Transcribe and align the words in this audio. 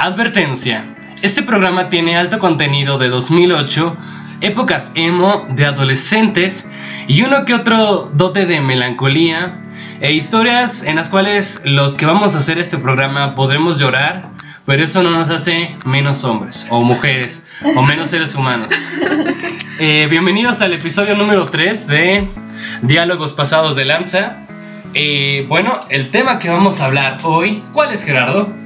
Advertencia. 0.00 0.82
Este 1.20 1.42
programa 1.42 1.90
tiene 1.90 2.16
alto 2.16 2.38
contenido 2.38 2.96
de 2.96 3.10
2008, 3.10 3.98
épocas 4.40 4.92
emo, 4.94 5.46
de 5.50 5.66
adolescentes 5.66 6.66
y 7.06 7.20
uno 7.20 7.44
que 7.44 7.52
otro 7.52 8.10
dote 8.14 8.46
de 8.46 8.62
melancolía 8.62 9.60
e 10.00 10.14
historias 10.14 10.84
en 10.84 10.96
las 10.96 11.10
cuales 11.10 11.60
los 11.66 11.96
que 11.96 12.06
vamos 12.06 12.34
a 12.34 12.38
hacer 12.38 12.58
este 12.58 12.78
programa 12.78 13.34
podremos 13.34 13.78
llorar, 13.78 14.30
pero 14.64 14.82
eso 14.82 15.02
no 15.02 15.10
nos 15.10 15.28
hace 15.28 15.76
menos 15.84 16.24
hombres 16.24 16.66
o 16.70 16.80
mujeres 16.80 17.42
o 17.76 17.82
menos 17.82 18.08
seres 18.08 18.34
humanos. 18.34 18.68
Eh, 19.82 20.08
bienvenidos 20.10 20.60
al 20.60 20.74
episodio 20.74 21.14
número 21.14 21.46
3 21.46 21.86
de 21.86 22.28
Diálogos 22.82 23.32
Pasados 23.32 23.76
de 23.76 23.86
Lanza. 23.86 24.36
Eh, 24.92 25.46
bueno, 25.48 25.80
el 25.88 26.08
tema 26.08 26.38
que 26.38 26.50
vamos 26.50 26.82
a 26.82 26.84
hablar 26.84 27.16
hoy, 27.22 27.64
¿cuál 27.72 27.90
es 27.94 28.04
Gerardo? 28.04 28.59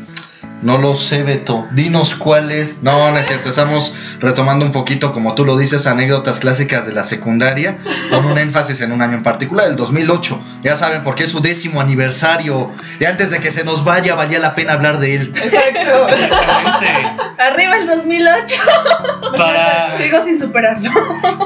No 0.65 0.79
lo 0.79 0.95
sé, 0.95 1.23
Beto. 1.23 1.69
Dinos 1.73 2.15
cuáles. 2.15 2.83
No, 2.83 3.11
no 3.11 3.19
es 3.19 3.27
cierto. 3.27 3.51
Estamos 3.51 3.93
retomando 4.19 4.65
un 4.65 4.73
poquito, 4.73 5.13
como 5.13 5.35
tú 5.35 5.45
lo 5.45 5.59
dices, 5.59 5.87
anécdotas 5.87 6.41
clásicas 6.41 6.87
de 6.87 6.95
la 6.95 7.05
secundaria, 7.05 7.77
con 8.09 8.25
un 8.25 8.39
énfasis 8.39 8.81
en 8.81 8.91
un 8.93 9.03
año 9.03 9.19
en 9.19 9.23
particular, 9.23 9.69
el 9.69 9.77
2008. 9.77 10.41
Ya 10.63 10.75
saben, 10.75 11.03
porque 11.03 11.25
es 11.25 11.31
su 11.31 11.43
décimo 11.43 11.83
aniversario. 11.83 12.71
Y 12.99 13.05
antes 13.05 13.31
de 13.31 13.41
que 13.41 13.53
se 13.53 13.63
nos 13.63 13.85
vaya, 13.85 14.15
valía 14.15 14.39
la 14.39 14.55
pena 14.55 14.73
hablar 14.73 15.01
de 15.01 15.17
él. 15.17 15.35
Exacto. 15.37 16.09
Exactamente. 16.09 17.23
Arriba 17.39 17.77
el 17.77 17.87
2008. 17.87 18.57
Para, 19.37 19.99
Sigo 19.99 20.23
sin 20.23 20.39
superarlo. 20.39 20.91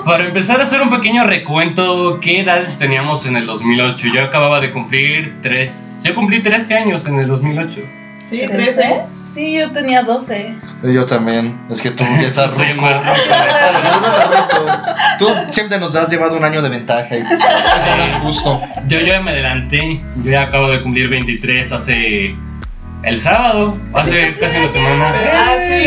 para 0.04 0.26
empezar 0.26 0.60
a 0.60 0.62
hacer 0.62 0.80
un 0.80 0.90
pequeño 0.90 1.24
recuento, 1.24 2.20
¿qué 2.20 2.42
edades 2.42 2.78
teníamos 2.78 3.26
en 3.26 3.36
el 3.36 3.46
2008? 3.46 4.06
Yo 4.14 4.22
acababa 4.22 4.60
de 4.60 4.70
cumplir 4.70 5.38
tres... 5.42 6.02
Yo 6.04 6.14
cumplí 6.14 6.40
13 6.40 6.76
años 6.76 7.04
en 7.06 7.18
el 7.18 7.26
2008. 7.26 8.07
Sí, 8.28 8.42
13. 8.46 9.04
Sí, 9.24 9.54
yo 9.54 9.72
tenía 9.72 10.02
12. 10.02 10.54
Yo 10.82 11.06
también. 11.06 11.58
Es 11.70 11.80
que 11.80 11.90
tú 11.90 12.04
ya 12.20 12.26
estás 12.26 12.58
ruco. 12.58 12.86
Tú 15.18 15.28
siempre 15.50 15.78
nos 15.78 15.96
has 15.96 16.10
llevado 16.10 16.36
un 16.36 16.44
año 16.44 16.60
de 16.60 16.68
ventaja. 16.68 17.16
Y 17.16 17.20
eso 17.20 17.96
no 17.96 18.04
es 18.04 18.12
justo. 18.22 18.60
Yo 18.86 19.00
ya 19.00 19.20
me 19.20 19.30
adelanté, 19.30 20.02
yo 20.22 20.30
ya 20.30 20.42
acabo 20.42 20.70
de 20.70 20.82
cumplir 20.82 21.08
23 21.08 21.72
hace... 21.72 22.36
El 23.04 23.18
sábado, 23.18 23.78
hace 23.94 24.34
casi 24.34 24.56
una 24.56 24.68
semana. 24.68 25.14
Ah, 25.32 25.54
sí. 25.68 25.86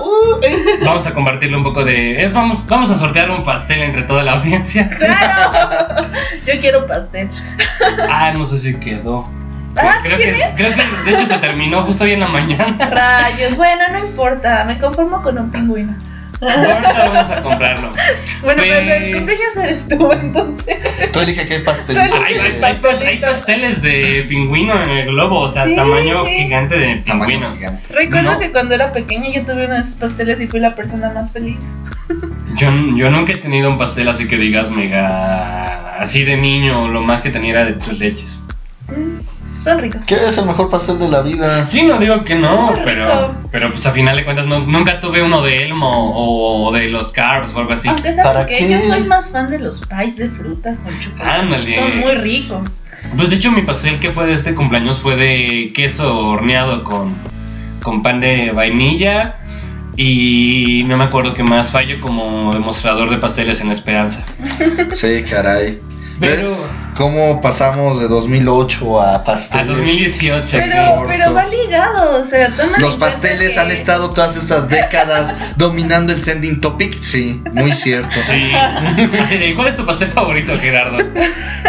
Uh. 0.00 0.84
Vamos 0.84 1.06
a 1.06 1.14
compartirle 1.14 1.56
un 1.56 1.64
poco 1.64 1.84
de... 1.84 2.22
eh, 2.22 2.28
vamos, 2.28 2.66
vamos 2.66 2.90
a 2.90 2.94
sortear 2.94 3.30
un 3.30 3.42
pastel 3.42 3.82
entre 3.82 4.02
toda 4.02 4.22
la 4.22 4.32
audiencia. 4.32 4.90
¡Claro! 4.90 6.06
Yo 6.46 6.60
quiero 6.60 6.86
pastel. 6.86 7.30
Ah, 8.10 8.30
no 8.32 8.44
sé 8.44 8.58
si 8.58 8.74
quedó. 8.74 9.26
Ah, 9.76 9.98
creo, 10.02 10.16
que, 10.18 10.32
creo 10.56 10.70
que 10.74 11.10
de 11.10 11.16
hecho 11.16 11.26
se 11.26 11.38
terminó 11.38 11.82
justo 11.82 12.04
hoy 12.04 12.12
en 12.12 12.20
la 12.20 12.28
mañana. 12.28 12.76
Rayos, 12.90 13.56
bueno, 13.56 13.82
no 13.92 13.98
importa. 13.98 14.64
Me 14.64 14.78
conformo 14.78 15.22
con 15.22 15.38
un 15.38 15.50
pingüino. 15.50 15.94
Ahorita 16.38 17.08
vamos 17.08 17.30
a 17.30 17.40
comprarlo. 17.42 17.92
Bueno, 18.42 18.62
Pe- 18.62 18.68
pero 18.70 18.92
el 18.94 19.14
cumpleaños 19.16 19.56
eres 19.56 19.88
tú, 19.88 20.12
entonces. 20.12 20.76
Tú 21.10 21.20
elige 21.20 21.46
qué 21.46 21.60
pastel. 21.60 21.96
Hay, 21.98 22.10
hay- 22.12 22.62
hay 22.62 22.74
pas- 22.76 23.00
hay 23.00 23.18
pasteles 23.20 23.80
de 23.80 24.26
pingüino 24.28 24.82
en 24.82 24.90
el 24.90 25.06
globo, 25.06 25.40
o 25.40 25.48
sea, 25.48 25.64
Sí, 25.64 25.74
tamaño 25.74 26.26
sí. 26.26 26.32
gigante 26.42 26.78
de 26.78 26.96
pingüino. 26.96 27.50
gigante. 27.54 27.90
Recuerdo 27.94 28.32
No. 28.32 28.38
que 28.38 28.52
cuando 28.52 28.74
era 28.74 28.92
pequeña 28.92 29.30
yo 29.30 29.46
tuve 29.46 29.64
uno 29.64 29.74
de 29.76 29.80
esos 29.80 29.94
pasteles 29.94 30.38
y 30.42 30.46
fui 30.46 30.60
la 30.60 30.74
persona 30.74 31.08
más 31.10 31.32
feliz. 31.32 31.58
Yo, 32.56 32.70
yo 32.94 33.10
nunca 33.10 33.32
he 33.32 33.36
tenido 33.38 33.70
un 33.70 33.78
pastel 33.78 34.06
así 34.08 34.28
que 34.28 34.36
digas 34.36 34.70
mega. 34.70 35.96
Así 35.98 36.22
de 36.24 36.36
niño, 36.36 36.88
lo 36.88 37.00
más 37.00 37.22
que 37.22 37.30
tenía 37.30 37.52
era 37.52 37.64
de 37.64 37.72
tres 37.72 37.98
leches. 37.98 38.42
Mm, 38.88 39.20
Son 39.62 39.78
ricos. 39.80 40.04
¿Qué 40.06 40.14
es 40.14 40.38
el 40.38 40.46
mejor 40.46 40.68
pastel 40.70 40.98
de 41.00 41.08
la 41.08 41.22
vida? 41.22 41.66
Sí, 41.66 41.82
no 41.82 41.98
digo 41.98 42.22
que 42.24 42.36
no, 42.36 42.72
pero, 42.84 43.34
pero 43.50 43.70
pues 43.70 43.84
a 43.86 43.90
final 43.90 44.14
de 44.16 44.24
cuentas 44.24 44.46
no- 44.46 44.60
nunca 44.60 45.00
tuve 45.00 45.22
uno 45.22 45.42
de 45.42 45.64
Elmo 45.64 46.12
o, 46.14 46.72
de 46.72 46.88
los 46.88 47.10
Cars 47.10 47.52
o 47.54 47.58
algo 47.60 47.72
así. 47.72 47.88
Aunque 47.88 48.12
¿Para 48.12 48.22
saben 48.32 48.46
que 48.46 48.58
qué? 48.58 48.70
yo 48.70 48.80
soy 48.80 49.02
más 49.02 49.30
fan 49.30 49.50
de 49.50 49.58
los 49.58 49.80
pies 49.86 50.16
de 50.16 50.28
frutas 50.28 50.78
con 50.78 50.96
chocolate. 51.00 51.30
Ándale. 51.40 51.74
Son 51.74 51.98
muy 51.98 52.12
ricos. 52.14 52.82
Pues 53.16 53.30
de 53.30 53.36
hecho 53.36 53.50
mi 53.50 53.62
pastel 53.62 53.98
que 53.98 54.10
fue 54.12 54.26
de 54.26 54.34
este 54.34 54.54
cumpleaños 54.54 54.98
fue 55.00 55.16
de 55.16 55.72
queso 55.74 56.16
horneado 56.28 56.84
con, 56.84 57.14
con 57.82 58.02
pan 58.02 58.20
de 58.20 58.52
vainilla 58.52 59.36
y 59.96 60.84
no 60.86 60.96
me 60.96 61.04
acuerdo 61.04 61.34
qué 61.34 61.42
más, 61.42 61.70
fallo 61.72 62.00
como 62.00 62.52
demostrador 62.52 63.10
de 63.10 63.16
pasteles 63.16 63.60
en 63.60 63.70
Esperanza. 63.72 64.24
Sí, 64.94 65.22
caray. 65.28 65.80
Pero- 66.20 66.42
¿Ves 66.50 66.70
cómo 66.96 67.40
pasamos 67.42 68.00
de 68.00 68.08
2008 68.08 69.00
a 69.02 69.14
A 69.16 69.24
pasteles? 69.24 69.68
2018, 69.76 70.46
sí. 70.46 70.56
Pero, 70.56 70.86
corto. 70.96 71.08
pero 71.08 71.34
va 71.34 71.44
ligado, 71.46 72.18
o 72.20 72.24
sea, 72.24 72.48
toma 72.56 72.78
Los 72.78 72.96
pasteles 72.96 73.52
que- 73.52 73.58
han 73.60 73.70
estado 73.70 74.10
todas 74.12 74.34
estas 74.36 74.68
décadas 74.68 75.34
dominando 75.56 76.12
el 76.14 76.22
trending 76.22 76.60
topic. 76.60 76.98
Sí, 77.00 77.42
muy 77.52 77.72
cierto. 77.74 78.16
Sí. 78.26 78.50
Así 78.54 79.36
de, 79.38 79.54
¿cuál 79.54 79.68
es 79.68 79.76
tu 79.76 79.84
pastel 79.84 80.08
favorito, 80.08 80.56
Gerardo? 80.58 80.96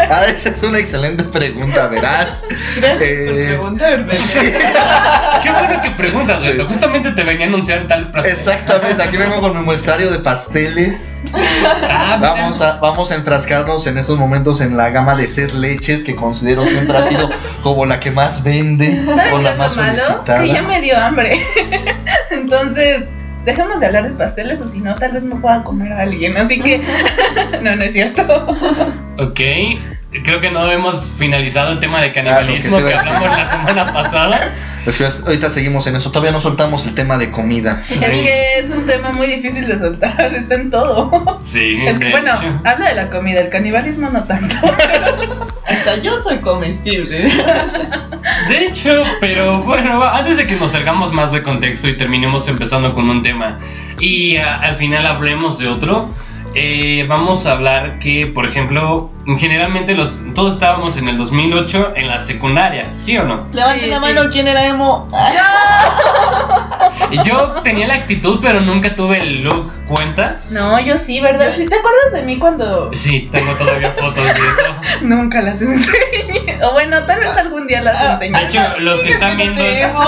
Ah, 0.09 0.25
esa 0.27 0.49
es 0.49 0.63
una 0.63 0.79
excelente 0.79 1.23
pregunta, 1.25 1.87
verás. 1.87 2.43
Gracias 2.77 3.01
Eh, 3.01 3.25
por 3.59 3.75
preguntarme. 3.77 4.13
Sí, 4.15 4.39
Qué 5.43 5.51
bueno 5.51 5.81
que 5.81 5.91
preguntas, 5.91 6.41
Beto. 6.41 6.65
Justamente 6.67 7.11
te 7.11 7.23
venía 7.23 7.45
a 7.45 7.49
anunciar 7.49 7.85
tal 7.87 8.11
pastel. 8.11 8.31
exactamente. 8.33 9.03
Aquí 9.03 9.17
vengo 9.17 9.41
con 9.41 9.57
mi 9.57 9.63
muestrario 9.63 10.09
de 10.11 10.19
pasteles. 10.19 11.11
Ah. 11.33 12.17
Vamos 12.21 12.61
a, 12.61 12.73
vamos 12.77 13.11
a 13.11 13.15
enfrascarnos 13.15 13.85
en 13.87 13.97
estos 13.97 14.17
momentos 14.17 14.36
en 14.61 14.77
la 14.77 14.89
gama 14.89 15.15
de 15.15 15.27
tres 15.27 15.53
leches 15.53 16.03
que 16.03 16.15
considero 16.15 16.65
siempre 16.65 16.95
ha 16.97 17.03
sido 17.03 17.29
como 17.63 17.85
la 17.85 17.99
que 17.99 18.11
más 18.11 18.43
vende 18.43 19.03
¿Sabes 19.05 19.33
o 19.33 19.37
qué 19.37 19.43
la 19.43 19.55
más 19.55 19.75
malo? 19.75 19.97
solicitada. 19.99 20.43
Que 20.43 20.49
ya 20.49 20.61
me 20.61 20.79
dio 20.81 20.97
hambre. 20.97 21.39
Entonces, 22.31 23.05
dejemos 23.45 23.79
de 23.79 23.87
hablar 23.87 24.03
de 24.03 24.11
pasteles 24.11 24.61
o 24.61 24.67
si 24.67 24.79
no, 24.79 24.95
tal 24.95 25.11
vez 25.11 25.23
me 25.23 25.35
pueda 25.35 25.63
comer 25.63 25.91
a 25.93 26.01
alguien. 26.01 26.37
Así 26.37 26.59
que, 26.61 26.81
no, 27.61 27.75
no 27.75 27.83
es 27.83 27.93
cierto. 27.93 28.47
Ok. 29.17 29.39
Creo 30.23 30.39
que 30.39 30.49
no 30.51 30.71
hemos 30.71 31.09
finalizado 31.09 31.71
el 31.73 31.79
tema 31.79 32.01
de 32.01 32.11
canibalismo 32.11 32.77
Ah, 32.77 32.79
lo 32.79 32.85
que 32.87 32.91
que 32.93 32.97
decir. 32.97 33.11
hablamos 33.11 33.37
la 33.37 33.45
semana 33.45 33.93
pasada. 33.93 34.39
Es 34.87 34.97
que 34.97 35.05
ahorita 35.05 35.49
seguimos 35.49 35.85
en 35.87 35.95
eso. 35.97 36.09
Todavía 36.11 36.31
no 36.31 36.39
soltamos 36.41 36.85
el 36.87 36.95
tema 36.95 37.17
de 37.17 37.29
comida. 37.29 37.83
Es 37.89 37.99
que 37.99 38.59
es 38.59 38.69
un 38.69 38.85
tema 38.85 39.11
muy 39.11 39.27
difícil 39.27 39.67
de 39.67 39.77
soltar, 39.77 40.33
está 40.35 40.55
en 40.55 40.69
todo. 40.71 41.39
Sí, 41.43 41.77
El- 41.85 41.99
de 41.99 42.09
bueno, 42.11 42.31
hecho. 42.33 42.61
habla 42.63 42.89
de 42.89 42.95
la 42.95 43.09
comida, 43.09 43.41
el 43.41 43.49
canibalismo 43.49 44.09
no 44.09 44.23
tanto. 44.23 44.55
Hasta 45.65 45.97
yo 46.01 46.19
soy 46.19 46.37
comestible. 46.39 47.29
De 48.49 48.65
hecho, 48.65 49.03
pero 49.19 49.61
bueno, 49.61 50.03
antes 50.03 50.37
de 50.37 50.47
que 50.47 50.55
nos 50.55 50.71
salgamos 50.71 51.11
más 51.13 51.31
de 51.31 51.41
contexto 51.43 51.87
y 51.87 51.95
terminemos 51.97 52.47
empezando 52.47 52.93
con 52.93 53.09
un 53.09 53.21
tema 53.21 53.59
y 53.99 54.37
a- 54.37 54.55
al 54.59 54.75
final 54.75 55.05
hablemos 55.05 55.57
de 55.59 55.67
otro, 55.67 56.09
eh, 56.55 57.05
vamos 57.07 57.45
a 57.45 57.51
hablar 57.53 57.99
que, 57.99 58.27
por 58.27 58.45
ejemplo, 58.45 59.11
generalmente 59.37 59.95
los, 59.95 60.17
todos 60.37 60.53
estábamos 60.53 60.95
en 60.97 61.07
el 61.07 61.17
2008 61.17 61.93
en 61.95 62.07
la 62.07 62.21
secundaria, 62.21 62.93
¿sí 62.93 63.17
o 63.17 63.23
no? 63.23 63.47
Levanten 63.53 63.85
Sí, 63.85 63.89
la 63.89 63.95
sí. 63.95 64.01
mano, 64.03 64.21
¿quién 64.31 64.47
era 64.47 64.67
emo? 64.67 65.07
Y 67.09 67.23
yo 67.23 67.61
tenía 67.63 67.87
la 67.87 67.93
actitud, 67.93 68.39
pero 68.41 68.59
nunca 68.59 68.93
tuve 68.93 69.21
el 69.21 69.41
look, 69.41 69.71
¿cuenta? 69.85 70.41
No, 70.49 70.77
yo 70.79 70.97
sí, 70.97 71.21
¿verdad? 71.21 71.53
¿Sí 71.55 71.65
te 71.65 71.75
acuerdas 71.75 72.11
de 72.13 72.21
mí 72.23 72.37
cuando 72.37 72.89
Sí, 72.93 73.29
tengo 73.31 73.53
todavía 73.53 73.91
fotos 73.91 74.23
de 74.25 74.31
eso. 74.31 74.75
nunca 75.03 75.41
las 75.41 75.61
enseñé? 75.61 76.59
O 76.63 76.73
bueno, 76.73 77.01
tal 77.03 77.19
vez 77.21 77.29
algún 77.37 77.65
día 77.65 77.81
las 77.81 78.19
De 78.19 78.25
enseñé. 78.27 78.43
hecho, 78.47 78.79
los 78.79 79.01
que 79.03 79.09
están 79.11 79.37
viendo 79.37 79.61
Fíjate, 79.63 79.81
es- 79.83 79.89
emo. 79.89 80.03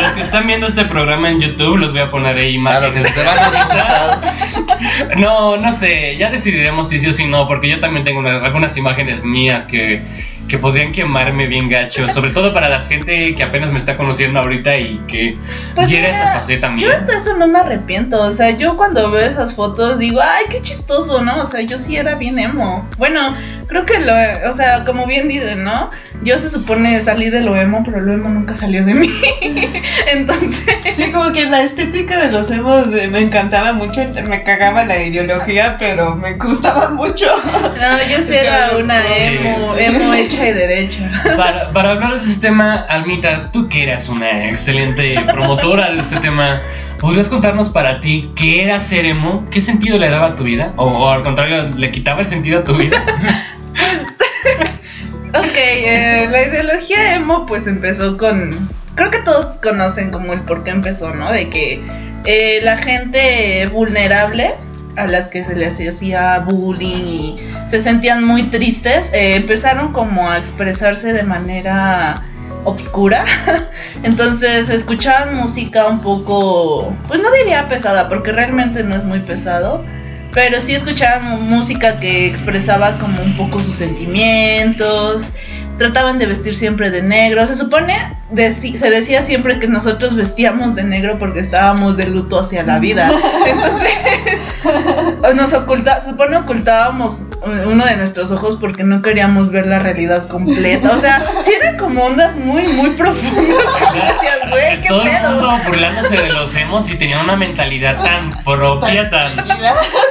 los 0.00 0.12
que 0.12 0.20
están 0.22 0.46
viendo 0.46 0.66
este 0.66 0.84
programa 0.86 1.28
en 1.28 1.40
YouTube, 1.40 1.76
los 1.76 1.92
voy 1.92 2.00
a 2.00 2.10
poner 2.10 2.36
ahí 2.36 2.54
imágenes. 2.54 3.12
se 3.12 3.22
van 3.22 3.38
a. 3.38 4.34
No, 5.18 5.56
no 5.56 5.72
sé, 5.72 6.16
ya 6.18 6.30
decidiremos 6.30 6.88
si 6.88 7.00
sí 7.00 7.08
o 7.08 7.12
si 7.12 7.26
no, 7.26 7.46
porque 7.48 7.68
yo 7.68 7.80
también 7.80 8.04
tengo 8.04 8.20
una- 8.20 8.36
algunas 8.36 8.76
imágenes 8.76 9.22
mías 9.24 9.66
que, 9.68 10.00
que 10.48 10.58
podrían 10.58 10.92
quemarme 10.92 11.46
bien 11.46 11.68
gacho, 11.68 12.08
sobre 12.08 12.30
todo 12.30 12.52
para 12.54 12.68
la 12.68 12.80
gente 12.80 13.34
que 13.34 13.42
apenas 13.42 13.70
me 13.70 13.78
está 13.78 13.96
conociendo 13.96 14.40
ahorita 14.40 14.76
y 14.78 14.98
que 15.06 15.36
Pues 15.74 15.88
quiere 15.88 16.08
mira, 16.08 16.18
esa 16.18 16.32
faceta 16.32 16.68
Yo 16.68 16.86
mía. 16.86 16.94
hasta 16.96 17.16
eso 17.18 17.36
no 17.36 17.46
me 17.46 17.58
arrepiento, 17.58 18.22
o 18.22 18.32
sea, 18.32 18.50
yo 18.50 18.76
cuando 18.76 19.10
veo 19.10 19.20
esas 19.26 19.54
fotos 19.54 19.98
digo, 19.98 20.20
ay, 20.22 20.46
qué 20.50 20.60
chistoso, 20.62 21.22
¿no? 21.22 21.40
O 21.40 21.44
sea, 21.44 21.60
yo 21.60 21.76
sí 21.78 21.96
era 21.96 22.14
bien 22.14 22.38
emo. 22.38 22.88
Bueno, 22.96 23.34
creo 23.68 23.84
que 23.84 23.98
lo, 24.00 24.12
o 24.48 24.52
sea, 24.52 24.84
como 24.84 25.06
bien 25.06 25.28
dicen, 25.28 25.64
¿no? 25.64 25.90
Yo 26.22 26.36
se 26.38 26.50
supone 26.50 27.00
salí 27.00 27.30
de 27.30 27.42
lo 27.42 27.54
emo, 27.54 27.82
pero 27.84 28.00
lo 28.00 28.12
emo 28.14 28.28
nunca 28.28 28.56
salió 28.56 28.84
de 28.84 28.94
mí. 28.94 29.08
Entonces, 30.12 30.64
Sí, 30.96 31.12
como 31.12 31.32
que 31.32 31.44
la 31.46 31.62
estética 31.62 32.18
de 32.18 32.32
los 32.32 32.50
emos 32.50 32.86
eh, 32.94 33.08
me 33.08 33.20
encantaba 33.20 33.72
mucho, 33.72 34.00
me 34.26 34.42
cagaba 34.42 34.84
la 34.84 35.02
ideología, 35.02 35.76
pero 35.78 36.16
me 36.16 36.34
gustaba 36.34 36.88
mucho. 36.90 37.26
no, 37.52 37.98
yo 38.10 38.22
sí 38.24 38.34
era 38.34 38.76
una 38.78 39.02
Sí, 39.12 39.22
emo, 39.22 39.74
sí. 39.76 39.84
emo 39.84 40.14
hecha 40.14 40.37
y 40.46 40.52
derecha. 40.52 41.10
Para, 41.36 41.72
para 41.72 41.90
hablar 41.90 42.12
de 42.12 42.18
este 42.18 42.48
tema, 42.48 42.74
Almita, 42.88 43.50
tú 43.52 43.68
que 43.68 43.82
eras 43.82 44.08
una 44.08 44.48
excelente 44.48 45.18
promotora 45.32 45.90
de 45.90 45.98
este 45.98 46.16
tema, 46.16 46.60
¿podrías 46.98 47.28
contarnos 47.28 47.70
para 47.70 48.00
ti 48.00 48.30
qué 48.36 48.62
era 48.62 48.80
ser 48.80 49.06
emo? 49.06 49.44
¿Qué 49.50 49.60
sentido 49.60 49.98
le 49.98 50.08
daba 50.08 50.28
a 50.28 50.36
tu 50.36 50.44
vida? 50.44 50.72
O, 50.76 50.86
o 50.86 51.10
al 51.10 51.22
contrario, 51.22 51.64
¿le 51.76 51.90
quitaba 51.90 52.20
el 52.20 52.26
sentido 52.26 52.60
a 52.60 52.64
tu 52.64 52.74
vida? 52.74 53.02
Ok, 55.34 55.56
eh, 55.56 56.26
la 56.30 56.42
ideología 56.42 57.14
emo 57.14 57.44
pues 57.44 57.66
empezó 57.66 58.16
con 58.16 58.68
creo 58.94 59.10
que 59.10 59.18
todos 59.18 59.58
conocen 59.62 60.10
como 60.10 60.32
el 60.32 60.40
por 60.42 60.64
qué 60.64 60.70
empezó, 60.70 61.14
¿no? 61.14 61.30
De 61.30 61.50
que 61.50 61.82
eh, 62.24 62.60
la 62.62 62.76
gente 62.78 63.66
vulnerable 63.66 64.54
a 64.98 65.06
las 65.06 65.28
que 65.28 65.44
se 65.44 65.54
les 65.54 65.78
hacía 65.80 66.40
bullying 66.40 67.06
y 67.06 67.36
se 67.66 67.80
sentían 67.80 68.24
muy 68.24 68.44
tristes, 68.44 69.10
eh, 69.12 69.36
empezaron 69.36 69.92
como 69.92 70.30
a 70.30 70.38
expresarse 70.38 71.12
de 71.12 71.22
manera 71.22 72.22
obscura. 72.64 73.24
Entonces 74.02 74.68
escuchaban 74.68 75.36
música 75.36 75.86
un 75.86 76.00
poco, 76.00 76.94
pues 77.06 77.20
no 77.20 77.30
diría 77.32 77.68
pesada, 77.68 78.08
porque 78.08 78.32
realmente 78.32 78.82
no 78.82 78.96
es 78.96 79.04
muy 79.04 79.20
pesado, 79.20 79.84
pero 80.32 80.60
sí 80.60 80.74
escuchaban 80.74 81.48
música 81.48 81.98
que 82.00 82.26
expresaba 82.26 82.98
como 82.98 83.22
un 83.22 83.36
poco 83.36 83.60
sus 83.60 83.76
sentimientos, 83.76 85.32
trataban 85.78 86.18
de 86.18 86.26
vestir 86.26 86.54
siempre 86.54 86.90
de 86.90 87.02
negro. 87.02 87.46
Se 87.46 87.54
supone, 87.54 87.96
se 88.34 88.90
decía 88.90 89.22
siempre 89.22 89.58
que 89.58 89.68
nosotros 89.68 90.16
vestíamos 90.16 90.74
de 90.74 90.82
negro 90.82 91.18
porque 91.18 91.40
estábamos 91.40 91.96
de 91.96 92.08
luto 92.08 92.40
hacia 92.40 92.64
la 92.64 92.78
vida. 92.78 93.10
Entonces, 93.46 95.34
nos 95.36 95.52
oculta, 95.52 96.00
se 96.00 96.10
supone 96.10 96.36
ocultábamos 96.36 97.22
uno 97.66 97.86
de 97.86 97.96
nuestros 97.96 98.30
ojos 98.32 98.56
porque 98.60 98.82
no 98.82 99.00
queríamos 99.00 99.50
ver 99.50 99.66
la 99.66 99.78
realidad 99.78 100.26
completa. 100.26 100.92
O 100.92 100.98
sea, 100.98 101.24
sí 101.44 101.52
eran 101.52 101.78
como 101.78 102.04
ondas 102.04 102.36
muy, 102.36 102.66
muy 102.66 102.90
profundas. 102.90 103.44
güey, 104.50 104.80
qué 104.82 104.88
Todo 104.88 105.02
el 105.02 105.22
mundo 105.30 105.58
burlándose 105.66 106.16
de 106.16 106.32
los 106.32 106.54
emos 106.56 106.90
y 106.90 106.96
tenían 106.96 107.24
una 107.24 107.36
mentalidad 107.36 108.02
tan 108.02 108.32
propia, 108.42 109.08
tan. 109.08 109.32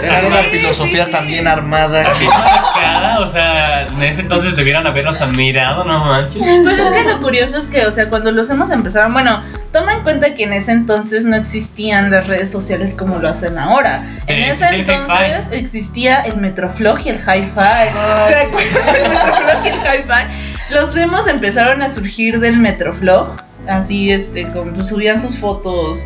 Era 0.01 0.27
una 0.27 0.43
filosofía 0.49 1.09
también 1.09 1.47
armada. 1.47 2.03
También 2.03 2.31
marcada, 2.31 3.19
o 3.19 3.27
sea, 3.27 3.87
en 3.87 4.01
ese 4.01 4.21
entonces 4.21 4.55
debieran 4.55 4.87
habernos 4.87 5.21
admirado 5.21 5.56
no 5.86 6.06
manches. 6.06 6.38
Pues 6.38 6.77
es 6.77 6.92
que 6.92 7.04
lo 7.09 7.21
curioso 7.21 7.57
es 7.57 7.68
que, 7.68 7.86
o 7.86 7.92
sea, 7.92 8.09
cuando 8.09 8.31
los 8.31 8.50
hemos 8.50 8.71
empezado, 8.71 9.12
bueno, 9.12 9.42
toma 9.71 9.94
en 9.94 10.04
cuenta 10.04 10.33
que 10.33 10.44
en 10.44 10.54
ese 10.54 10.71
entonces 10.71 11.25
no 11.25 11.36
existían 11.36 12.12
las 12.12 12.27
redes 12.27 12.51
sociales 12.51 12.94
como 12.94 13.18
lo 13.19 13.30
hacen 13.30 13.57
ahora. 13.57 14.04
En 14.27 14.44
ese 14.44 14.68
entonces 14.68 15.48
existía 15.51 16.21
el 16.21 16.38
Metroflog 16.38 17.00
y 17.06 17.09
el 17.09 17.18
Hi-Fi. 17.18 17.92
¿Se 18.27 18.36
acuerdan 18.36 18.94
del 18.94 19.09
Metroflog 19.09 19.65
y 19.65 19.68
el 19.68 19.75
Hi-Fi? 19.75 20.74
Los 20.74 20.94
demos 20.94 21.27
empezaron 21.27 21.81
a 21.81 21.89
surgir 21.89 22.39
del 22.39 22.57
Metroflog. 22.57 23.38
Así, 23.68 24.12
este, 24.12 24.48
como 24.51 24.81
subían 24.83 25.19
sus 25.19 25.38
fotos 25.38 26.06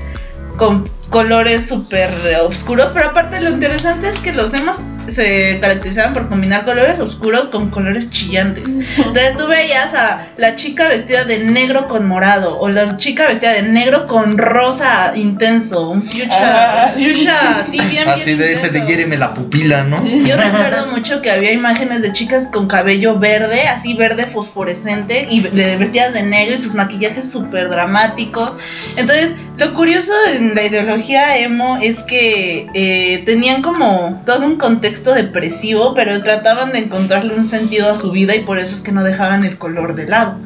con 0.58 0.90
colores 1.12 1.68
súper 1.68 2.10
oscuros, 2.42 2.90
pero 2.94 3.10
aparte 3.10 3.42
lo 3.42 3.50
interesante 3.52 4.08
es 4.08 4.18
que 4.20 4.32
los 4.32 4.54
hemos 4.54 4.80
se 5.08 5.60
caracterizaban 5.60 6.14
por 6.14 6.30
combinar 6.30 6.64
colores 6.64 7.00
oscuros 7.00 7.48
con 7.48 7.70
colores 7.70 8.10
chillantes. 8.12 8.70
Entonces 8.98 9.36
tú 9.36 9.46
veías 9.48 9.94
a 9.94 10.28
la 10.38 10.56
chica 10.56 10.88
vestida 10.88 11.26
de 11.26 11.40
negro 11.40 11.88
con 11.88 12.08
morado 12.08 12.58
o 12.60 12.70
la 12.70 12.96
chica 12.98 13.28
vestida 13.28 13.52
de 13.54 13.64
negro 13.64 14.08
con 14.08 14.38
rosa 14.38 15.12
intenso, 15.16 15.90
un 15.90 16.02
fuchsia, 16.02 16.28
ah, 16.32 16.94
fuchsia 16.94 17.60
así 17.60 17.80
bien 17.90 18.08
Así 18.08 18.36
de 18.36 18.54
ese 18.54 18.70
de 18.70 18.86
hiéreme 18.86 19.18
la 19.18 19.34
pupila, 19.34 19.84
¿no? 19.84 20.02
Yo 20.06 20.38
recuerdo 20.38 20.88
mucho 20.88 21.22
que 21.22 21.30
había 21.30 21.52
imágenes 21.52 22.04
de 22.04 22.14
chicas 22.14 22.48
con 22.48 22.68
cabello 22.68 23.20
verde, 23.20 23.68
así 23.68 23.94
verde 23.94 24.28
fosforescente 24.28 25.28
y 25.30 25.42
vestidas 25.42 26.14
de 26.14 26.24
negro 26.24 26.56
y 26.56 26.60
sus 26.62 26.74
maquillajes 26.74 27.30
súper 27.30 27.70
dramáticos. 27.70 28.56
Entonces, 28.96 29.36
lo 29.58 29.74
curioso 29.74 30.14
en 30.34 30.56
la 30.56 30.64
ideología 30.64 31.01
emo 31.10 31.78
es 31.82 32.04
que 32.04 32.68
eh, 32.74 33.24
tenían 33.26 33.62
como 33.62 34.22
todo 34.26 34.46
un 34.46 34.58
contexto 34.58 35.14
depresivo, 35.14 35.94
pero 35.94 36.22
trataban 36.24 36.72
de 36.72 36.80
encontrarle 36.80 37.36
un 37.36 37.46
sentido 37.46 37.90
a 37.90 37.98
su 37.98 38.12
vida 38.12 38.36
y 38.36 38.44
por 38.44 38.60
eso 38.60 38.76
es 38.76 38.82
que 38.82 38.92
no 38.92 39.04
dejaban 39.04 39.44
el 39.44 39.58
color 39.58 39.96
de 39.96 40.08
lado. 40.08 40.38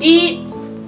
Y 0.00 0.40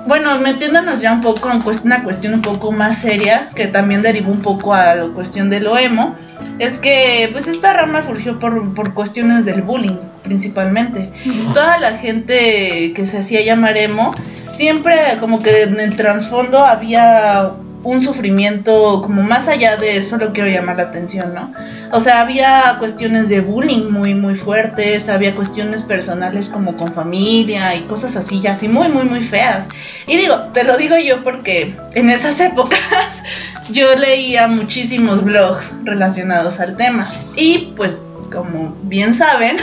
bueno, 0.06 0.38
metiéndonos 0.40 1.00
ya 1.00 1.12
un 1.12 1.20
poco 1.20 1.50
en 1.50 1.62
una 1.84 2.02
cuestión 2.02 2.34
un 2.34 2.42
poco 2.42 2.72
más 2.72 2.98
seria, 2.98 3.50
que 3.54 3.68
también 3.68 4.02
derivó 4.02 4.32
un 4.32 4.42
poco 4.42 4.74
a 4.74 4.94
la 4.94 5.06
cuestión 5.06 5.48
de 5.48 5.60
lo 5.60 5.78
emo, 5.78 6.16
es 6.58 6.78
que 6.78 7.28
pues 7.32 7.46
esta 7.46 7.72
rama 7.72 8.02
surgió 8.02 8.38
por, 8.38 8.74
por 8.74 8.94
cuestiones 8.94 9.44
del 9.44 9.62
bullying 9.62 9.98
principalmente. 10.22 11.10
Toda 11.54 11.78
la 11.78 11.98
gente 11.98 12.92
que 12.94 13.06
se 13.06 13.18
hacía 13.18 13.42
llamar 13.42 13.76
emo, 13.76 14.14
siempre 14.44 14.96
como 15.20 15.42
que 15.42 15.62
en 15.62 15.78
el 15.78 15.96
trasfondo 15.96 16.64
había 16.64 17.52
un 17.84 18.00
sufrimiento 18.00 19.02
como 19.02 19.22
más 19.22 19.48
allá 19.48 19.76
de 19.76 19.96
eso 19.96 20.16
lo 20.16 20.32
quiero 20.32 20.48
llamar 20.48 20.76
la 20.76 20.84
atención, 20.84 21.34
¿no? 21.34 21.52
O 21.90 22.00
sea, 22.00 22.20
había 22.20 22.76
cuestiones 22.78 23.28
de 23.28 23.40
bullying 23.40 23.90
muy 23.90 24.14
muy 24.14 24.34
fuertes, 24.34 25.08
había 25.08 25.34
cuestiones 25.34 25.82
personales 25.82 26.48
como 26.48 26.76
con 26.76 26.92
familia 26.92 27.74
y 27.74 27.82
cosas 27.82 28.16
así 28.16 28.40
ya 28.40 28.52
así 28.52 28.68
muy 28.68 28.88
muy 28.88 29.04
muy 29.04 29.20
feas. 29.20 29.68
Y 30.06 30.16
digo, 30.16 30.36
te 30.52 30.64
lo 30.64 30.76
digo 30.76 30.96
yo 30.96 31.22
porque 31.22 31.76
en 31.94 32.10
esas 32.10 32.40
épocas 32.40 32.78
yo 33.70 33.94
leía 33.96 34.46
muchísimos 34.48 35.24
blogs 35.24 35.72
relacionados 35.84 36.60
al 36.60 36.76
tema 36.76 37.08
y 37.36 37.72
pues 37.76 37.92
como 38.32 38.76
bien 38.82 39.14
saben, 39.14 39.56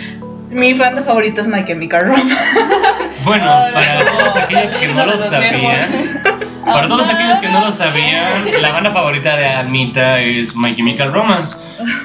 mi 0.50 0.74
fan 0.74 0.96
de 0.96 1.02
favorito 1.02 1.40
es 1.40 1.46
My 1.46 1.64
Chemical 1.64 2.06
Romance. 2.06 2.34
Bueno, 3.24 3.44
para 3.74 4.04
todos 4.04 4.36
aquellos 4.36 4.74
que 4.74 4.88
no 4.88 5.06
lo 5.06 5.18
sabían, 5.18 5.88
para 6.66 6.88
todos 6.88 7.08
aquellos 7.08 7.38
que 7.38 7.48
no 7.48 7.60
lo 7.60 7.72
sabían, 7.72 8.44
la 8.60 8.72
banda 8.72 8.90
favorita 8.90 9.36
de 9.36 9.46
Almita 9.46 10.20
es 10.20 10.54
My 10.56 10.74
Chemical 10.74 11.12
Romance. 11.12 11.56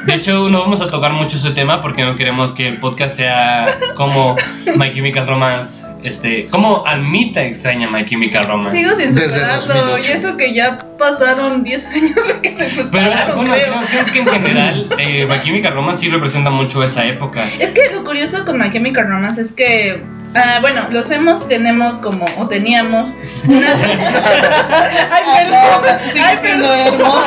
De 0.05 0.13
hecho, 0.13 0.49
no 0.49 0.61
vamos 0.61 0.81
a 0.81 0.87
tocar 0.87 1.13
mucho 1.13 1.37
ese 1.37 1.51
tema 1.51 1.81
porque 1.81 2.03
no 2.03 2.15
queremos 2.15 2.51
que 2.51 2.67
el 2.67 2.77
podcast 2.77 3.15
sea 3.15 3.77
como 3.95 4.35
My 4.77 4.91
Chemical 4.91 5.27
Romance, 5.27 5.85
este, 6.03 6.47
como 6.47 6.85
Almita 6.85 7.43
extraña 7.43 7.89
My 7.89 8.05
Chemical 8.05 8.45
Romance. 8.45 8.77
Sigo 8.77 8.95
sin 8.95 9.13
superarlo, 9.13 9.97
y 9.97 10.01
eso 10.01 10.37
que 10.37 10.53
ya 10.53 10.77
pasaron 10.97 11.63
10 11.63 11.89
años 11.89 12.15
de 12.27 12.41
que 12.41 12.57
se 12.57 12.83
Pero 12.91 13.11
bueno, 13.35 13.53
creo. 13.53 14.05
que 14.05 14.19
en 14.19 14.27
general 14.27 14.87
eh, 14.97 15.27
My 15.29 15.41
Chemical 15.43 15.73
Romance 15.73 16.01
sí 16.01 16.09
representa 16.09 16.49
mucho 16.49 16.83
esa 16.83 17.05
época. 17.05 17.43
Es 17.59 17.71
que 17.71 17.81
lo 17.93 18.03
curioso 18.03 18.45
con 18.45 18.59
My 18.59 18.69
Chemical 18.69 19.07
Romance 19.07 19.41
es 19.41 19.51
que 19.51 20.03
Ah, 20.33 20.59
bueno, 20.61 20.87
los 20.89 21.11
hemos, 21.11 21.45
tenemos 21.47 21.97
como, 21.97 22.25
o 22.37 22.47
teníamos 22.47 23.09
una... 23.45 23.67
ay, 25.11 25.23
perdón, 25.35 25.99
ay, 26.23 26.37
perdón. 26.41 27.23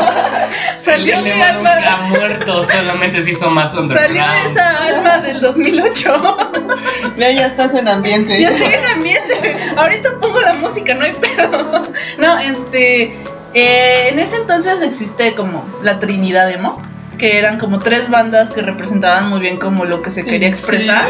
Salió 0.78 1.20
mi 1.20 1.30
alma... 1.30 1.74
Ha 1.86 1.96
muerto, 2.08 2.62
solamente 2.62 3.20
se 3.20 3.32
hizo 3.32 3.50
más 3.50 3.74
underground. 3.74 4.16
Salió 4.16 4.50
esa 4.50 4.86
alma 4.86 5.18
del 5.18 5.40
2008. 5.40 6.38
Ya, 7.18 7.30
ya 7.30 7.46
estás 7.46 7.74
en 7.74 7.88
ambiente. 7.88 8.40
Ya 8.40 8.48
estoy 8.50 8.72
en 8.72 8.84
ambiente. 8.86 9.56
Ahorita 9.76 10.10
pongo 10.20 10.40
la 10.40 10.54
música, 10.54 10.94
no 10.94 11.04
hay 11.04 11.12
pedo. 11.12 11.86
No, 12.18 12.38
este... 12.38 13.16
Eh, 13.56 14.08
en 14.08 14.18
ese 14.18 14.36
entonces 14.36 14.82
existe 14.82 15.34
como 15.36 15.64
la 15.82 16.00
Trinidad 16.00 16.50
Emo 16.50 16.82
que 17.18 17.38
eran 17.38 17.58
como 17.58 17.78
tres 17.78 18.10
bandas 18.10 18.50
que 18.50 18.62
representaban 18.62 19.28
muy 19.28 19.40
bien 19.40 19.56
como 19.56 19.84
lo 19.84 20.02
que 20.02 20.10
se 20.10 20.24
quería 20.24 20.48
expresar. 20.48 21.06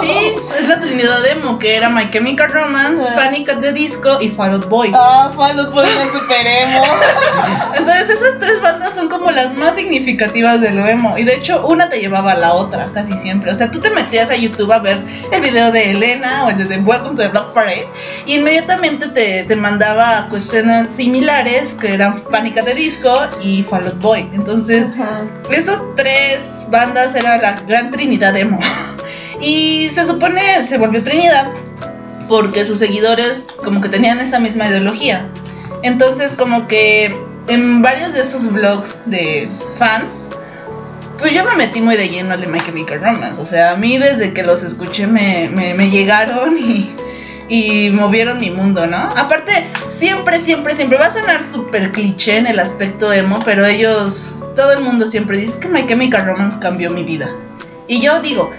Sí, 0.00 0.34
es 0.58 0.68
la 0.68 0.78
trinidad 0.78 1.22
demo, 1.22 1.58
que 1.58 1.76
era 1.76 1.88
My 1.88 2.10
Chemical 2.10 2.50
Romance, 2.50 3.02
Panic 3.14 3.48
at 3.48 3.60
the 3.60 3.72
Disco 3.72 4.20
y 4.20 4.30
Fall 4.30 4.52
Out 4.52 4.68
Boy. 4.68 4.92
Ah, 4.94 5.30
Fall 5.34 5.58
Out 5.58 5.72
Boy 5.72 5.86
no 5.86 6.18
superemos. 6.18 6.88
Entonces 7.76 8.10
esas 8.10 8.38
tres 8.38 8.60
bandas 8.60 8.94
son 8.94 9.08
como 9.08 9.30
las 9.30 9.54
más 9.54 9.74
significativas 9.74 10.60
de 10.60 10.72
lo 10.72 10.86
emo. 10.86 11.16
Y 11.18 11.24
de 11.24 11.34
hecho 11.34 11.66
una 11.66 11.88
te 11.88 12.00
llevaba 12.00 12.32
a 12.32 12.36
la 12.36 12.54
otra 12.54 12.90
casi 12.92 13.12
siempre. 13.18 13.50
O 13.50 13.54
sea, 13.54 13.70
tú 13.70 13.80
te 13.80 13.90
metías 13.90 14.30
a 14.30 14.36
YouTube 14.36 14.72
a 14.72 14.78
ver 14.78 15.02
el 15.30 15.40
video 15.40 15.72
de 15.72 15.92
Elena 15.92 16.44
o 16.44 16.50
el 16.50 16.68
de 16.68 16.78
Welcome 16.78 17.16
to 17.16 17.22
the 17.22 17.28
Black 17.28 17.52
Parade 17.52 17.88
y 18.26 18.36
inmediatamente 18.36 19.08
te, 19.08 19.44
te 19.44 19.56
mandaba 19.56 20.26
cuestiones 20.28 20.88
similares 20.88 21.74
que 21.74 21.94
eran 21.94 22.20
Panic 22.22 22.58
at 22.58 22.64
the 22.64 22.74
Disco 22.74 23.14
y 23.40 23.62
Fall 23.62 23.86
Out 23.86 24.00
Boy. 24.00 24.28
Entonces... 24.32 24.92
Esas 25.50 25.82
tres 25.94 26.66
bandas 26.68 27.14
eran 27.14 27.42
la 27.42 27.52
gran 27.66 27.90
trinidad 27.90 28.36
emo. 28.36 28.58
Y 29.40 29.90
se 29.90 30.04
supone 30.04 30.64
se 30.64 30.78
volvió 30.78 31.04
trinidad 31.04 31.52
porque 32.26 32.64
sus 32.64 32.78
seguidores 32.78 33.48
como 33.62 33.80
que 33.80 33.88
tenían 33.88 34.18
esa 34.18 34.40
misma 34.40 34.68
ideología. 34.68 35.28
Entonces 35.82 36.32
como 36.32 36.66
que 36.66 37.14
en 37.48 37.82
varios 37.82 38.14
de 38.14 38.22
esos 38.22 38.50
blogs 38.50 39.02
de 39.04 39.48
fans, 39.76 40.22
pues 41.18 41.34
yo 41.34 41.44
me 41.44 41.54
metí 41.54 41.80
muy 41.80 41.96
de 41.96 42.08
lleno 42.08 42.32
al 42.32 42.40
de 42.40 42.46
My 42.46 42.60
Chemical 42.60 43.00
Romance. 43.00 43.40
O 43.40 43.46
sea, 43.46 43.72
a 43.72 43.76
mí 43.76 43.98
desde 43.98 44.32
que 44.32 44.42
los 44.42 44.62
escuché 44.62 45.06
me, 45.06 45.48
me 45.50 45.90
llegaron 45.90 46.56
y 46.58 46.94
y 47.48 47.90
movieron 47.90 48.38
mi 48.38 48.50
mundo, 48.50 48.86
¿no? 48.86 48.96
Aparte, 48.96 49.66
siempre, 49.90 50.40
siempre, 50.40 50.74
siempre 50.74 50.98
va 50.98 51.06
a 51.06 51.10
sonar 51.10 51.42
súper 51.42 51.92
cliché 51.92 52.38
en 52.38 52.46
el 52.46 52.58
aspecto 52.58 53.12
emo, 53.12 53.40
pero 53.44 53.64
ellos, 53.66 54.34
todo 54.56 54.72
el 54.72 54.80
mundo 54.80 55.06
siempre 55.06 55.38
dice 55.38 55.60
que 55.60 55.68
My 55.68 55.86
Chemical 55.86 56.24
Romance 56.24 56.58
cambió 56.58 56.90
mi 56.90 57.04
vida. 57.04 57.30
Y 57.86 58.00
yo 58.00 58.20
digo, 58.20 58.50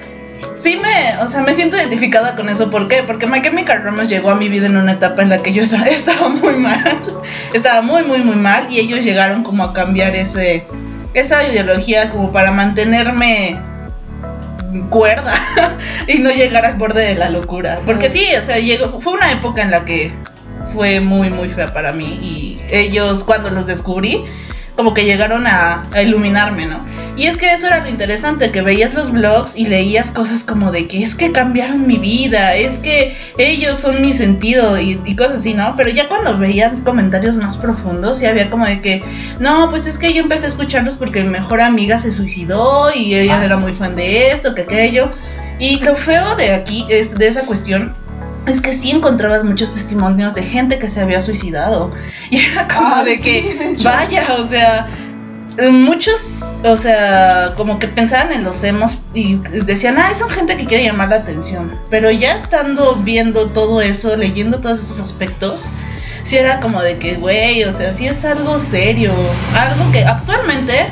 sí 0.56 0.78
me, 0.78 1.18
o 1.22 1.28
sea, 1.28 1.42
me 1.42 1.54
siento 1.54 1.76
identificada 1.76 2.36
con 2.36 2.48
eso. 2.48 2.70
¿Por 2.70 2.88
qué? 2.88 3.04
Porque 3.04 3.28
My 3.28 3.42
Chemical 3.42 3.84
Romance 3.84 4.14
llegó 4.14 4.32
a 4.32 4.36
mi 4.36 4.48
vida 4.48 4.68
en 4.68 4.78
una 4.78 4.94
etapa 4.94 5.22
en 5.24 5.30
la 5.30 5.40
que 5.40 5.52
yo 5.52 5.64
estaba 5.86 6.30
muy 6.30 6.54
mal. 6.54 7.22
Estaba 7.54 7.82
muy, 7.82 8.04
muy, 8.04 8.20
muy 8.20 8.36
mal. 8.36 8.72
Y 8.72 8.80
ellos 8.80 9.04
llegaron 9.04 9.44
como 9.44 9.64
a 9.64 9.74
cambiar 9.74 10.16
ese, 10.16 10.66
esa 11.14 11.44
ideología 11.44 12.10
como 12.10 12.32
para 12.32 12.52
mantenerme 12.52 13.60
cuerda 14.90 15.34
y 16.08 16.20
no 16.20 16.30
llegar 16.30 16.66
al 16.66 16.76
borde 16.76 17.02
de 17.02 17.16
la 17.16 17.30
locura. 17.30 17.82
Porque 17.86 18.10
sí, 18.10 18.28
o 18.38 18.42
sea, 18.42 18.60
llegó, 18.60 19.02
fue 19.02 19.14
una 19.14 19.32
época 19.32 19.62
en 19.62 19.72
la 19.72 19.84
que 19.84 20.12
fue 20.74 21.00
muy, 21.00 21.30
muy 21.30 21.50
fea 21.50 21.74
para 21.74 21.92
mí. 21.92 22.20
Y 22.22 22.62
ellos, 22.70 23.24
cuando 23.24 23.50
los 23.50 23.66
descubrí, 23.66 24.26
como 24.78 24.94
que 24.94 25.04
llegaron 25.04 25.48
a, 25.48 25.86
a 25.92 26.02
iluminarme, 26.02 26.68
¿no? 26.68 26.86
Y 27.18 27.26
es 27.26 27.38
que 27.38 27.52
eso 27.52 27.66
era 27.66 27.80
lo 27.84 27.90
interesante, 27.90 28.52
que 28.52 28.62
veías 28.62 28.94
los 28.94 29.12
blogs 29.12 29.58
y 29.58 29.66
leías 29.66 30.12
cosas 30.12 30.44
como 30.44 30.72
de 30.72 30.88
que 30.88 31.02
es 31.02 31.16
que 31.16 31.32
cambiaron 31.32 31.88
mi 31.88 31.98
vida, 31.98 32.56
es 32.56 32.78
que 32.78 33.18
ellos 33.40 33.80
son 33.80 34.02
mi 34.02 34.14
sentido 34.14 34.80
y, 34.80 35.02
y 35.04 35.16
cosas 35.16 35.38
así, 35.38 35.56
¿no? 35.56 35.74
Pero 35.76 35.90
ya 35.90 36.08
cuando 36.08 36.38
veías 36.38 36.80
comentarios 36.82 37.36
más 37.38 37.58
profundos, 37.58 38.20
ya 38.20 38.30
había 38.30 38.52
como 38.52 38.68
de 38.68 38.80
que, 38.82 39.04
no, 39.40 39.68
pues 39.72 39.88
es 39.88 39.98
que 39.98 40.14
yo 40.14 40.22
empecé 40.22 40.46
a 40.46 40.50
escucharlos 40.50 40.96
porque 40.96 41.24
mi 41.24 41.30
mejor 41.30 41.60
amiga 41.60 41.98
se 41.98 42.12
suicidó 42.12 42.94
y 42.94 43.16
ella 43.16 43.40
Ah. 43.40 43.46
era 43.46 43.58
muy 43.58 43.74
fan 43.74 43.96
de 43.96 44.30
esto, 44.32 44.54
que 44.54 44.62
aquello. 44.62 45.10
Y 45.60 45.80
lo 45.80 45.96
feo 45.96 46.36
de 46.36 46.54
aquí, 46.54 46.86
es, 46.88 47.16
de 47.16 47.28
esa 47.28 47.42
cuestión, 47.42 47.96
es 48.48 48.62
que 48.62 48.74
sí 48.74 48.92
encontrabas 48.92 49.44
muchos 49.44 49.72
testimonios 49.72 50.36
de 50.36 50.44
gente 50.44 50.80
que 50.80 50.90
se 50.90 51.02
había 51.02 51.22
suicidado. 51.22 51.92
Y 52.30 52.38
era 52.40 52.68
como 52.68 52.88
Ah, 52.88 53.04
de 53.04 53.16
sí, 53.18 53.22
que, 53.22 53.76
de 53.78 53.84
vaya, 53.84 54.24
o 54.40 54.48
sea, 54.48 54.88
muchos, 55.72 56.44
o 56.64 56.78
sea, 56.78 57.54
como 57.56 57.80
que 57.80 57.88
pensaban 57.88 58.32
en 58.32 58.44
los 58.44 58.64
emos 58.64 59.00
y 59.14 59.36
decían, 59.36 59.98
ah, 59.98 60.14
son 60.14 60.30
gente 60.30 60.56
que 60.58 60.66
quiere 60.66 60.84
llamar 60.84 61.10
la 61.10 61.18
atención. 61.18 61.74
Pero 61.90 62.12
ya 62.12 62.36
estando 62.36 62.96
viendo 62.96 63.48
todo 63.48 63.82
eso, 63.82 64.16
leyendo 64.16 64.60
todos 64.60 64.80
esos 64.80 65.00
aspectos, 65.00 65.66
sí 66.24 66.38
era 66.38 66.60
como 66.60 66.82
de 66.82 66.98
que, 67.00 67.16
güey, 67.16 67.64
o 67.64 67.74
sea, 67.74 67.94
sí 67.94 68.08
es 68.08 68.24
algo 68.26 68.60
serio. 68.60 69.14
Algo 69.56 69.92
que 69.92 70.06
actualmente 70.06 70.88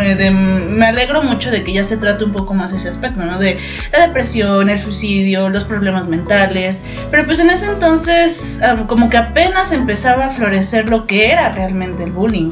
eh, 0.00 0.30
me 0.30 0.86
alegro 0.86 1.22
mucho 1.22 1.50
de 1.50 1.64
que 1.64 1.72
ya 1.72 1.84
se 1.84 1.96
trate 1.96 2.24
un 2.24 2.32
poco 2.32 2.54
más 2.54 2.72
ese 2.72 2.88
aspecto, 2.88 3.24
¿no? 3.24 3.38
De 3.38 3.58
la 3.92 4.06
depresión, 4.06 4.68
el 4.68 4.78
suicidio, 4.78 5.48
los 5.48 5.64
problemas 5.64 6.08
mentales. 6.08 6.82
Pero 7.10 7.24
pues 7.24 7.38
en 7.40 7.50
ese 7.50 7.66
entonces 7.66 8.60
como 8.86 9.08
que 9.08 9.16
apenas 9.16 9.72
empezaba 9.72 10.26
a 10.26 10.30
florecer 10.30 10.88
lo 10.88 11.06
que 11.06 11.30
era 11.32 11.50
realmente 11.50 12.04
el 12.04 12.12
bullying. 12.12 12.50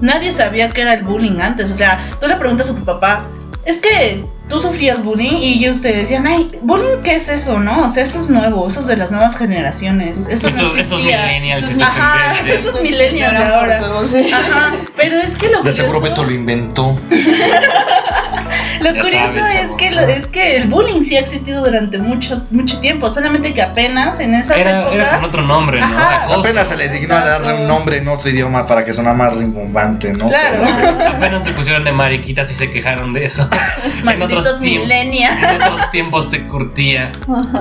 Nadie 0.00 0.32
sabía 0.32 0.68
qué 0.68 0.82
era 0.82 0.94
el 0.94 1.04
bullying 1.04 1.40
antes. 1.40 1.70
O 1.70 1.74
sea, 1.74 1.98
tú 2.20 2.26
le 2.26 2.36
preguntas 2.36 2.70
a 2.70 2.74
tu 2.74 2.84
papá, 2.84 3.26
es 3.64 3.78
que 3.78 4.24
tú 4.48 4.58
sufrías 4.58 5.02
bullying 5.04 5.36
y 5.36 5.54
ellos 5.64 5.82
te 5.82 5.94
decían, 5.94 6.26
ay, 6.26 6.50
bullying, 6.62 7.02
¿qué 7.04 7.14
es 7.16 7.28
eso, 7.28 7.58
no? 7.58 7.84
O 7.84 7.88
sea, 7.88 8.02
eso 8.04 8.18
es 8.20 8.30
nuevo, 8.30 8.66
eso 8.68 8.80
es 8.80 8.86
de 8.86 8.96
las 8.96 9.10
nuevas 9.10 9.36
generaciones. 9.36 10.26
Eso 10.28 10.48
no 10.50 10.56
millennials 10.98 11.80
Ajá, 11.82 12.32
esos 12.48 12.80
millennials 12.82 13.32
de 13.38 13.44
ahora. 13.44 13.78
Ajá, 13.78 14.72
pero 14.96 15.16
es 15.16 15.36
que 15.36 15.48
lo 15.48 15.62
De 15.62 15.72
seguro 15.72 16.00
Beto 16.00 16.24
lo 16.24 16.32
inventó. 16.32 16.98
Lo 18.80 18.94
Ya 18.94 19.02
curioso 19.02 19.34
sabes, 19.34 19.70
es 19.70 19.74
que 19.74 19.90
lo- 19.90 20.00
es 20.02 20.26
que 20.28 20.56
el 20.56 20.68
bullying 20.68 21.02
sí 21.02 21.16
ha 21.16 21.20
existido 21.20 21.64
durante 21.64 21.98
muchos 21.98 22.50
mucho 22.52 22.78
tiempo, 22.78 23.10
solamente 23.10 23.52
que 23.52 23.60
apenas 23.60 24.20
en 24.20 24.34
esas 24.34 24.56
Era, 24.56 24.80
épocas 24.82 24.94
era 24.94 25.10
con 25.16 25.24
otro 25.24 25.42
nombre, 25.42 25.80
¿no? 25.80 25.86
Ajá. 25.86 26.32
Apenas 26.34 26.68
se 26.68 26.76
le 26.76 26.88
dignó 26.88 27.16
a 27.16 27.22
darle 27.24 27.54
un 27.54 27.66
nombre 27.66 27.96
en 27.98 28.06
otro 28.06 28.30
idioma 28.30 28.66
para 28.66 28.84
que 28.84 28.94
suena 28.94 29.12
más 29.14 29.36
rimbombante, 29.36 30.12
¿no? 30.12 30.26
Claro. 30.28 30.62
Pero- 30.62 31.08
Apenas 31.08 31.44
se 31.46 31.52
pusieron 31.54 31.82
de 31.84 31.90
mariquitas 31.92 32.50
y 32.52 32.54
se 32.54 32.70
quejaron 32.70 33.12
de 33.12 33.24
eso. 33.24 33.48
en 33.98 34.04
malditos 34.04 34.37
otros 34.40 34.60
millennials. 34.60 35.42
En 35.42 35.62
otros 35.62 35.90
tiempos 35.90 36.30
te 36.30 36.46
curtía. 36.46 37.12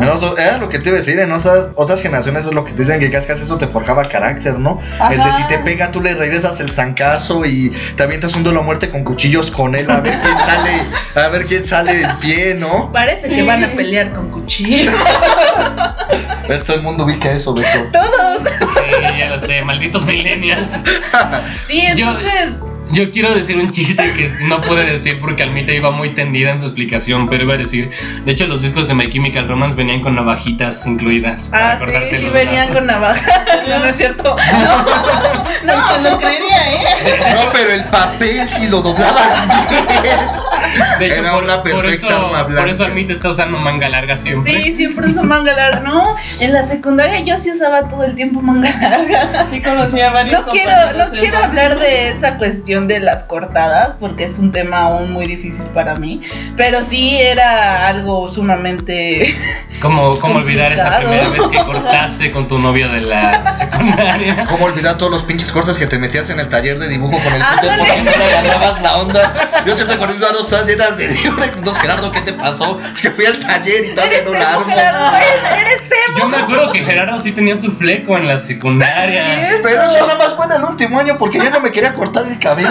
En 0.02 0.08
otro- 0.10 0.38
era 0.38 0.58
lo 0.58 0.70
que 0.70 0.80
te 0.80 0.90
iba 0.90 0.98
a 0.98 1.00
decir, 1.00 1.20
en 1.20 1.32
otras, 1.32 1.70
otras 1.76 2.02
generaciones 2.02 2.46
es 2.46 2.54
lo 2.54 2.64
que 2.64 2.72
te 2.74 2.84
dicen 2.84 3.00
que 3.00 3.10
casi 3.10 3.32
eso 3.44 3.58
te 3.58 3.68
forjaba 3.68 4.04
carácter, 4.06 4.60
¿no? 4.60 4.80
El 5.10 5.18
de 5.18 5.24
Ajá. 5.24 5.38
si 5.38 5.44
te 5.48 5.60
pega, 5.60 5.92
tú 5.92 6.02
le 6.02 6.14
regresas 6.16 6.60
el 6.60 6.72
zancazo 6.72 7.46
y 7.46 7.72
te 7.96 8.04
avientas 8.04 8.36
un 8.36 8.44
duelo 8.44 8.60
a 8.62 8.64
muerte 8.64 8.90
con 8.90 9.04
cuchillos 9.04 9.52
con 9.52 9.76
él, 9.76 9.90
a 9.90 10.00
ver 10.02 10.18
quién 10.18 10.38
sale, 10.38 10.72
a 11.26 11.30
ver 11.30 11.46
quién 11.46 11.66
sale 11.66 12.02
en 12.02 12.20
pie, 12.20 12.56
¿no? 12.56 12.92
Parece 12.92 13.30
que 13.30 13.36
Sí. 13.38 13.42
van 13.42 13.64
a 13.64 13.74
pelear 13.74 14.12
con 14.14 14.30
cuchillo. 14.32 14.92
Pues 16.46 16.64
todo 16.66 16.76
el 16.78 16.84
mundo 16.84 17.06
ubica 17.06 17.32
eso, 17.32 17.54
Beto. 17.54 17.80
Todos. 17.92 18.40
Sí, 18.60 19.18
ya 19.20 19.28
lo 19.28 19.40
sé, 19.40 19.62
malditos 19.64 20.06
millennials. 20.06 20.72
Sí, 21.68 21.82
entonces. 21.82 22.60
Yo 22.60 22.77
quiero 23.12 23.34
decir 23.34 23.58
un 23.58 23.70
chiste 23.72 24.12
que 24.14 24.30
no 24.46 24.62
pude 24.62 24.84
decir 24.86 25.20
porque 25.20 25.44
Almita 25.44 25.72
iba 25.74 25.92
muy 25.92 26.10
tendida 26.10 26.52
en 26.52 26.60
su 26.60 26.66
explicación, 26.66 27.28
pero 27.28 27.44
iba 27.44 27.54
a 27.54 27.58
decir, 27.58 27.90
de 28.26 28.32
hecho 28.32 28.48
los 28.48 28.62
discos 28.62 28.88
de 28.88 28.94
My 28.94 29.10
Chemical 29.10 29.48
Romance 29.48 29.76
venían 29.76 30.02
con 30.02 30.16
navajitas 30.16 30.86
incluidas. 30.86 31.50
para 31.50 31.74
Ah, 31.74 31.80
sí, 32.10 32.18
sí 32.18 32.30
venían 32.30 32.74
con 32.74 32.86
navaja. 32.86 33.46
No, 33.68 33.80
no 33.80 33.86
es 33.86 33.98
cierto. 33.98 34.36
No, 34.36 34.86
No, 35.66 36.10
no 36.10 36.18
creería, 36.18 36.72
¿eh? 36.72 37.36
No, 37.36 37.52
pero 37.52 37.72
el 37.74 37.84
papel 37.86 38.50
si 38.50 38.68
lo 38.68 38.82
doblabas 38.82 39.48
bien. 39.48 40.16
De 41.00 41.06
hecho, 41.08 41.16
Era 41.16 41.34
por, 41.34 41.44
una 41.44 41.64
por 41.64 41.82
perfecta 41.82 42.08
eso, 42.08 42.16
arma 42.26 42.44
blanca. 42.44 42.62
Por 42.62 42.70
eso 42.70 42.86
Almita 42.86 43.14
está 43.14 43.30
usando 43.30 43.58
manga 43.58 43.90
larga 43.90 44.18
siempre. 44.18 44.52
Sí, 44.54 44.74
siempre 44.74 45.08
uso 45.08 45.24
manga 45.24 45.54
larga. 45.54 45.80
No, 45.82 46.16
en 46.40 46.54
la 46.54 46.64
secundaria 46.64 47.20
yo 47.22 47.38
sí 47.38 47.52
usaba 47.52 47.90
todo 47.90 48.04
el 48.04 48.16
tiempo 48.16 48.42
manga 48.42 48.70
larga. 48.80 49.46
Sí 49.52 49.62
conocí 49.62 50.00
a 50.00 50.12
varios 50.12 50.42
No 50.42 50.48
quiero, 50.52 50.72
no 50.98 51.10
quiero 51.12 51.38
hablar 51.38 51.78
de 51.80 52.10
esa 52.10 52.38
cuestión 52.38 52.77
de 52.86 53.00
las 53.00 53.24
cortadas 53.24 53.96
porque 54.00 54.26
es 54.26 54.38
un 54.38 54.52
tema 54.52 54.82
aún 54.82 55.12
muy 55.12 55.26
difícil 55.26 55.66
para 55.74 55.96
mí, 55.96 56.22
pero 56.56 56.84
sí 56.84 57.18
era 57.20 57.88
algo 57.88 58.28
sumamente 58.28 59.36
Como, 59.82 60.18
como 60.20 60.40
olvidar 60.40 60.72
esa 60.72 60.98
primera 60.98 61.30
vez 61.30 61.42
que 61.52 61.64
cortaste 61.64 62.32
con 62.32 62.48
tu 62.48 62.58
novio 62.58 62.90
de 62.90 63.02
la 63.02 63.56
secundaria. 63.56 64.44
¿Cómo 64.50 64.66
olvidar 64.66 64.98
todos 64.98 65.12
los 65.12 65.24
pinches 65.24 65.52
cortes 65.52 65.78
que 65.78 65.86
te 65.86 66.00
metías 66.00 66.32
en 66.32 66.40
el 66.40 66.50
taller 66.50 66.80
de 66.80 66.88
dibujo 66.88 67.16
con 67.24 67.34
el 67.34 67.42
puto 67.42 67.68
porque 67.78 68.02
no 68.02 68.18
le 68.18 68.38
agarrabas 68.38 68.82
la 68.82 68.98
onda? 68.98 69.64
Yo 69.68 69.76
siempre 69.76 69.98
con 69.98 70.10
mis 70.10 70.20
manos 70.20 70.50
todas 70.50 70.66
llenas 70.66 70.98
de 70.98 71.08
Durex. 71.10 71.58
Entonces, 71.58 71.82
Gerardo, 71.82 72.12
¿qué 72.12 72.22
te 72.22 72.34
pasó? 72.34 72.80
Es 72.92 73.02
que 73.02 73.12
fui 73.12 73.26
al 73.26 73.40
taller 73.40 73.86
y 73.86 73.94
todavía 73.94 74.24
no 74.26 74.34
la 74.34 74.54
armo. 74.54 74.66
Gerardo, 74.66 75.16
eres, 75.16 75.62
eres 75.62 75.82
emo. 76.08 76.18
Yo 76.18 76.26
me 76.28 76.38
acuerdo 76.38 76.72
que 76.72 76.84
Gerardo 76.84 77.20
sí 77.20 77.32
tenía 77.32 77.56
su 77.56 77.72
fleco 77.74 78.18
en 78.18 78.28
la 78.28 78.40
secundaria. 78.40 79.60
Pero 79.62 79.84
eso 79.84 80.08
nada 80.08 80.18
más 80.18 80.34
fue 80.34 80.46
en 80.48 80.54
el 80.54 80.64
último 80.64 81.00
año 81.00 81.18
porque 81.20 81.38
ya 81.38 81.52
no 81.52 81.60
me 81.60 81.72
quería 81.72 81.94
cortar 81.94 82.26
el 82.26 82.40
cabello. 82.40 82.67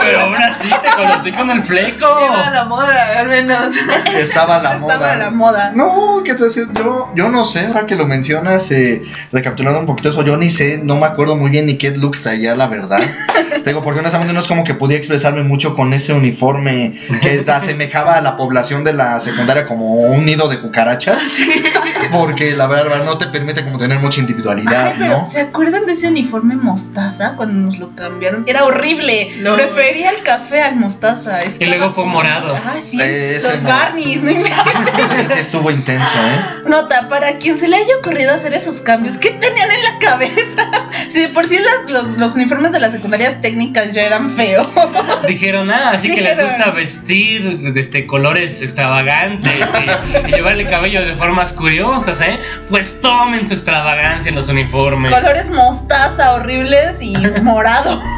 Pero 0.00 0.20
aún 0.20 0.36
así 0.36 0.68
te 0.68 0.96
conocí 0.96 1.32
con 1.32 1.50
el 1.50 1.62
fleco. 1.62 2.18
Lleva 2.18 2.50
la 2.50 2.64
moda, 2.64 3.20
al 3.20 3.28
menos. 3.28 3.74
Estaba 4.14 4.62
la 4.62 4.78
moda. 4.78 4.94
Estaba 4.94 5.16
la 5.16 5.30
moda. 5.30 5.70
No, 5.74 6.22
¿qué 6.24 6.32
te 6.32 6.38
voy 6.38 6.44
a 6.44 6.48
decir? 6.48 6.68
Yo, 6.74 7.10
yo 7.14 7.28
no 7.28 7.44
sé, 7.44 7.66
ahora 7.66 7.86
que 7.86 7.96
lo 7.96 8.06
mencionas, 8.06 8.70
eh, 8.70 9.02
recapitulando 9.32 9.80
un 9.80 9.86
poquito 9.86 10.10
eso, 10.10 10.22
yo 10.22 10.36
ni 10.36 10.50
sé, 10.50 10.78
no 10.82 10.96
me 10.96 11.06
acuerdo 11.06 11.36
muy 11.36 11.50
bien 11.50 11.66
ni 11.66 11.76
qué 11.76 11.90
look 11.92 12.20
traía, 12.20 12.54
la 12.54 12.66
verdad. 12.66 13.00
Te 13.64 13.70
digo, 13.70 13.82
porque 13.82 14.00
honestamente 14.00 14.34
no 14.34 14.40
es 14.40 14.48
como 14.48 14.64
que 14.64 14.74
podía 14.74 14.96
expresarme 14.96 15.42
mucho 15.42 15.74
con 15.74 15.92
ese 15.94 16.12
uniforme 16.12 16.92
que 17.22 17.44
asemejaba 17.50 18.16
a 18.16 18.20
la 18.20 18.36
población 18.36 18.84
de 18.84 18.92
la 18.92 19.20
secundaria 19.20 19.64
como 19.64 20.02
un 20.02 20.26
nido 20.26 20.48
de 20.48 20.60
cucarachas. 20.60 21.20
Porque 22.12 22.54
la 22.54 22.66
verdad, 22.66 22.84
la 22.84 22.90
verdad 22.90 23.06
no 23.06 23.18
te 23.18 23.26
permite 23.26 23.64
como 23.64 23.78
tener 23.78 23.98
mucha 23.98 24.20
individualidad, 24.20 24.88
Ay, 24.88 24.94
pero 24.98 25.18
¿no? 25.18 25.30
¿se 25.30 25.40
acuerdan 25.40 25.86
de 25.86 25.92
ese 25.92 26.08
uniforme 26.08 26.54
mostaza 26.54 27.34
cuando 27.36 27.58
nos 27.60 27.78
lo 27.78 27.94
cambiaron? 27.96 28.44
Era 28.46 28.64
horrible. 28.64 28.93
No. 29.38 29.54
Prefería 29.56 30.10
el 30.10 30.22
café 30.22 30.62
al 30.62 30.76
mostaza. 30.76 31.38
Y 31.58 31.64
luego 31.66 31.92
fue 31.92 32.04
morado. 32.06 32.56
Ay, 32.64 32.82
sí. 32.82 33.00
Eh, 33.00 33.36
ese 33.36 33.50
Los 33.52 33.62
Barneys, 33.62 34.22
no 34.22 34.30
inventes. 34.30 35.30
Ese 35.30 35.40
estuvo 35.40 35.70
intenso, 35.70 36.06
¿eh? 36.06 36.68
Nota, 36.68 37.08
para 37.08 37.36
quien 37.38 37.58
se 37.58 37.68
le 37.68 37.76
haya 37.76 37.96
ocurrido 37.98 38.32
hacer 38.34 38.54
esos 38.54 38.80
cambios, 38.80 39.18
¿qué 39.18 39.30
tenían 39.30 39.70
en 39.70 39.82
la 39.82 39.98
cabeza? 39.98 40.90
Si 41.08 41.20
de 41.20 41.28
por 41.28 41.46
sí 41.48 41.58
las- 41.58 41.90
los, 41.90 42.16
los 42.18 42.34
uniformes 42.34 42.72
de 42.72 42.80
las 42.80 42.90
secundarias 42.92 43.40
técnicas 43.40 43.92
ya 43.92 44.02
eran 44.02 44.30
feos. 44.30 44.66
Dijeron, 45.28 45.70
ah, 45.70 45.90
así 45.92 46.08
que 46.12 46.20
les 46.22 46.40
gusta 46.40 46.70
vestir 46.70 47.60
este, 47.76 48.06
colores 48.06 48.62
extravagantes 48.62 49.52
y, 49.54 50.28
y 50.28 50.32
llevar 50.32 50.54
el 50.54 50.68
cabello 50.68 51.04
de 51.04 51.14
formas 51.16 51.52
curiosas, 51.52 52.20
¿eh? 52.20 52.38
Pues 52.68 53.00
tomen 53.00 53.46
su 53.46 53.54
extravagancia 53.54 54.28
en 54.30 54.34
los 54.34 54.48
uniformes. 54.48 55.12
Colores 55.12 55.50
mostaza 55.50 56.32
horribles 56.34 57.00
y 57.00 57.14
morado. 57.42 58.02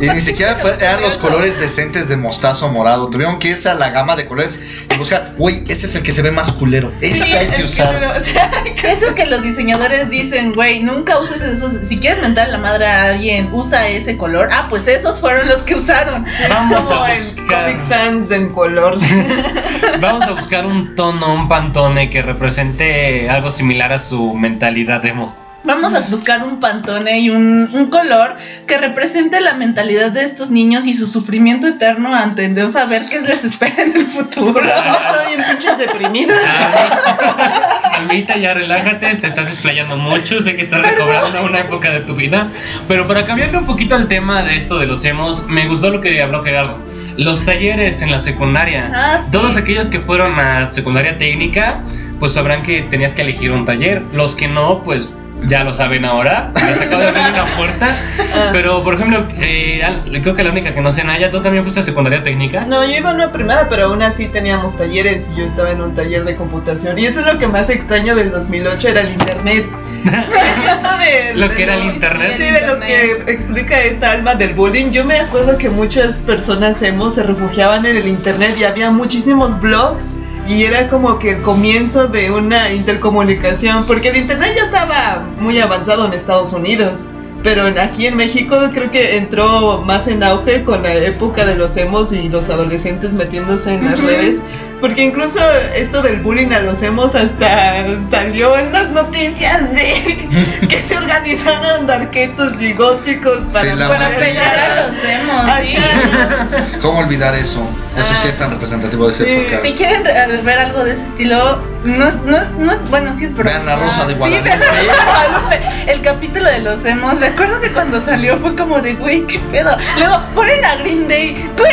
Y 0.00 0.19
ni 0.20 0.26
siquiera 0.26 0.56
fue- 0.56 0.74
eran 0.78 1.00
los 1.00 1.16
colores 1.16 1.58
decentes 1.58 2.08
de 2.08 2.16
mostazo 2.16 2.68
morado. 2.68 3.08
Tuvieron 3.08 3.38
que 3.38 3.48
irse 3.48 3.68
a 3.70 3.74
la 3.74 3.90
gama 3.90 4.16
de 4.16 4.26
colores 4.26 4.60
y 4.94 4.96
buscar, 4.98 5.34
uy, 5.38 5.64
este 5.68 5.86
es 5.86 5.94
el 5.94 6.02
que 6.02 6.12
se 6.12 6.20
ve 6.22 6.30
más 6.30 6.52
culero. 6.52 6.92
Este 7.00 7.18
Sí, 7.24 7.32
hay 7.32 7.46
que 7.48 7.64
usar. 7.64 8.00
no, 8.00 8.10
o 8.12 8.20
sea, 8.20 8.50
Eso 8.84 9.06
es 9.06 9.12
que 9.14 9.24
los 9.26 9.42
diseñadores 9.42 10.10
dicen, 10.10 10.52
güey, 10.52 10.80
nunca 10.80 11.18
uses 11.18 11.40
esos. 11.42 11.86
Si 11.88 11.98
quieres 11.98 12.20
mentar 12.20 12.48
la 12.50 12.58
madre 12.58 12.86
a 12.86 13.04
alguien, 13.04 13.48
usa 13.52 13.88
ese 13.88 14.16
color. 14.16 14.48
Ah, 14.52 14.66
pues 14.68 14.86
esos 14.86 15.20
fueron 15.20 15.48
los 15.48 15.58
que 15.62 15.74
usaron. 15.74 16.26
Vamos 16.48 16.80
como 16.82 17.02
a 17.02 17.14
en 17.14 17.24
buscar. 17.36 17.66
Comic 17.66 17.88
Sans 17.88 18.30
en 18.30 18.48
color. 18.52 18.96
Vamos 20.00 20.22
a 20.22 20.32
buscar 20.32 20.66
un 20.66 20.94
tono, 20.94 21.34
un 21.34 21.48
pantone 21.48 22.10
que 22.10 22.22
represente 22.22 23.28
algo 23.30 23.50
similar 23.50 23.92
a 23.92 24.00
su 24.00 24.34
mentalidad 24.34 25.04
emo. 25.06 25.34
Vamos 25.62 25.94
a 25.94 26.00
buscar 26.00 26.42
un 26.42 26.58
pantone 26.58 27.20
y 27.20 27.28
un, 27.28 27.68
un 27.72 27.90
color 27.90 28.36
que 28.66 28.78
represente 28.78 29.40
la 29.40 29.54
mentalidad 29.54 30.10
de 30.10 30.24
estos 30.24 30.50
niños 30.50 30.86
y 30.86 30.94
su 30.94 31.06
sufrimiento 31.06 31.66
eterno 31.66 32.14
ante 32.14 32.48
no 32.48 32.68
saber 32.70 33.04
qué 33.10 33.20
les 33.20 33.44
espera 33.44 33.82
en 33.82 33.94
el 33.94 34.06
futuro. 34.06 34.60
Estoy 34.64 35.36
bien 35.36 35.42
pinches 35.50 35.78
deprimidos. 35.78 36.38
Ah, 36.46 37.96
Almita, 37.98 38.38
ya 38.38 38.54
relájate, 38.54 39.14
te 39.16 39.26
estás 39.26 39.48
explayando 39.48 39.96
mucho, 39.96 40.40
sé 40.40 40.56
que 40.56 40.62
estás 40.62 40.80
recobrando 40.80 41.44
una 41.44 41.60
época 41.60 41.90
de 41.90 42.00
tu 42.00 42.14
vida, 42.14 42.48
pero 42.88 43.06
para 43.06 43.24
cambiarle 43.24 43.58
un 43.58 43.66
poquito 43.66 43.96
el 43.96 44.08
tema 44.08 44.42
de 44.42 44.56
esto 44.56 44.78
de 44.78 44.86
los 44.86 45.04
emos, 45.04 45.46
me 45.48 45.68
gustó 45.68 45.90
lo 45.90 46.00
que 46.00 46.22
habló 46.22 46.42
Gerardo. 46.42 46.78
Los 47.16 47.44
talleres 47.44 48.00
en 48.00 48.10
la 48.10 48.18
secundaria. 48.18 48.90
Ah, 48.94 49.20
sí. 49.22 49.30
Todos 49.30 49.56
aquellos 49.58 49.90
que 49.90 50.00
fueron 50.00 50.38
a 50.38 50.70
secundaria 50.70 51.18
técnica, 51.18 51.80
pues 52.18 52.32
sabrán 52.32 52.62
que 52.62 52.82
tenías 52.82 53.14
que 53.14 53.22
elegir 53.22 53.52
un 53.52 53.66
taller. 53.66 54.02
Los 54.14 54.34
que 54.34 54.48
no, 54.48 54.82
pues 54.82 55.10
ya 55.48 55.64
lo 55.64 55.72
saben 55.74 56.04
ahora. 56.04 56.50
Les 56.54 56.80
acabo 56.80 57.00
de 57.02 57.08
abrir 57.08 57.22
una 57.32 57.44
puerta. 57.56 57.96
Pero, 58.52 58.82
por 58.84 58.94
ejemplo, 58.94 59.26
eh, 59.38 59.80
creo 60.22 60.34
que 60.34 60.44
la 60.44 60.50
única 60.50 60.72
que 60.74 60.80
no 60.80 60.92
sé, 60.92 61.04
Naya, 61.04 61.30
¿tú 61.30 61.40
también 61.42 61.62
fuiste 61.64 61.80
a 61.80 61.82
secundaria 61.82 62.22
técnica? 62.22 62.64
No, 62.66 62.84
yo 62.84 62.96
iba 62.96 63.10
a 63.10 63.14
una 63.14 63.32
primera, 63.32 63.68
pero 63.68 63.86
aún 63.86 64.02
así 64.02 64.26
teníamos 64.28 64.76
talleres 64.76 65.30
y 65.34 65.38
yo 65.40 65.44
estaba 65.44 65.70
en 65.72 65.80
un 65.80 65.94
taller 65.94 66.24
de 66.24 66.36
computación. 66.36 66.98
Y 66.98 67.06
eso 67.06 67.20
es 67.20 67.26
lo 67.26 67.38
que 67.38 67.46
más 67.46 67.70
extraño 67.70 68.14
del 68.14 68.30
2008, 68.30 68.88
era 68.88 69.00
el 69.02 69.10
internet. 69.12 69.66
De- 70.04 71.34
Lo 71.34 71.48
de 71.48 71.54
que 71.54 71.62
era 71.62 71.74
el 71.74 71.84
internet. 71.94 72.34
Sí, 72.36 72.42
de 72.44 72.66
lo 72.66 72.80
que 72.80 73.32
explica 73.32 73.80
esta 73.82 74.12
alma 74.12 74.34
del 74.34 74.54
bullying. 74.54 74.90
Yo 74.90 75.04
me 75.04 75.18
acuerdo 75.18 75.56
que 75.58 75.68
muchas 75.68 76.18
personas 76.18 76.80
hemos 76.82 77.14
se 77.14 77.22
refugiaban 77.22 77.84
en 77.86 77.96
el 77.96 78.06
internet 78.06 78.56
y 78.58 78.64
había 78.64 78.90
muchísimos 78.90 79.58
blogs. 79.60 80.16
Y 80.48 80.64
era 80.64 80.88
como 80.88 81.18
que 81.18 81.30
el 81.30 81.42
comienzo 81.42 82.08
de 82.08 82.30
una 82.30 82.72
intercomunicación, 82.72 83.86
porque 83.86 84.08
el 84.08 84.16
internet 84.16 84.54
ya 84.56 84.64
estaba 84.64 85.24
muy 85.38 85.60
avanzado 85.60 86.06
en 86.06 86.12
Estados 86.12 86.52
Unidos. 86.52 87.06
Pero 87.42 87.64
aquí 87.80 88.06
en 88.06 88.16
México 88.16 88.56
creo 88.74 88.90
que 88.90 89.16
entró 89.16 89.82
más 89.82 90.08
en 90.08 90.22
auge 90.22 90.62
con 90.64 90.82
la 90.82 90.94
época 90.94 91.46
de 91.46 91.54
los 91.54 91.76
emos 91.76 92.12
y 92.12 92.28
los 92.28 92.50
adolescentes 92.50 93.14
metiéndose 93.14 93.74
en 93.74 93.84
las 93.86 93.98
redes. 93.98 94.42
Porque 94.80 95.04
incluso 95.04 95.38
esto 95.74 96.02
del 96.02 96.20
bullying 96.20 96.50
a 96.52 96.60
los 96.60 96.82
emos 96.82 97.14
hasta 97.14 97.84
salió 98.10 98.56
en 98.56 98.72
las 98.72 98.88
noticias 98.90 99.70
de 99.72 100.28
que 100.68 100.82
se 100.82 100.96
organizaron 100.96 101.86
darquetos 101.86 102.52
y 102.60 102.72
góticos 102.72 103.38
para, 103.52 103.72
Sí, 103.72 103.78
Para 103.78 104.08
pelear 104.16 104.58
a 104.58 104.86
los 104.86 105.02
demos, 105.02 105.50
sí. 105.60 106.78
¿Cómo 106.80 107.00
olvidar 107.00 107.34
eso? 107.34 107.60
Eso 107.96 108.08
sí 108.22 108.28
es 108.28 108.38
tan 108.38 108.50
representativo 108.52 109.06
de 109.06 109.12
esa 109.12 109.24
Sí. 109.24 109.30
época. 109.32 109.58
Si 109.62 109.72
quieren 109.74 110.04
re- 110.04 110.42
ver 110.42 110.58
algo 110.60 110.84
de 110.84 110.92
ese 110.92 111.02
estilo, 111.06 111.58
no 111.84 112.06
es, 112.08 112.20
no 112.22 112.36
es, 112.38 112.50
no 112.52 112.72
es 112.72 112.88
bueno, 112.88 113.12
sí 113.12 113.24
es 113.24 113.34
broma. 113.34 113.50
Vean 113.50 113.66
La 113.66 113.76
Rosa 113.76 114.06
de 114.06 114.12
Sí, 114.12 114.18
Guadalupe. 114.18 114.48
vean 114.48 114.60
La 114.60 114.66
Rosa 114.66 114.80
de 114.80 115.04
Guadalupe. 115.04 115.92
El 115.92 116.02
capítulo 116.02 116.44
de 116.50 116.58
los 116.60 116.84
emos, 116.84 117.18
recuerdo 117.20 117.60
que 117.60 117.70
cuando 117.72 118.00
salió 118.00 118.38
fue 118.38 118.54
como 118.54 118.80
de, 118.80 118.94
güey, 118.94 119.26
qué 119.26 119.40
pedo. 119.50 119.76
Luego 119.98 120.20
ponen 120.34 120.64
a 120.64 120.76
Green 120.76 121.08
Day, 121.08 121.50
güey, 121.58 121.72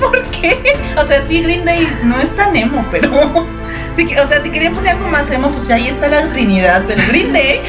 ¿por 0.00 0.22
qué? 0.30 0.76
O 0.96 1.04
sea, 1.06 1.22
sí, 1.28 1.42
Green 1.42 1.64
Day 1.66 1.86
no 2.08 2.18
es 2.20 2.34
tan 2.36 2.56
emo, 2.56 2.84
pero. 2.90 3.10
sí 3.96 4.06
o 4.16 4.26
sea, 4.26 4.42
si 4.42 4.50
querían 4.50 4.74
poner 4.74 4.96
algo 4.96 5.08
más 5.08 5.30
emo, 5.30 5.50
pues 5.50 5.70
ahí 5.70 5.88
está 5.88 6.08
la 6.08 6.28
Trinidad, 6.28 6.82
pero 6.86 7.02
Green 7.08 7.32
Day. 7.32 7.60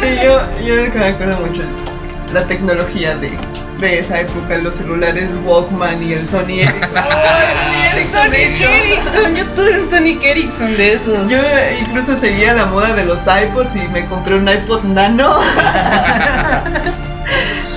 Sí, 0.00 0.18
yo, 0.22 0.40
yo 0.64 0.76
lo 0.76 0.92
que 0.92 0.98
me 0.98 1.06
acuerdo 1.06 1.40
mucho 1.40 1.62
es 1.62 2.32
la 2.32 2.46
tecnología 2.46 3.16
de, 3.16 3.30
de 3.78 3.98
esa 3.98 4.20
época, 4.20 4.56
los 4.58 4.76
celulares 4.76 5.30
Walkman 5.44 6.02
y 6.02 6.12
el 6.14 6.26
Sony 6.26 6.60
Ericsson. 6.60 6.80
Sony 6.94 7.82
Ericsson, 7.92 8.30
de 8.30 8.36
Sonic 8.36 8.54
hecho. 8.54 8.68
Ericsson, 8.68 9.34
yo 9.36 9.46
tuve 9.50 9.80
un 9.80 9.90
Sonic 9.90 10.24
Ericsson 10.24 10.76
de 10.76 10.92
esos. 10.94 11.28
Yo 11.28 11.38
incluso 11.80 12.16
seguía 12.16 12.54
la 12.54 12.66
moda 12.66 12.94
de 12.94 13.04
los 13.04 13.26
iPods 13.26 13.76
y 13.76 13.86
me 13.88 14.06
compré 14.06 14.36
un 14.36 14.48
iPod 14.48 14.84
Nano. 14.84 15.36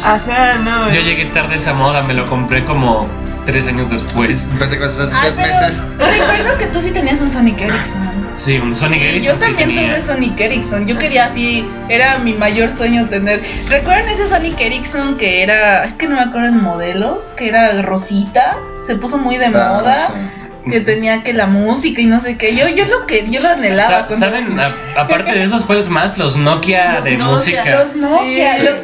Ajá, 0.04 0.60
no. 0.64 0.90
Yo 0.92 1.02
llegué 1.02 1.26
tarde 1.26 1.56
a 1.56 1.58
esa 1.58 1.74
moda, 1.74 2.04
me 2.04 2.14
lo 2.14 2.26
compré 2.26 2.64
como 2.64 3.10
tres 3.46 3.66
años 3.68 3.90
después. 3.92 4.48
Pensé 4.60 4.78
que 4.78 4.86
hace 4.86 5.02
Ah, 5.04 5.20
tres 5.22 5.34
pero 5.36 5.48
meses. 5.48 5.80
Recuerdo 5.98 6.58
que 6.58 6.66
tú 6.68 6.82
sí 6.82 6.92
tenías 6.92 7.22
un 7.22 7.30
Sonic 7.32 7.62
Ericsson. 7.62 8.02
Sí, 8.38 8.58
un 8.60 8.76
Sonic 8.76 9.00
Sí, 9.00 9.06
Ericsson 9.08 9.34
yo 9.40 9.46
también 9.46 9.70
tuve 9.76 10.02
Sonic 10.02 10.40
Ericsson. 10.40 10.88
Yo 10.88 10.98
quería 10.98 11.26
así, 11.26 11.66
era 11.90 12.18
mi 12.18 12.34
mayor 12.34 12.72
sueño 12.72 13.08
tener. 13.08 13.42
¿Recuerdan 13.70 14.10
ese 14.10 14.28
Sonic 14.28 14.60
Ericsson 14.60 15.18
que 15.18 15.44
era, 15.44 15.86
es 15.86 15.94
que 15.94 16.08
no 16.08 16.16
me 16.16 16.22
acuerdo 16.24 16.48
el 16.48 16.54
modelo, 16.54 17.24
que 17.38 17.48
era 17.50 17.82
rosita? 17.82 18.58
Se 18.86 18.96
puso 18.96 19.18
muy 19.18 19.38
de 19.38 19.46
Ah, 19.48 19.50
moda, 19.80 20.08
sí. 20.08 20.70
que 20.70 20.80
tenía 20.82 21.24
que 21.24 21.32
la 21.34 21.46
música 21.46 22.02
y 22.02 22.06
no 22.08 22.20
sé 22.20 22.38
qué. 22.38 22.56
Yo, 22.56 22.68
yo 22.68 22.84
lo 22.86 23.06
que, 23.08 23.26
yo 23.30 23.40
lo 23.40 23.50
anhelaba. 23.50 24.02
Sa- 24.02 24.08
con 24.08 24.18
¿Saben? 24.20 24.60
A- 24.60 25.02
aparte 25.02 25.32
de 25.32 25.44
esos 25.44 25.64
juegos 25.64 25.90
más, 25.90 26.18
los 26.18 26.36
Nokia 26.38 26.96
Los 26.96 27.04
de 27.06 27.18
Nokia. 27.18 27.34
música. 27.64 27.80
Los 27.80 27.96
Nokia, 27.96 28.54
Sí, 28.56 28.64
los, 28.64 28.76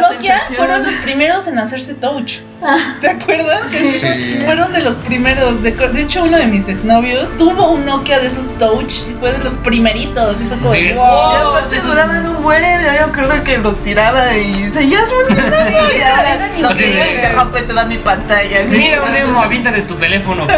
Nokia 0.00 0.32
sensación. 0.34 0.56
fueron 0.56 0.82
los 0.82 0.92
primeros 1.04 1.46
en 1.48 1.58
hacerse 1.58 1.94
touch. 1.94 2.38
¿Se 3.00 3.08
acuerdan? 3.10 3.62
Que 3.70 3.78
Sí. 3.88 4.42
Fueron 4.44 4.72
de 4.72 4.80
los 4.82 4.96
primeros. 4.96 5.62
De, 5.62 5.72
de 5.72 6.02
hecho, 6.02 6.24
uno 6.24 6.36
de 6.38 6.46
mis 6.46 6.68
exnovios 6.68 7.30
tuvo 7.36 7.70
un 7.72 7.84
Nokia 7.86 8.18
de 8.18 8.26
esos 8.26 8.50
touch 8.58 8.92
y 9.08 9.16
fue 9.20 9.32
de 9.32 9.38
los 9.38 9.54
primeritos. 9.54 10.40
Y 10.40 10.44
fue 10.44 10.56
como, 10.58 10.72
De- 10.72 10.94
wow. 10.94 11.04
Y 11.32 11.36
aparte 11.58 11.80
duraban 11.80 12.26
un 12.26 12.42
buen, 12.42 12.62
yo 12.98 13.12
creo 13.12 13.44
que 13.44 13.58
los 13.58 13.76
tiraba 13.84 14.36
y 14.36 14.68
seguías 14.70 15.04
funcionando. 15.26 15.78
Y 15.96 16.02
ahora 16.02 16.48
los 16.58 16.70
Así 16.72 16.84
y 16.84 17.20
te 17.20 17.28
rompe 17.32 17.62
toda 17.62 17.84
mi 17.84 17.98
pantalla. 17.98 18.60
Mira, 18.68 19.00
Memo, 19.02 19.40
avienta 19.40 19.70
de 19.70 19.82
tu 19.82 19.94
teléfono. 19.94 20.46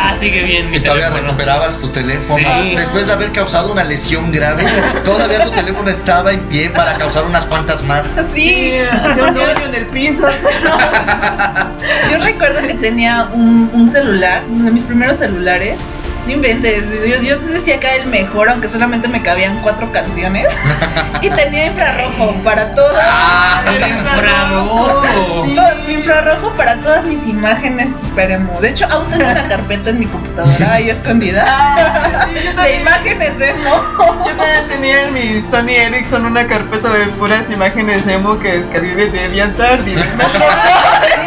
Ah, 0.00 0.14
sigue 0.18 0.42
bien 0.44 0.70
mi 0.70 0.76
Y 0.76 0.80
todavía 0.80 1.06
teléfono. 1.06 1.26
recuperabas 1.28 1.78
tu 1.78 1.88
teléfono. 1.88 2.38
Sí. 2.62 2.74
Después 2.76 3.06
de 3.06 3.12
haber 3.12 3.32
causado 3.32 3.72
una 3.72 3.84
lesión 3.84 4.30
grave, 4.32 4.64
todavía 5.04 5.40
tu 5.42 5.50
teléfono 5.50 5.88
estaba 5.90 6.32
en 6.32 6.40
pie 6.48 6.70
para 6.70 6.94
causar 6.96 7.24
unas 7.24 7.46
cuantas 7.46 7.82
más. 7.82 8.14
Sí, 8.32 8.48
Sí, 8.48 8.72
hacía 8.80 9.24
un 9.24 9.36
hoyo 9.36 9.64
en 9.66 9.74
el 9.74 9.86
piso. 9.86 10.26
Yo 12.10 12.18
recuerdo 12.18 12.66
que 12.66 12.74
tenía 12.74 13.28
un, 13.32 13.88
celular, 13.90 14.42
uno 14.50 14.64
de 14.64 14.70
mis 14.70 14.84
primeros 14.84 15.18
celulares. 15.18 15.80
No 16.28 16.34
inventes, 16.34 16.84
yo, 17.08 17.22
yo 17.22 17.38
decía 17.38 17.80
que 17.80 17.86
era 17.86 17.96
el 18.02 18.06
mejor, 18.06 18.50
aunque 18.50 18.68
solamente 18.68 19.08
me 19.08 19.22
cabían 19.22 19.62
cuatro 19.62 19.90
canciones. 19.92 20.54
Y 21.20 21.30
tenía 21.30 21.66
infrarrojo 21.66 22.32
para 22.44 22.74
todas. 22.76 23.04
Ah, 23.04 23.60
infrarrojo. 23.66 25.02
Sí. 25.44 25.92
infrarrojo 25.92 26.52
para 26.52 26.76
todas 26.76 27.04
mis 27.06 27.26
imágenes 27.26 27.96
super 28.00 28.30
emo. 28.30 28.60
De 28.60 28.68
hecho, 28.68 28.86
aún 28.88 29.10
tengo 29.10 29.28
una 29.28 29.48
carpeta 29.48 29.90
en 29.90 29.98
mi 29.98 30.06
computadora 30.06 30.74
ahí 30.74 30.90
escondida. 30.90 31.44
Ah, 31.44 32.28
sí, 32.28 32.56
De 32.62 32.76
imágenes 32.76 33.32
emo. 33.40 33.82
Yo 34.26 34.36
también 34.36 34.68
tenía 34.68 35.02
en 35.08 35.14
mi 35.14 35.42
Sony 35.42 35.70
Ericsson 35.70 36.24
una 36.24 36.46
carpeta 36.46 36.88
de 36.88 37.06
puras 37.14 37.50
imágenes 37.50 38.06
emo 38.06 38.38
que 38.38 38.58
descargué 38.58 38.94
de 38.94 39.10
DeviantArt 39.10 39.86
y 39.88 39.94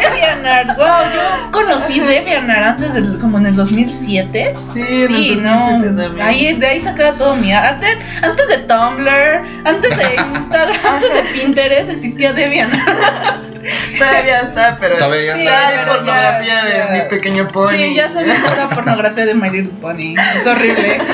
DeviantArt, 0.00 0.76
wow, 0.78 0.86
yo 1.14 1.50
conocí 1.52 2.00
DeviantArt 2.00 2.66
antes 2.66 2.94
del, 2.94 3.18
como 3.18 3.36
en 3.38 3.46
el 3.46 3.56
2007. 3.56 4.54
Sí, 4.72 4.82
Sí, 5.06 5.36
no, 5.40 5.50
2007 5.58 6.02
también. 6.02 6.26
ahí, 6.26 6.52
de 6.54 6.66
ahí 6.66 6.80
sacaba 6.80 7.16
todo 7.16 7.36
mi 7.36 7.52
arte. 7.52 7.98
Antes 8.22 8.48
de 8.48 8.58
Tumblr, 8.58 9.42
antes 9.64 9.96
de 9.96 10.14
Instagram, 10.14 10.76
antes 10.94 11.14
de 11.14 11.22
Pinterest 11.32 11.90
existía 11.90 12.32
DeviantArt. 12.32 13.42
Todavía 13.98 14.40
está, 14.40 14.76
pero 14.80 14.96
Todavía 14.96 15.34
Sí, 15.34 15.40
anda. 15.40 15.68
hay 15.68 15.74
pero 15.78 15.92
pornografía 15.92 16.54
ya- 16.54 16.64
de 16.64 16.78
ya. 16.98 17.04
mi 17.04 17.08
pequeño 17.10 17.48
pony. 17.48 17.68
Sí, 17.70 17.94
ya 17.94 18.08
me 18.08 18.56
la 18.56 18.68
pornografía 18.70 19.24
de 19.24 19.34
My 19.34 19.50
Little 19.50 19.78
Pony. 19.80 20.14
Es 20.36 20.46
horrible. 20.46 20.98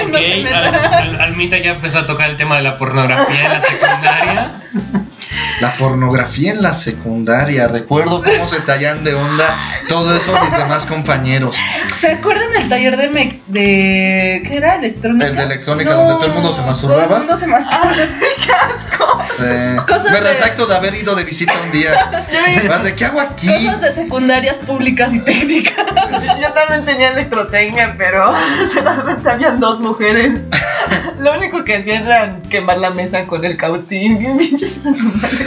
Ok, 0.00 0.08
No 0.12 0.18
se 0.18 0.54
Al-. 0.54 0.74
Al- 0.74 1.20
Almita 1.20 1.56
ya 1.58 1.72
empezó 1.72 1.98
a 2.00 2.06
tocar 2.06 2.30
el 2.30 2.36
tema 2.36 2.56
de 2.56 2.62
la 2.62 2.76
pornografía 2.76 3.44
en 3.46 3.52
la 3.52 3.60
secundaria. 3.60 4.50
La 5.60 5.72
pornografía 5.74 6.52
en 6.52 6.62
la 6.62 6.72
secundaria. 6.72 7.66
Recuerdo 7.68 8.22
cómo 8.22 8.46
se 8.46 8.60
tallan 8.60 9.02
de 9.04 9.14
onda 9.14 9.44
todo 9.88 10.16
eso 10.16 10.32
mis 10.42 10.52
demás 10.56 10.86
compañeros. 10.86 11.56
¿Se 11.98 12.12
acuerdan 12.12 12.52
del 12.52 12.68
taller 12.68 12.96
de, 12.96 13.08
me- 13.08 13.40
de 13.48 14.42
¿qué 14.46 14.56
era? 14.56 14.76
¿Electrónica? 14.76 15.26
El 15.26 15.36
de 15.36 15.42
electrónica, 15.42 15.94
donde 15.94 16.14
todo 16.14 16.26
el 16.26 16.32
mundo 16.32 16.52
se 16.52 16.62
masturbaba. 16.62 17.06
Todo 17.06 17.16
el 17.16 17.20
mundo 17.22 17.38
se 17.40 17.46
masturbaba. 17.46 17.94
Eh, 19.40 19.76
Cosas 19.86 20.04
me 20.10 20.10
de- 20.20 20.20
retracto 20.20 20.66
de 20.66 20.74
haber 20.74 20.94
ido 20.96 21.14
de 21.14 21.22
visita 21.22 21.52
un 21.64 21.70
día. 21.70 22.10
Más 22.66 22.82
de 22.82 22.96
qué 22.96 23.04
hago 23.04 23.20
aquí. 23.20 23.46
Cosas 23.46 23.80
de 23.80 23.92
secundarias 23.92 24.58
públicas 24.58 25.12
y 25.14 25.20
técnicas. 25.20 25.86
Yo, 26.10 26.40
yo 26.40 26.52
también 26.52 26.84
tenía 26.84 27.10
electrotecnia, 27.10 27.94
pero 27.96 28.34
solamente 28.74 29.30
habían 29.30 29.60
dos 29.60 29.78
mujeres. 29.78 30.40
Lo 31.20 31.34
único 31.36 31.62
que 31.62 31.76
hacían 31.76 32.06
era 32.06 32.40
quemar 32.50 32.78
la 32.78 32.90
mesa 32.90 33.26
con 33.26 33.44
el 33.44 33.56
cautín. 33.56 34.18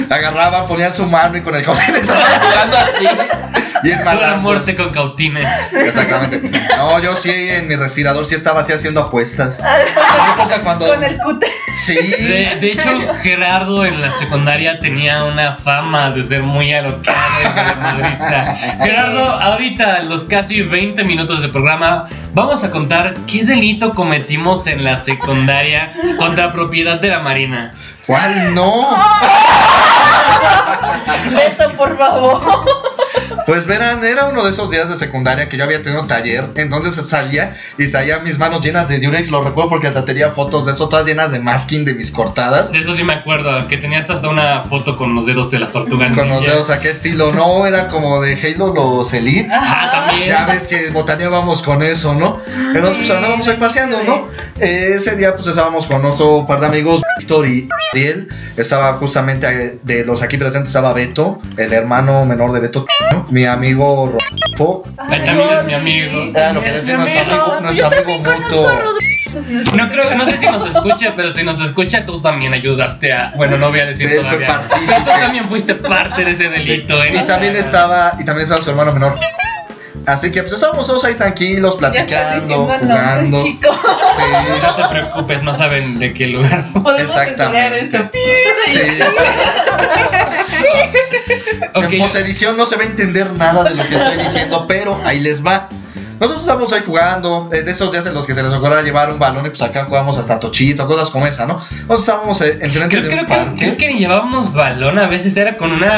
Agarraban, 0.10 0.67
ponían 0.67 0.93
su 0.95 1.05
mano 1.05 1.38
y 1.38 1.41
con 1.41 1.55
el 1.55 1.63
cautín 1.63 1.95
estaban 1.95 2.41
jugando 2.41 2.77
así. 2.77 3.07
Bien 3.84 3.97
La 3.99 4.05
malandros. 4.05 4.41
muerte 4.41 4.75
con 4.75 4.91
cautines. 4.91 5.47
Exactamente. 5.73 6.51
No, 6.77 7.01
yo 7.01 7.15
sí 7.15 7.31
en 7.31 7.67
mi 7.67 7.75
respirador 7.75 8.25
sí 8.25 8.36
estaba 8.36 8.62
así 8.62 8.73
haciendo 8.73 9.01
apuestas. 9.01 9.57
En 9.57 9.65
la 9.65 10.34
época 10.36 10.62
cuando. 10.62 10.88
Con 10.88 11.03
el 11.03 11.17
cute. 11.17 11.47
Sí. 11.77 11.95
De, 11.95 12.57
de 12.62 12.71
hecho, 12.71 12.89
Gerardo 13.23 13.86
en 13.86 13.99
la 14.01 14.12
secundaria 14.12 14.79
tenía 14.79 15.23
una 15.23 15.53
fama 15.55 16.12
de 16.12 16.23
ser 16.23 16.43
muy 16.43 16.71
alocado 16.73 17.17
y 17.41 17.79
madrista. 17.81 18.55
Gerardo, 18.84 19.25
ahorita, 19.25 20.01
en 20.01 20.10
los 20.10 20.25
casi 20.25 20.62
20 20.62 21.03
minutos 21.03 21.41
de 21.41 21.47
programa, 21.49 22.07
vamos 22.34 22.63
a 22.63 22.69
contar 22.69 23.15
qué 23.25 23.45
delito 23.45 23.95
cometimos 23.95 24.67
en 24.67 24.84
la 24.84 24.97
secundaria 24.99 25.91
contra 26.19 26.51
propiedad 26.51 26.99
de 27.01 27.10
la 27.10 27.19
Marina. 27.19 27.73
¿Cuál 28.06 28.54
no? 28.56 28.98
Beto, 31.32 31.72
por 31.78 31.98
favor. 31.98 32.66
Pues 33.45 33.65
verán, 33.65 34.04
era 34.04 34.25
uno 34.25 34.43
de 34.43 34.51
esos 34.51 34.69
días 34.69 34.89
de 34.89 34.97
secundaria 34.97 35.49
que 35.49 35.58
yo 35.58 35.63
había 35.63 35.82
tenido 35.82 36.06
taller, 36.06 36.49
entonces 36.56 36.95
salía 37.08 37.56
y 37.77 37.89
traía 37.89 38.19
mis 38.19 38.38
manos 38.38 38.62
llenas 38.62 38.88
de 38.88 38.99
Durex, 38.99 39.30
lo 39.32 39.43
recuerdo 39.43 39.69
porque 39.69 39.88
hasta 39.88 40.06
tenía 40.06 40.30
fotos 40.30 40.65
de 40.65 40.71
eso, 40.71 40.89
todas 40.89 41.06
llenas 41.06 41.32
de 41.32 41.39
masking 41.39 41.86
de 41.86 41.93
mis 41.93 42.12
cortadas. 42.12 42.71
De 42.71 42.80
eso 42.80 42.93
sí 42.93 43.04
me 43.04 43.13
acuerdo, 43.13 43.67
que 43.67 43.77
tenías 43.77 44.10
hasta 44.10 44.30
una 44.30 44.62
foto 44.62 44.97
con 44.97 45.15
los 45.15 45.25
dedos 45.25 45.51
de 45.51 45.60
las 45.60 45.71
tortugas. 45.71 46.13
Con 46.13 46.30
los 46.30 46.45
dedos 46.45 46.69
a 46.69 46.80
qué 46.80 46.89
estilo, 46.89 47.32
no, 47.32 47.65
era 47.65 47.88
como 47.88 48.21
de 48.21 48.34
Halo 48.34 48.73
los 48.73 49.13
Elites. 49.13 49.54
Ah, 49.54 49.89
también. 49.91 50.30
Ya 50.30 50.45
ves 50.45 50.67
que 50.67 50.89
botaneábamos 50.89 51.62
con 51.62 51.84
eso, 51.84 52.13
¿no? 52.13 52.39
Entonces 52.73 52.97
pues 52.97 53.10
andábamos 53.10 53.47
ahí 53.47 53.58
paseando, 53.58 53.97
¿no? 54.04 54.27
Eh, 54.60 54.93
ese 54.95 55.15
día 55.15 55.34
pues 55.36 55.47
estábamos 55.47 55.86
con 55.88 56.04
otro 56.06 56.45
par 56.45 56.60
de 56.60 56.67
amigos, 56.67 57.01
Víctor 57.17 57.47
y 57.47 57.67
Ariel. 57.93 58.27
Estaba 58.58 58.93
justamente 58.93 59.47
eh, 59.47 59.80
de 59.84 60.06
los 60.06 60.21
aquí 60.21 60.38
presentes, 60.38 60.69
estaba 60.69 60.93
Beto, 60.93 61.41
el 61.58 61.73
hermano 61.73 62.25
menor 62.25 62.51
de 62.51 62.60
Beto, 62.60 62.86
¿no? 63.12 63.25
Mi 63.32 63.46
amigo 63.46 64.12
Rodolfo. 64.13 64.84
Él 65.12 65.24
también 65.26 65.50
es 65.60 65.65
mi 65.65 65.74
amigo. 65.74 66.32
Ah, 66.36 66.52
lo 66.54 66.62
que 66.63 66.72
decía 66.72 66.98
nuestro 66.98 67.22
amigo, 67.34 67.60
nuestro 67.62 67.88
amigo 67.88 68.20
mutuo. 68.20 68.72
No 69.74 69.89
creo, 69.89 70.15
no 70.17 70.26
sé 70.26 70.38
si 70.38 70.46
nos 70.46 70.65
escucha, 70.67 71.13
pero 71.15 71.32
si 71.32 71.44
nos 71.44 71.60
escucha, 71.62 72.06
tú 72.06 72.22
también 72.22 72.54
ayudaste 72.54 73.13
a. 73.13 73.34
Bueno, 73.38 73.58
no 73.58 73.70
voy 73.70 73.80
a 73.80 73.86
decir 73.86 74.10
Sí, 74.10 74.15
todavía. 74.17 74.48
partícipe. 74.48 74.86
Pero 74.88 75.00
tú 75.04 75.10
también 75.22 75.48
fuiste 75.50 75.76
parte 75.76 76.26
de 76.26 76.32
ese 76.32 76.50
delito, 76.50 77.02
¿eh? 77.04 77.12
Y 77.13 77.20
también 77.24 77.56
estaba, 77.56 78.13
y 78.20 78.26
también 78.26 78.44
estaba 78.44 78.62
su 78.62 78.70
hermano 78.70 78.91
menor. 78.91 79.15
Así 80.08 80.32
que 80.32 80.41
pues 80.41 80.54
estábamos 80.54 80.88
todos 80.88 81.04
ahí 81.06 81.13
tranquilos, 81.13 81.76
platicando, 81.78 82.63
jugando. 82.63 82.88
nombres, 82.96 83.44
chico. 83.44 83.70
Sí, 84.17 84.24
No 84.63 84.76
te 84.76 84.84
preocupes, 84.89 85.44
no 85.44 85.54
saben 85.54 86.00
de 86.00 86.12
qué 86.13 86.28
lugar. 86.28 86.63
Podemos 86.74 87.02
Exactamente. 87.02 87.80
esto. 87.82 88.10
sí. 88.65 88.80
Ok, 91.74 91.93
En 91.93 92.00
posedición 92.00 92.58
no 92.58 92.65
se 92.65 92.76
va 92.76 92.84
a 92.84 92.86
entender 92.86 93.32
nada 93.34 93.63
de 93.63 93.76
lo 93.76 93.88
que 93.88 93.95
estoy 93.95 94.24
diciendo, 94.24 94.65
pero 94.67 95.00
ahí 95.06 95.19
les 95.19 95.45
va. 95.45 95.69
Nosotros 96.21 96.45
estamos 96.45 96.71
ahí 96.71 96.81
jugando, 96.86 97.49
eh, 97.51 97.63
de 97.63 97.71
esos 97.71 97.91
días 97.91 98.05
en 98.05 98.13
los 98.13 98.25
que 98.27 98.34
se 98.36 98.43
les 98.43 98.53
ocurra 98.53 98.81
llevar 98.84 99.12
un 99.12 99.17
balón 99.19 99.45
y 99.47 99.49
pues 99.49 99.62
acá 99.63 99.86
jugamos 99.86 100.17
hasta 100.19 100.39
tochito, 100.39 100.86
cosas 100.88 101.10
como 101.10 101.25
esa, 101.25 101.47
¿no? 101.47 101.55
Nosotros 101.55 101.99
estábamos 102.01 102.39
eh, 102.41 102.60
enfrente 102.62 102.89
creo, 102.89 103.01
de 103.01 103.10
creo 103.10 103.21
un 103.21 103.27
que, 103.27 103.36
parque 103.36 103.57
creo 103.57 103.77
que 103.77 103.88
ni 103.89 103.99
llevábamos 103.99 104.53
balón, 104.53 104.99
a 104.99 105.07
veces 105.07 105.36
era 105.36 105.57
con 105.57 105.71
una. 105.71 105.89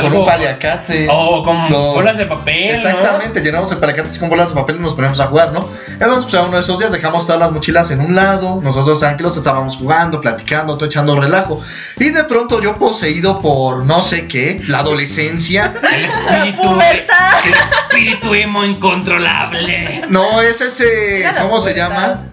con 0.00 0.06
algo- 0.06 0.18
un 0.20 0.24
paliacate. 0.26 1.06
O 1.10 1.42
con 1.42 1.70
No. 1.70 1.92
bolas 1.92 2.16
de 2.16 2.24
papel. 2.24 2.70
¿no? 2.70 2.76
Exactamente, 2.88 3.42
llenamos 3.42 3.70
el 3.70 3.76
paliacate 3.78 4.18
con 4.18 4.30
bolas 4.30 4.48
de 4.48 4.54
papel 4.54 4.76
y 4.76 4.78
nos 4.80 4.94
ponemos 4.94 5.20
a 5.20 5.26
jugar, 5.26 5.52
¿no? 5.52 5.68
Entonces, 5.92 6.24
pues 6.24 6.34
a 6.34 6.42
uno 6.46 6.56
de 6.56 6.62
esos 6.62 6.78
días 6.78 6.90
dejamos 6.90 7.26
todas 7.26 7.38
las 7.40 7.52
mochilas 7.52 7.90
en 7.90 8.00
un 8.00 8.14
lado, 8.16 8.60
nosotros 8.62 8.98
tranquilos 9.00 9.36
estábamos 9.36 9.76
jugando, 9.76 10.18
platicando, 10.20 10.76
todo 10.78 10.86
echando 10.86 11.20
relajo. 11.20 11.60
Y 11.98 12.08
de 12.08 12.24
pronto 12.24 12.62
yo 12.62 12.74
poseído 12.76 13.42
por 13.42 13.84
no 13.84 14.00
sé 14.00 14.26
qué, 14.28 14.62
la 14.66 14.78
adolescencia. 14.78 15.74
El 15.92 16.04
espíritu. 16.06 16.78
El 16.80 17.54
espíritu 17.92 18.34
emo 18.34 18.64
incontrolable. 18.64 19.57
No, 20.08 20.40
es 20.42 20.60
ese, 20.60 21.24
¿cómo 21.40 21.60
se 21.60 21.74
llama? 21.74 22.24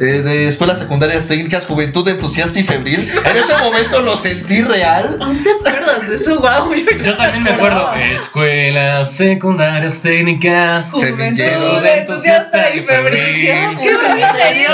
Eh, 0.00 0.22
de 0.22 0.46
escuelas 0.46 0.78
secundarias 0.78 1.26
técnicas, 1.26 1.66
juventud 1.66 2.06
entusiasta 2.08 2.56
y 2.56 2.62
febril. 2.62 3.10
En 3.24 3.36
ese 3.36 3.56
momento 3.58 4.00
lo 4.00 4.16
sentí 4.16 4.62
real. 4.62 5.18
¿Aún 5.20 5.42
te 5.42 5.50
acuerdas 5.50 6.08
de 6.08 6.14
eso? 6.14 6.38
Guau, 6.38 6.72
yo, 6.72 6.84
Yo 7.04 7.16
también 7.16 7.42
me 7.42 7.50
acuerdo. 7.50 7.92
Escuelas 7.94 9.12
secundarias 9.12 10.00
técnicas. 10.00 10.92
Juventud 10.92 11.84
entusiasta 11.84 12.72
y 12.76 12.82
febril. 12.84 13.40
¡Qué 13.82 13.96
bonito! 13.96 14.72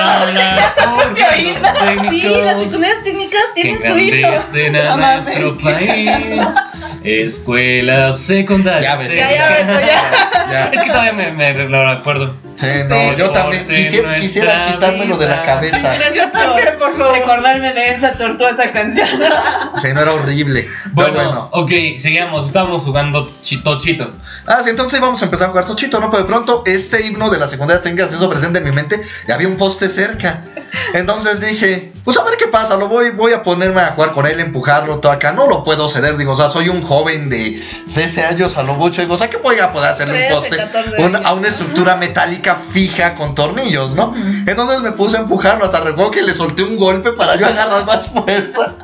Sí, 2.10 2.28
las 2.28 2.58
secundarias 2.58 3.02
técnicas 3.02 3.42
tienen 3.54 3.80
su 3.80 3.98
himno. 3.98 4.96
nuestro 4.98 5.58
país. 5.58 6.10
Escuelas 7.04 8.18
secundarias 8.18 8.98
Ya. 9.00 9.14
Ya, 9.14 9.30
ya, 9.30 9.80
ya. 10.50 10.64
Es 10.72 10.82
que 10.82 10.90
todavía 10.90 11.12
me, 11.12 11.32
me 11.32 11.54
lo 11.68 11.94
recuerdo. 11.94 12.34
Sí, 12.56 12.66
no, 12.88 13.12
yo 13.14 13.30
también 13.30 13.66
quisiera, 13.66 14.14
quisiera 14.16 14.66
quitármelo 14.72 15.16
de 15.16 15.28
la 15.28 15.42
cabeza. 15.42 15.94
Gracias 15.94 16.32
también, 16.32 16.68
por 16.78 16.90
por 16.90 16.98
favor. 16.98 17.18
recordarme 17.18 17.72
de 17.72 17.88
esa 17.94 18.12
tortuosa 18.12 18.70
canción. 18.72 19.08
Sí, 19.80 19.88
no 19.92 20.00
era 20.02 20.12
horrible. 20.12 20.68
Bueno, 20.92 21.14
bueno. 21.14 21.48
ok, 21.52 21.70
sigamos. 21.98 22.46
Estábamos 22.46 22.84
jugando 22.84 23.28
chito 23.42 23.78
chito. 23.78 24.12
Ah, 24.46 24.60
sí, 24.62 24.70
entonces 24.70 24.98
íbamos 24.98 25.20
a 25.22 25.24
empezar 25.24 25.46
a 25.46 25.50
jugar 25.50 25.66
tochito, 25.66 25.98
¿no? 26.00 26.10
Pero 26.10 26.22
de 26.22 26.28
pronto 26.28 26.62
este 26.66 27.06
himno 27.06 27.28
de 27.30 27.38
las 27.38 27.50
secundarias 27.50 27.82
técnicas 27.82 28.10
se 28.10 28.16
hizo 28.16 28.28
presente 28.30 28.58
en 28.58 28.64
mi 28.64 28.72
mente 28.72 29.00
y 29.26 29.32
había 29.32 29.48
un 29.48 29.56
poste 29.56 29.88
cerca. 29.88 30.42
Entonces 30.92 31.40
dije, 31.40 31.92
pues 32.04 32.16
a 32.18 32.24
ver 32.24 32.36
qué 32.36 32.46
pasa, 32.48 32.76
lo 32.76 32.88
voy, 32.88 33.10
voy 33.10 33.32
a 33.32 33.42
ponerme 33.42 33.80
a 33.80 33.92
jugar 33.92 34.12
con 34.12 34.26
él, 34.26 34.40
empujarlo 34.40 34.98
todo 34.98 35.12
acá. 35.12 35.32
No 35.32 35.48
lo 35.48 35.64
puedo 35.64 35.88
ceder, 35.88 36.16
digo, 36.16 36.32
o 36.32 36.36
sea, 36.36 36.48
soy 36.50 36.68
un 36.68 36.82
joven 36.82 37.30
de 37.30 37.62
13 37.94 38.24
años 38.24 38.56
a 38.56 38.62
lo 38.62 38.74
mucho, 38.74 39.00
digo, 39.00 39.14
o 39.14 39.18
sea, 39.18 39.30
que 39.30 39.36
voy 39.38 39.58
a 39.60 39.72
poder 39.72 39.90
hacerle 39.90 40.14
un 40.14 40.18
13, 40.20 40.34
poste 40.34 40.56
14 40.56 41.02
un- 41.02 41.16
años. 41.16 41.26
a 41.28 41.34
una 41.34 41.48
estructura 41.48 41.96
metálica 41.96 42.43
fija 42.54 43.14
con 43.14 43.34
tornillos, 43.34 43.94
¿no? 43.94 44.14
Entonces 44.46 44.80
me 44.80 44.92
puse 44.92 45.16
a 45.16 45.20
empujarlo, 45.20 45.64
hasta 45.64 45.80
recuerdo 45.80 46.10
que 46.10 46.22
le 46.22 46.34
solté 46.34 46.62
un 46.62 46.76
golpe 46.76 47.12
para 47.12 47.36
yo 47.36 47.46
agarrar 47.46 47.86
más 47.86 48.08
fuerza. 48.10 48.74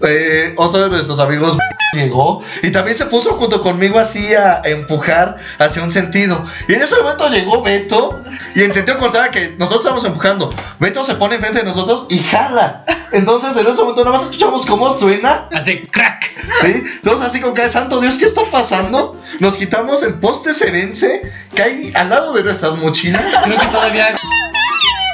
Eh, 0.00 0.54
otro 0.56 0.84
de 0.84 0.90
nuestros 0.90 1.18
amigos 1.18 1.56
llegó 1.92 2.42
y 2.62 2.70
también 2.70 2.96
se 2.96 3.06
puso 3.06 3.34
junto 3.34 3.60
conmigo 3.60 3.98
así 3.98 4.34
a 4.34 4.62
empujar 4.64 5.38
hacia 5.58 5.82
un 5.82 5.90
sentido. 5.90 6.44
Y 6.68 6.74
en 6.74 6.82
ese 6.82 6.96
momento 6.96 7.28
llegó 7.28 7.62
Beto 7.62 8.22
y 8.54 8.62
en 8.62 8.72
sentido 8.72 8.98
contrario 8.98 9.32
que 9.32 9.56
nosotros 9.58 9.80
estamos 9.80 10.04
empujando, 10.04 10.54
Beto 10.78 11.04
se 11.04 11.14
pone 11.14 11.36
enfrente 11.36 11.60
de 11.60 11.64
nosotros 11.64 12.06
y 12.10 12.18
jala. 12.18 12.84
Entonces 13.12 13.56
en 13.56 13.66
ese 13.66 13.80
momento 13.82 14.04
nada 14.04 14.18
más 14.18 14.26
escuchamos 14.26 14.66
cómo 14.66 14.92
suena. 14.96 15.48
Hace 15.52 15.82
crack. 15.82 16.30
¿sí? 16.62 16.82
Entonces 16.96 17.28
así 17.28 17.40
como 17.40 17.54
que, 17.54 17.68
santo 17.68 18.00
Dios, 18.00 18.16
¿qué 18.16 18.26
está 18.26 18.42
pasando? 18.50 19.20
Nos 19.40 19.56
quitamos, 19.56 20.02
el 20.02 20.14
poste 20.14 20.52
se 20.52 20.70
vence, 20.70 21.22
cae 21.54 21.92
al 21.94 22.10
lado 22.10 22.32
de 22.34 22.44
nuestras 22.44 22.76
mochilas. 22.76 23.22
Creo 23.44 23.58
que 23.58 23.66
todavía 23.66 24.14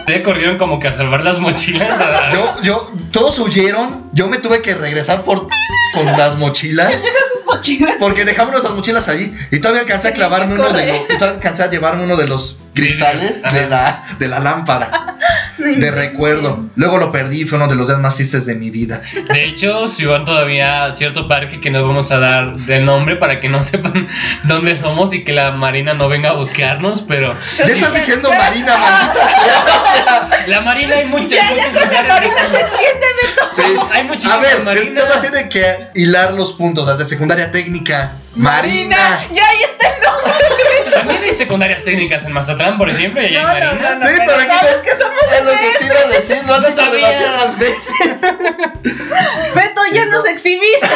se 0.07 0.23
corrieron 0.23 0.59
como 0.59 0.79
que 0.79 0.89
a 0.89 0.93
salvar 0.93 1.23
las 1.23 1.39
mochilas. 1.39 1.89
Yo, 2.33 2.63
yo, 2.63 2.87
todos 3.11 3.39
huyeron. 3.39 4.09
Yo 4.13 4.27
me 4.29 4.39
tuve 4.39 4.61
que 4.63 4.75
regresar 4.75 5.23
por 5.23 5.49
con 5.95 6.07
las 6.07 6.37
mochilas. 6.37 7.01
Sus 7.01 7.45
mochilas. 7.47 7.97
Porque 7.99 8.25
dejamos 8.25 8.53
nuestras 8.53 8.75
mochilas 8.75 9.09
ahí. 9.09 9.33
Y 9.51 9.61
todavía 9.61 9.83
alcancé 9.83 10.09
a 10.09 10.13
clavarme 10.13 10.55
uno 10.55 10.69
de 10.71 10.87
los. 10.87 10.97
y 10.97 11.19
Todavía 11.19 11.37
alcancé 11.37 11.63
a 11.63 11.71
llevarme 11.71 12.05
uno 12.05 12.17
de 12.17 12.27
los 12.27 12.59
cristales 12.75 13.43
de 13.43 13.67
la, 13.69 14.03
de 14.19 14.29
la 14.29 14.41
lámpara. 14.41 15.17
De 15.57 15.91
recuerdo. 15.91 16.69
Luego 16.75 16.99
lo 16.99 17.11
perdí. 17.13 17.45
Fue 17.45 17.57
uno 17.57 17.69
de 17.69 17.77
los 17.77 17.87
días 17.87 17.99
más 18.01 18.17
tristes 18.17 18.45
de 18.45 18.55
mi 18.57 18.71
vida. 18.71 19.01
De 19.33 19.45
hecho, 19.45 19.89
si 19.89 20.05
van 20.05 20.25
todavía 20.25 20.85
a 20.85 20.93
cierto 20.93 21.27
parque 21.29 21.61
que 21.61 21.71
nos 21.71 21.87
vamos 21.87 22.11
a 22.11 22.19
dar 22.19 22.57
del 22.57 22.85
nombre 22.85 23.17
para 23.17 23.39
que 23.41 23.49
no 23.49 23.63
sepan 23.63 24.09
dónde 24.43 24.77
somos 24.77 25.15
y 25.15 25.25
que 25.25 25.33
la 25.33 25.53
marina 25.53 25.95
no 25.95 26.09
venga 26.09 26.31
a 26.31 26.33
buscarnos, 26.35 27.03
pero 27.03 27.33
Ya 27.57 27.65
estás 27.65 27.95
diciendo 27.95 28.31
Marina, 28.37 28.77
maldita 28.77 30.29
sea. 30.29 30.45
la 30.49 30.61
marina 30.61 30.97
hay 30.97 31.05
muchas, 31.07 31.31
Ya, 31.31 31.55
ya 31.55 31.69
muchos 31.71 31.83
con 31.87 31.93
la 31.95 32.03
marina 32.15 32.35
se 32.51 32.57
siente, 32.77 33.07
Beto. 33.23 33.49
Sí. 33.55 33.63
Hay 33.93 34.05
muchísimas 34.05 34.37
A 34.37 34.41
ver, 34.41 34.65
marinas. 34.65 35.05
entonces 35.05 35.31
tiene 35.31 35.49
que 35.49 35.65
hilar 35.95 36.35
los 36.35 36.53
puntos. 36.53 36.87
Las 36.87 36.99
de 36.99 37.05
secundaria 37.07 37.51
técnica. 37.51 38.13
Marina. 38.35 39.25
Ya, 39.31 39.47
ahí 39.49 39.63
está 39.63 39.89
el 39.95 40.03
nombre. 40.03 40.91
También 40.93 41.23
hay 41.23 41.33
secundarias 41.33 41.85
técnicas 41.85 42.25
en 42.25 42.33
Mazatlán, 42.33 42.79
por 42.79 42.89
ejemplo, 42.91 43.21
y 43.23 43.27
ahí 43.27 43.35
No, 43.35 43.49
hay 43.49 43.61
no, 43.61 43.67
marinas. 43.67 43.99
no, 43.99 44.05
no. 44.05 44.09
Sí, 44.09 44.15
pero 44.19 44.27
pero 44.27 44.41
aquí 44.41 44.51
sabes 44.53 44.77
que 44.83 44.91
somos 44.91 45.39
es 45.39 45.45
lo 45.45 45.51
que 45.53 45.79
te 45.79 45.85
iba 45.87 45.99
a 46.01 46.09
decir, 46.09 46.39
lo 46.47 46.55
has 46.55 46.67
dicho 46.67 46.77
sabía. 46.85 47.09
demasiadas 47.09 47.59
veces. 47.59 48.21
Beto, 49.55 49.81
ya 49.93 50.07
nos 50.07 50.27
exhibiste. 50.27 50.89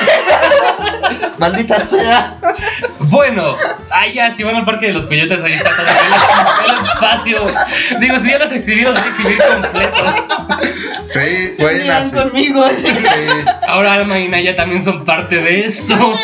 Maldita 1.38 1.84
sea. 1.86 2.34
Bueno, 3.00 3.56
ahí 3.90 4.12
ya, 4.14 4.30
si 4.30 4.42
van 4.42 4.56
al 4.56 4.64
parque 4.64 4.86
de 4.88 4.92
los 4.94 5.06
coyotes, 5.06 5.42
ahí 5.42 5.52
está 5.54 5.70
todo 5.70 5.86
el, 5.86 6.78
el 6.78 6.84
espacio. 6.84 7.46
Digo, 8.00 8.16
si 8.22 8.30
ya 8.30 8.38
los 8.38 8.52
exhibimos, 8.52 8.96
hay 8.96 9.02
que 9.04 9.08
exhibir 9.10 9.38
completos. 9.38 10.14
Sí, 11.08 11.54
miran 11.58 12.10
Sí. 12.10 12.16
conmigo. 12.16 12.68
Sí. 12.68 12.94
Ahora 13.66 13.94
Alma 13.94 14.18
y 14.18 14.28
Naya 14.28 14.56
también 14.56 14.82
son 14.82 15.04
parte 15.04 15.36
de 15.36 15.64
esto. 15.64 15.88
Yo 15.96 15.96
no 15.96 16.16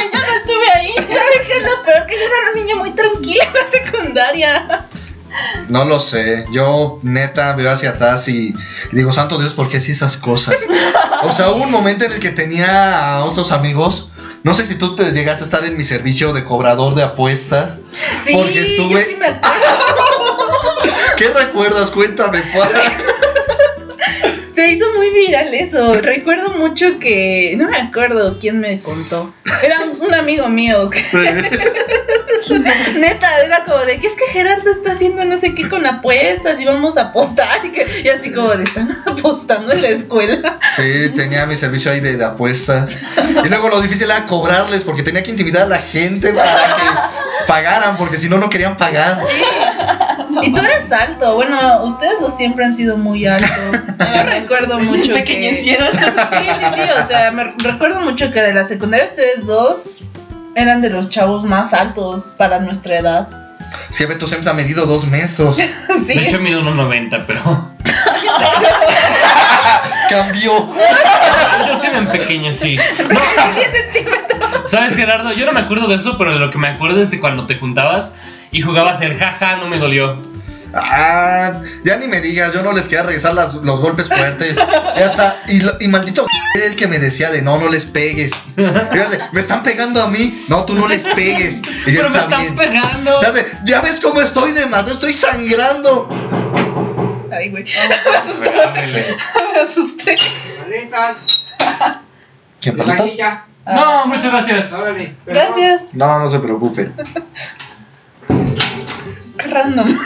ahí. 0.74 0.92
¿Sabes 0.94 1.40
qué 1.46 1.52
es 1.58 1.62
lo 1.62 1.82
peor? 1.84 2.06
Que 2.06 2.14
yo 2.14 2.20
era 2.22 2.50
una 2.50 2.60
niña 2.60 2.76
muy 2.76 2.90
tranquila 2.90 3.44
en 3.44 3.52
la 3.54 3.66
secundaria. 3.90 4.86
No 5.68 5.84
lo 5.84 5.98
sé. 5.98 6.44
Yo 6.52 7.00
neta 7.02 7.54
veo 7.56 7.70
hacia 7.70 7.90
atrás 7.90 8.28
y 8.28 8.54
digo, 8.92 9.10
santo 9.12 9.38
Dios, 9.38 9.52
¿por 9.52 9.68
qué 9.68 9.78
hacía 9.78 9.92
esas 9.94 10.16
cosas? 10.16 10.54
O 11.22 11.32
sea, 11.32 11.50
hubo 11.50 11.64
un 11.64 11.70
momento 11.72 12.04
en 12.04 12.12
el 12.12 12.20
que 12.20 12.30
tenía 12.30 13.16
a 13.16 13.24
otros 13.24 13.50
amigos. 13.50 14.10
No 14.44 14.54
sé 14.54 14.64
si 14.66 14.76
tú 14.76 14.94
te 14.94 15.10
llegaste 15.10 15.42
a 15.42 15.46
estar 15.46 15.64
en 15.64 15.76
mi 15.76 15.84
servicio 15.84 16.32
de 16.32 16.44
cobrador 16.44 16.94
de 16.94 17.02
apuestas. 17.02 17.78
Sí, 18.24 18.34
Porque 18.34 18.60
estuve- 18.62 19.00
yo 19.04 19.08
sí 19.10 19.16
me 19.18 19.26
acuerdo. 19.26 19.56
¿Qué 21.16 21.28
recuerdas? 21.28 21.90
Cuéntame, 21.90 22.42
por 22.52 22.68
Se 24.54 24.68
hizo 24.70 24.86
muy 24.94 25.10
viral 25.10 25.52
eso. 25.54 25.94
Recuerdo 26.00 26.50
mucho 26.50 26.98
que. 27.00 27.54
No 27.56 27.68
me 27.68 27.76
acuerdo 27.78 28.38
quién 28.38 28.60
me 28.60 28.80
contó. 28.80 29.32
Era 29.64 29.78
un, 30.00 30.14
amigo 30.14 30.48
mío. 30.48 30.90
que- 30.90 31.02
neta, 32.98 33.38
era 33.44 33.64
como 33.64 33.78
de 33.80 33.98
que 33.98 34.06
es 34.06 34.12
que 34.14 34.26
Gerardo 34.32 34.70
está 34.70 34.92
haciendo 34.92 35.24
no 35.24 35.36
sé 35.36 35.54
qué 35.54 35.68
con 35.68 35.86
apuestas 35.86 36.60
y 36.60 36.64
vamos 36.64 36.96
a 36.96 37.02
apostar. 37.04 37.64
Y, 37.64 37.72
que, 37.72 37.86
y 38.04 38.08
así 38.08 38.32
como 38.32 38.50
de 38.50 38.64
están 38.64 38.96
apostando 39.06 39.72
en 39.72 39.82
la 39.82 39.88
escuela. 39.88 40.58
Sí, 40.76 41.10
tenía 41.14 41.46
mi 41.46 41.56
servicio 41.56 41.90
ahí 41.92 42.00
de, 42.00 42.16
de 42.16 42.24
apuestas. 42.24 42.96
Y 43.44 43.48
luego 43.48 43.68
lo 43.68 43.80
difícil 43.80 44.10
era 44.10 44.26
cobrarles 44.26 44.82
porque 44.84 45.02
tenía 45.02 45.22
que 45.22 45.30
intimidar 45.30 45.62
a 45.62 45.66
la 45.68 45.78
gente 45.78 46.32
para 46.32 46.52
que 46.76 47.46
pagaran, 47.46 47.96
porque 47.96 48.16
si 48.18 48.28
no, 48.28 48.38
no 48.38 48.50
querían 48.50 48.76
pagar. 48.76 49.18
Y 50.42 50.52
tú 50.52 50.60
eres 50.60 50.90
alto. 50.92 51.34
Bueno, 51.34 51.84
ustedes 51.84 52.20
dos 52.20 52.36
siempre 52.36 52.64
han 52.64 52.72
sido 52.72 52.96
muy 52.96 53.26
altos. 53.26 53.50
Yo 53.98 54.22
recuerdo 54.26 54.78
mucho 54.78 55.06
que... 55.06 55.20
Pequeñecieron. 55.20 55.88
Sí, 55.94 56.50
sí, 56.58 56.66
sí. 56.74 56.80
O 57.02 57.06
sea, 57.06 57.30
me 57.30 57.44
recuerdo 57.58 58.00
mucho 58.00 58.30
que 58.30 58.40
de 58.40 58.54
la 58.54 58.64
secundaria 58.64 59.06
ustedes 59.06 59.46
dos 59.46 60.00
eran 60.54 60.80
de 60.80 60.90
los 60.90 61.10
chavos 61.10 61.44
más 61.44 61.72
altos 61.72 62.34
para 62.36 62.58
nuestra 62.60 62.98
edad. 62.98 63.28
Sí, 63.90 64.04
Beto 64.06 64.26
siempre 64.26 64.50
ha 64.50 64.52
medido 64.52 64.86
dos 64.86 65.06
metros. 65.06 65.56
Sí. 65.56 65.64
De 66.06 66.26
hecho, 66.26 66.38
mido 66.40 66.62
1.90, 66.62 67.24
pero. 67.26 67.70
Cambió. 70.08 70.68
Yo 71.66 71.76
sí 71.76 71.88
me 71.90 71.98
empequeñecí. 71.98 72.76
No. 72.76 73.20
¿Sabes, 74.66 74.94
Gerardo? 74.94 75.32
Yo 75.32 75.46
no 75.46 75.52
me 75.52 75.60
acuerdo 75.60 75.88
de 75.88 75.96
eso, 75.96 76.16
pero 76.18 76.32
de 76.32 76.38
lo 76.38 76.50
que 76.50 76.58
me 76.58 76.68
acuerdo 76.68 77.00
es 77.00 77.10
de 77.10 77.20
cuando 77.20 77.46
te 77.46 77.56
juntabas 77.56 78.12
y 78.54 78.60
jugabas 78.62 79.00
el 79.02 79.16
jaja, 79.18 79.56
no 79.56 79.68
me 79.68 79.78
dolió. 79.78 80.16
Ah, 80.76 81.60
ya 81.84 81.96
ni 81.98 82.08
me 82.08 82.20
digas, 82.20 82.52
yo 82.52 82.62
no 82.62 82.72
les 82.72 82.86
quería 82.88 83.04
regresar 83.04 83.32
las- 83.34 83.54
los 83.54 83.80
golpes 83.80 84.08
fuertes. 84.08 84.56
Ya 84.56 85.06
está. 85.06 85.36
Y, 85.46 85.60
y 85.84 85.86
maldito 85.88 86.26
era 86.56 86.64
el 86.66 86.74
que 86.74 86.88
me 86.88 86.98
decía 86.98 87.30
de 87.30 87.42
no, 87.42 87.58
no 87.58 87.68
les 87.68 87.84
pegues. 87.84 88.32
Y 88.56 88.62
yo 88.62 89.02
así, 89.04 89.16
me 89.30 89.40
están 89.40 89.62
pegando 89.62 90.02
a 90.02 90.08
mí. 90.08 90.44
No, 90.48 90.64
tú 90.64 90.74
no 90.74 90.88
les 90.88 91.06
pegues. 91.06 91.58
Y 91.86 91.92
Pero 91.94 92.10
me 92.10 92.18
está 92.18 92.22
están 92.22 92.40
bien. 92.40 92.56
pegando. 92.56 93.22
Ya, 93.22 93.32
sé, 93.32 93.46
ya 93.66 93.80
ves 93.82 94.00
cómo 94.00 94.20
estoy 94.20 94.50
de 94.50 94.66
más, 94.66 94.84
no 94.84 94.90
estoy 94.90 95.14
sangrando. 95.14 96.08
Ay, 97.30 97.50
güey. 97.50 97.64
Ábrele. 98.66 99.04
Me 99.54 99.60
asusté. 99.60 100.16
Paletas. 100.58 101.16
¿Qué 102.60 102.72
paletas? 102.72 103.10
No, 103.66 104.06
muchas 104.06 104.24
gracias. 104.24 104.72
Gracias. 105.24 105.82
No, 105.94 106.18
no 106.18 106.26
se 106.28 106.38
preocupe. 106.40 106.90
Random. 109.50 109.96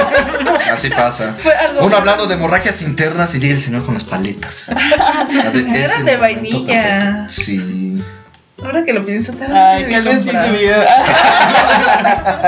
Así 0.72 0.90
pasa. 0.90 1.34
Fue 1.38 1.54
algo. 1.54 1.84
Uno 1.84 1.96
hablando 1.96 2.26
de 2.26 2.34
hemorragias 2.34 2.82
internas 2.82 3.34
y 3.34 3.38
llega 3.40 3.54
el 3.54 3.62
señor 3.62 3.84
con 3.84 3.94
las 3.94 4.04
paletas. 4.04 4.68
Así, 5.46 5.58
el 5.58 6.04
de 6.04 6.16
vainilla. 6.16 7.26
perfecto. 7.26 7.28
Sí. 7.28 8.02
Ahora 8.64 8.84
que 8.84 8.92
lo 8.94 9.04
pienso, 9.04 9.32
tal 9.34 9.48
vez 9.52 9.56
Ay, 9.58 9.84
comprar. 10.24 10.50
debió. 10.50 10.74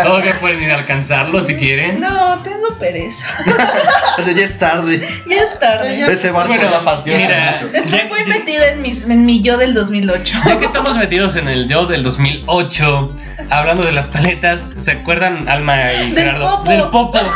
Todavía 0.02 0.38
pueden 0.40 0.62
ir 0.62 0.70
a 0.72 0.76
alcanzarlo 0.76 1.40
si 1.42 1.54
quieren. 1.56 2.00
No, 2.00 2.38
tengo 2.38 2.68
pereza. 2.78 3.26
Ya 4.34 4.44
es 4.44 4.58
tarde. 4.58 5.06
Ya 5.28 5.36
es 5.42 5.58
tarde. 5.60 6.10
Ese 6.10 6.30
barco 6.32 6.48
Bueno, 6.48 6.70
ya 6.70 6.82
partió. 6.82 7.14
hace 7.14 7.24
mira. 7.26 7.58
mucho. 7.62 7.76
Estoy 7.76 7.98
Ya- 8.00 8.04
muy 8.08 8.18
ya- 8.20 8.26
metida 8.26 8.68
en, 8.68 8.82
mis, 8.82 9.02
en 9.02 9.24
mi 9.24 9.40
yo 9.42 9.56
del 9.58 9.74
2008. 9.74 10.38
Ya 10.46 10.58
que 10.58 10.64
estamos 10.64 10.96
metidos 10.96 11.36
en 11.36 11.46
el 11.48 11.68
yo 11.68 11.86
del 11.86 12.02
2008, 12.02 13.12
hablando 13.50 13.84
de 13.86 13.92
las 13.92 14.08
paletas, 14.08 14.70
¿se 14.78 14.92
acuerdan, 14.92 15.48
Alma 15.48 15.92
y 15.92 16.10
Del 16.12 16.24
Gerardo? 16.24 16.58
popo. 16.58 16.70
Del 16.70 16.82
popo. 16.84 17.18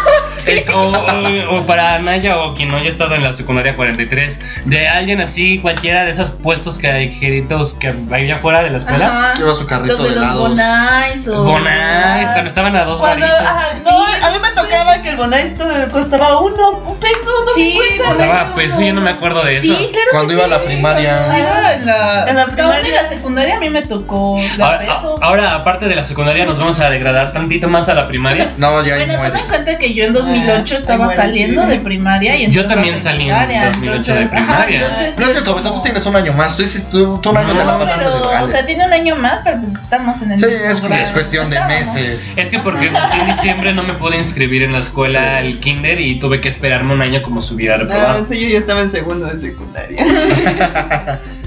Eh, 0.44 0.66
o, 0.74 0.88
o- 0.88 1.56
o 1.58 1.66
para 1.66 1.94
Anaya 1.94 2.36
o 2.38 2.54
quien 2.56 2.68
no 2.70 2.76
haya 2.76 2.88
estado 2.88 3.14
en 3.14 3.22
la 3.22 3.32
secundaria 3.32 3.76
43, 3.76 4.40
de 4.64 4.88
alguien 4.88 5.20
así, 5.20 5.60
cualquiera 5.60 6.04
de 6.04 6.10
esos 6.10 6.30
puestos 6.30 6.80
que 6.80 6.90
había 6.90 8.38
fuera 8.38 8.62
de 8.64 8.70
la 8.70 8.78
escuela. 8.78 9.34
Lleva 9.36 9.54
su 9.54 9.66
carrito 9.66 9.92
Los 9.92 10.02
de 10.02 10.08
de 10.08 10.14
los 10.16 10.24
helados. 10.24 10.48
bonais 10.48 11.28
o. 11.28 11.44
Bonais, 11.44 12.28
cuando 12.30 12.48
estaban 12.48 12.74
a 12.74 12.84
dos 12.84 12.98
Cuando, 12.98 13.24
no, 13.26 14.26
a 14.26 14.30
mí 14.30 14.36
me 14.42 14.50
tocaba 14.60 15.00
que 15.02 15.10
el 15.10 15.16
bonais 15.16 15.52
costaba 15.92 16.40
uno, 16.40 16.70
un 16.88 16.96
peso, 16.98 17.20
no 17.46 17.52
Sí. 17.54 17.78
Costaba, 18.04 18.50
pues 18.54 18.76
yo 18.76 18.92
no 18.94 19.00
me 19.00 19.10
acuerdo 19.10 19.44
de 19.44 19.58
eso. 19.58 19.62
Sí, 19.62 19.90
claro. 19.92 20.08
Cuando 20.10 20.28
que 20.28 20.34
iba 20.34 20.44
a 20.44 20.48
la 20.48 20.64
primaria. 20.64 21.16
Iba 21.38 21.72
en 21.74 21.86
la, 21.86 22.24
En 22.28 22.36
la 22.36 22.46
primaria. 22.46 22.88
en 22.88 22.94
la 23.04 23.08
secundaria 23.08 23.56
a 23.56 23.60
mí 23.60 23.70
me 23.70 23.82
tocó 23.82 24.40
la 24.56 24.66
Ahora, 24.66 24.78
peso. 24.80 25.14
ahora, 25.22 25.54
aparte 25.54 25.86
de 25.86 25.94
la 25.94 26.01
secundaria, 26.02 26.44
nos 26.44 26.58
vamos 26.58 26.78
a 26.80 26.90
degradar 26.90 27.32
tantito 27.32 27.68
más 27.68 27.88
a 27.88 27.94
la 27.94 28.08
primaria. 28.08 28.50
No, 28.58 28.84
ya 28.84 28.96
Bueno, 28.96 29.14
toma 29.14 29.40
en 29.40 29.46
cuenta 29.48 29.78
que 29.78 29.94
yo 29.94 30.04
en 30.04 30.12
2008 30.12 30.74
Ah, 30.74 30.78
estaba 30.78 31.04
ay, 31.04 31.06
bueno, 31.08 31.22
saliendo 31.22 31.62
sí. 31.64 31.68
de 31.70 31.78
primaria 31.80 32.36
y 32.36 32.50
Yo 32.50 32.62
entrando 32.62 32.72
a 32.72 32.74
también 32.74 32.98
salí 32.98 33.22
en 33.24 33.28
secundaria, 33.28 33.66
2008 33.66 33.92
de 34.14 34.20
entonces, 34.22 34.32
ajá, 34.32 34.46
primaria. 34.46 34.80
entonces, 34.82 35.18
No 35.18 35.26
es 35.26 35.32
cierto, 35.32 35.54
Beto, 35.54 35.72
tú 35.72 35.82
tienes 35.82 36.06
un 36.06 36.16
año 36.16 36.32
más. 36.32 36.56
Tú, 36.56 36.62
hiciste- 36.62 36.90
tú, 36.90 37.18
tú 37.22 37.30
un 37.30 37.36
año 37.36 37.48
te 37.48 37.54
la 37.54 37.64
No, 37.64 37.78
pasaste 37.78 38.04
de 38.04 38.10
pero, 38.10 38.44
o 38.44 38.48
sea, 38.48 38.66
tiene 38.66 38.86
un 38.86 38.92
año 38.92 39.16
más, 39.16 39.40
pero 39.44 39.60
pues 39.60 39.74
estamos 39.76 40.22
en 40.22 40.32
el 40.32 40.38
Sí, 40.38 40.46
mismo 40.46 40.66
es, 40.70 40.80
grado. 40.80 41.02
es 41.02 41.10
cuestión 41.12 41.50
de 41.50 41.56
Estábamos. 41.56 41.94
meses. 41.94 42.32
Es 42.36 42.48
que 42.48 42.58
porque 42.58 42.90
nací 42.90 43.18
en 43.20 43.26
diciembre 43.26 43.72
no 43.72 43.82
me 43.82 43.92
pude 43.94 44.16
inscribir 44.16 44.62
en 44.62 44.72
la 44.72 44.78
escuela 44.80 45.40
Sí. 45.40 45.46
el 45.46 45.60
kinder 45.60 46.00
y 46.00 46.18
tuve 46.18 46.40
que 46.40 46.48
esperarme 46.48 46.92
un 46.92 47.02
año 47.02 47.22
como 47.22 47.40
si 47.40 47.54
hubiera 47.54 47.76
No, 47.76 47.84
reprobado. 47.84 48.24
sí, 48.24 48.40
yo 48.40 48.48
ya 48.48 48.58
estaba 48.58 48.80
en 48.82 48.90
segundo 48.90 49.26
de 49.26 49.38
secundaria. 49.38 50.04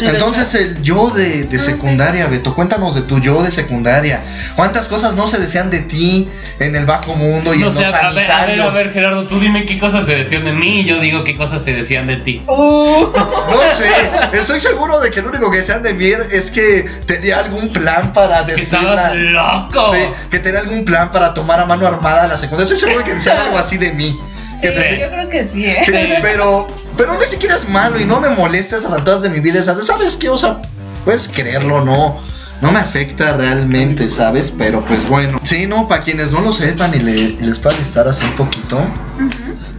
Entonces 0.00 0.54
el 0.54 0.82
yo 0.82 1.10
de, 1.10 1.44
de 1.44 1.60
secundaria, 1.60 2.26
Beto, 2.26 2.54
cuéntanos 2.54 2.94
de 2.94 3.02
tu 3.02 3.20
yo 3.20 3.42
de 3.42 3.50
secundaria. 3.50 4.20
¿Cuántas 4.56 4.88
cosas 4.88 5.14
no 5.14 5.26
se 5.28 5.38
decían 5.38 5.70
de 5.70 5.80
ti 5.80 6.28
en 6.58 6.74
el 6.74 6.84
bajo 6.86 7.14
mundo 7.14 7.54
y 7.54 7.58
No 7.58 7.68
en 7.68 7.72
sé, 7.72 7.84
los 7.84 7.94
a 7.94 8.10
ver, 8.10 8.30
a 8.30 8.46
ver, 8.46 8.60
a 8.60 8.70
ver, 8.70 8.92
Gerardo, 8.92 9.24
tú 9.24 9.38
dime 9.38 9.64
qué 9.66 9.78
cosas 9.78 10.04
se 10.06 10.16
decían 10.16 10.44
de 10.44 10.52
mí 10.52 10.80
y 10.80 10.84
yo 10.84 10.98
digo 11.00 11.22
qué 11.24 11.34
cosas 11.36 11.62
se 11.62 11.72
decían 11.74 12.06
de 12.06 12.16
ti. 12.16 12.42
Uh, 12.46 13.06
No 13.14 13.58
sé, 13.76 14.38
estoy 14.38 14.60
seguro 14.60 14.98
de 15.00 15.10
que 15.10 15.22
lo 15.22 15.28
único 15.28 15.50
que 15.50 15.58
decían 15.58 15.82
de 15.82 15.94
mí 15.94 16.10
es 16.32 16.50
que 16.50 16.82
tenía 17.06 17.38
algún 17.38 17.72
plan 17.72 18.12
para 18.12 18.42
destruir 18.42 18.64
estabas 18.88 18.96
la- 18.96 19.14
loco. 19.14 19.94
Sí, 19.94 20.00
que 20.30 20.38
tenía 20.40 20.60
algún 20.60 20.84
plan 20.84 21.10
para 21.12 21.32
tomar 21.34 21.60
a 21.60 21.66
mano 21.66 21.86
armada 21.86 22.26
la 22.26 22.36
secundaria. 22.36 22.74
Estoy 22.74 22.80
seguro 22.88 23.04
de 23.04 23.10
que 23.10 23.16
decían 23.16 23.38
algo 23.46 23.58
así 23.58 23.76
de 23.78 23.92
mí. 23.92 24.18
sí, 24.60 24.68
se- 24.70 24.98
yo 25.00 25.08
creo 25.08 25.28
que 25.28 25.46
sí, 25.46 25.64
¿eh? 25.66 25.82
Sí, 25.84 25.92
pero, 26.20 26.66
pero 26.98 27.18
ni 27.18 27.24
siquiera 27.24 27.56
es 27.56 27.66
malo 27.68 27.98
y 27.98 28.04
no 28.04 28.20
me 28.20 28.28
molesta 28.28 28.76
esas 28.76 28.92
alturas 28.92 29.22
de 29.22 29.30
mi 29.30 29.40
vida. 29.40 29.60
Esas, 29.60 29.86
¿Sabes 29.86 30.16
qué? 30.18 30.28
O 30.28 30.36
sea, 30.36 30.60
puedes 31.06 31.28
creerlo, 31.28 31.82
no. 31.84 32.20
No 32.60 32.72
me 32.72 32.80
afecta 32.80 33.34
realmente, 33.36 34.10
¿sabes? 34.10 34.52
Pero 34.58 34.80
pues 34.84 35.08
bueno. 35.08 35.40
Sí, 35.44 35.66
no, 35.68 35.86
para 35.86 36.02
quienes 36.02 36.32
no 36.32 36.40
lo 36.40 36.52
sepan 36.52 36.92
y, 36.92 36.98
le- 36.98 37.12
y 37.16 37.36
les 37.40 37.56
pueda 37.60 37.78
listar 37.78 38.08
así 38.08 38.24
un 38.24 38.32
poquito, 38.34 38.80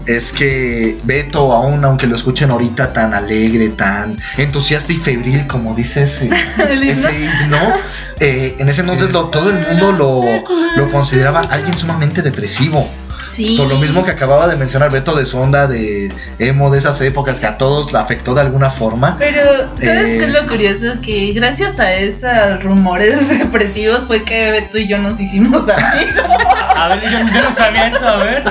es 0.06 0.32
que 0.32 0.98
Beto, 1.04 1.52
aún 1.52 1.84
aunque 1.84 2.08
lo 2.08 2.16
escuchen 2.16 2.52
ahorita 2.52 2.94
tan 2.94 3.14
alegre, 3.14 3.68
tan 3.70 4.16
entusiasta 4.38 4.94
y 4.94 4.96
febril, 4.96 5.46
como 5.46 5.76
dice 5.76 6.04
ese, 6.04 6.30
ese 6.82 7.14
himno, 7.20 7.58
eh, 8.22 8.56
en 8.60 8.70
ese 8.70 8.80
entonces 8.82 9.12
lo- 9.12 9.26
todo 9.26 9.50
el 9.50 9.60
mundo 9.68 9.92
lo, 9.92 10.22
lo 10.78 10.90
consideraba 10.92 11.42
alguien 11.42 11.78
sumamente 11.78 12.22
depresivo. 12.22 12.90
Sí. 13.30 13.56
Por 13.58 13.68
lo 13.68 13.78
mismo 13.78 14.04
que 14.04 14.12
acababa 14.12 14.48
de 14.48 14.56
mencionar 14.56 14.92
Beto 14.92 15.16
de 15.16 15.26
su 15.26 15.38
onda 15.40 15.68
de 15.68 16.12
emo 16.40 16.70
de 16.72 16.80
esas 16.80 17.00
épocas 17.02 17.40
que 17.40 17.46
a 17.46 17.58
todos 17.58 17.94
la 17.94 18.02
afectó 18.02 18.34
de 18.34 18.42
alguna 18.42 18.70
forma. 18.70 19.16
Pero, 19.20 19.42
¿sabes 19.80 20.06
Eh. 20.06 20.18
qué 20.20 20.26
es 20.26 20.32
lo 20.34 20.48
curioso? 20.48 20.88
Que 21.02 21.32
gracias 21.34 21.80
a 21.80 21.94
esos 21.94 22.64
rumores 22.64 23.30
depresivos 23.40 24.06
fue 24.06 24.24
que 24.24 24.52
Beto 24.52 24.78
y 24.78 24.88
yo 24.88 24.98
nos 24.98 25.20
hicimos 25.20 25.62
amigos. 25.70 26.14
A 26.76 26.88
ver, 26.90 27.02
yo, 27.04 27.20
yo 27.34 27.42
no 27.44 27.52
sabía 27.52 27.88
eso, 27.88 28.08
a 28.08 28.18
ver. 28.18 28.44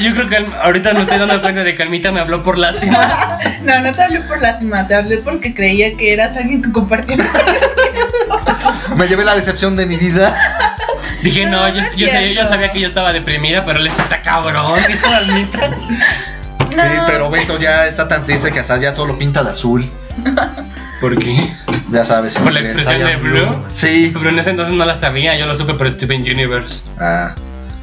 Yo 0.00 0.14
creo 0.14 0.28
que 0.28 0.46
ahorita 0.62 0.94
me 0.94 1.02
estoy 1.02 1.18
dando 1.18 1.40
cuenta 1.40 1.64
de 1.64 1.74
que 1.74 1.82
Almita 1.82 2.10
me 2.10 2.20
habló 2.20 2.42
por 2.42 2.58
lástima. 2.58 3.38
No, 3.62 3.78
no 3.80 3.92
te 3.92 4.02
hablé 4.02 4.20
por 4.22 4.40
lástima, 4.40 4.88
te 4.88 4.94
hablé 4.94 5.18
porque 5.18 5.54
creía 5.54 5.96
que 5.96 6.12
eras 6.12 6.36
alguien 6.36 6.62
que 6.62 6.72
compartía. 6.72 7.16
Me 8.96 9.06
llevé 9.06 9.24
la 9.24 9.36
decepción 9.36 9.76
de 9.76 9.86
mi 9.86 9.96
vida. 9.96 10.36
Dije, 11.22 11.46
no, 11.46 11.68
yo, 11.68 11.82
No 11.82 11.88
yo, 11.94 12.08
sabía, 12.08 12.32
yo 12.32 12.48
sabía 12.48 12.72
que 12.72 12.80
yo 12.80 12.88
estaba 12.88 13.12
deprimida, 13.12 13.64
pero 13.64 13.78
él 13.78 13.86
está 13.86 14.20
cabrón, 14.22 14.80
dijo 14.88 15.06
Almita. 15.06 15.70
Sí, 16.72 16.98
pero 17.06 17.28
Beto 17.28 17.58
ya 17.58 17.86
está 17.86 18.08
tan 18.08 18.24
triste 18.24 18.50
que 18.50 18.60
hasta 18.60 18.78
ya 18.78 18.94
todo 18.94 19.04
lo 19.04 19.18
pinta 19.18 19.42
de 19.42 19.50
azul. 19.50 19.84
¿Por 21.02 21.18
qué? 21.18 21.52
Ya 21.90 22.02
sabes. 22.02 22.36
¿Por 22.38 22.50
la 22.50 22.60
expresión 22.60 23.02
I 23.02 23.04
de 23.04 23.16
blue? 23.16 23.64
Sí. 23.70 24.10
Pero 24.14 24.30
en 24.30 24.38
ese 24.38 24.50
entonces 24.50 24.74
no 24.74 24.84
la 24.86 24.96
sabía, 24.96 25.36
yo 25.36 25.46
lo 25.46 25.54
supe 25.54 25.74
por 25.74 25.90
Steven 25.90 26.22
Universe. 26.22 26.80
Ah. 26.98 27.34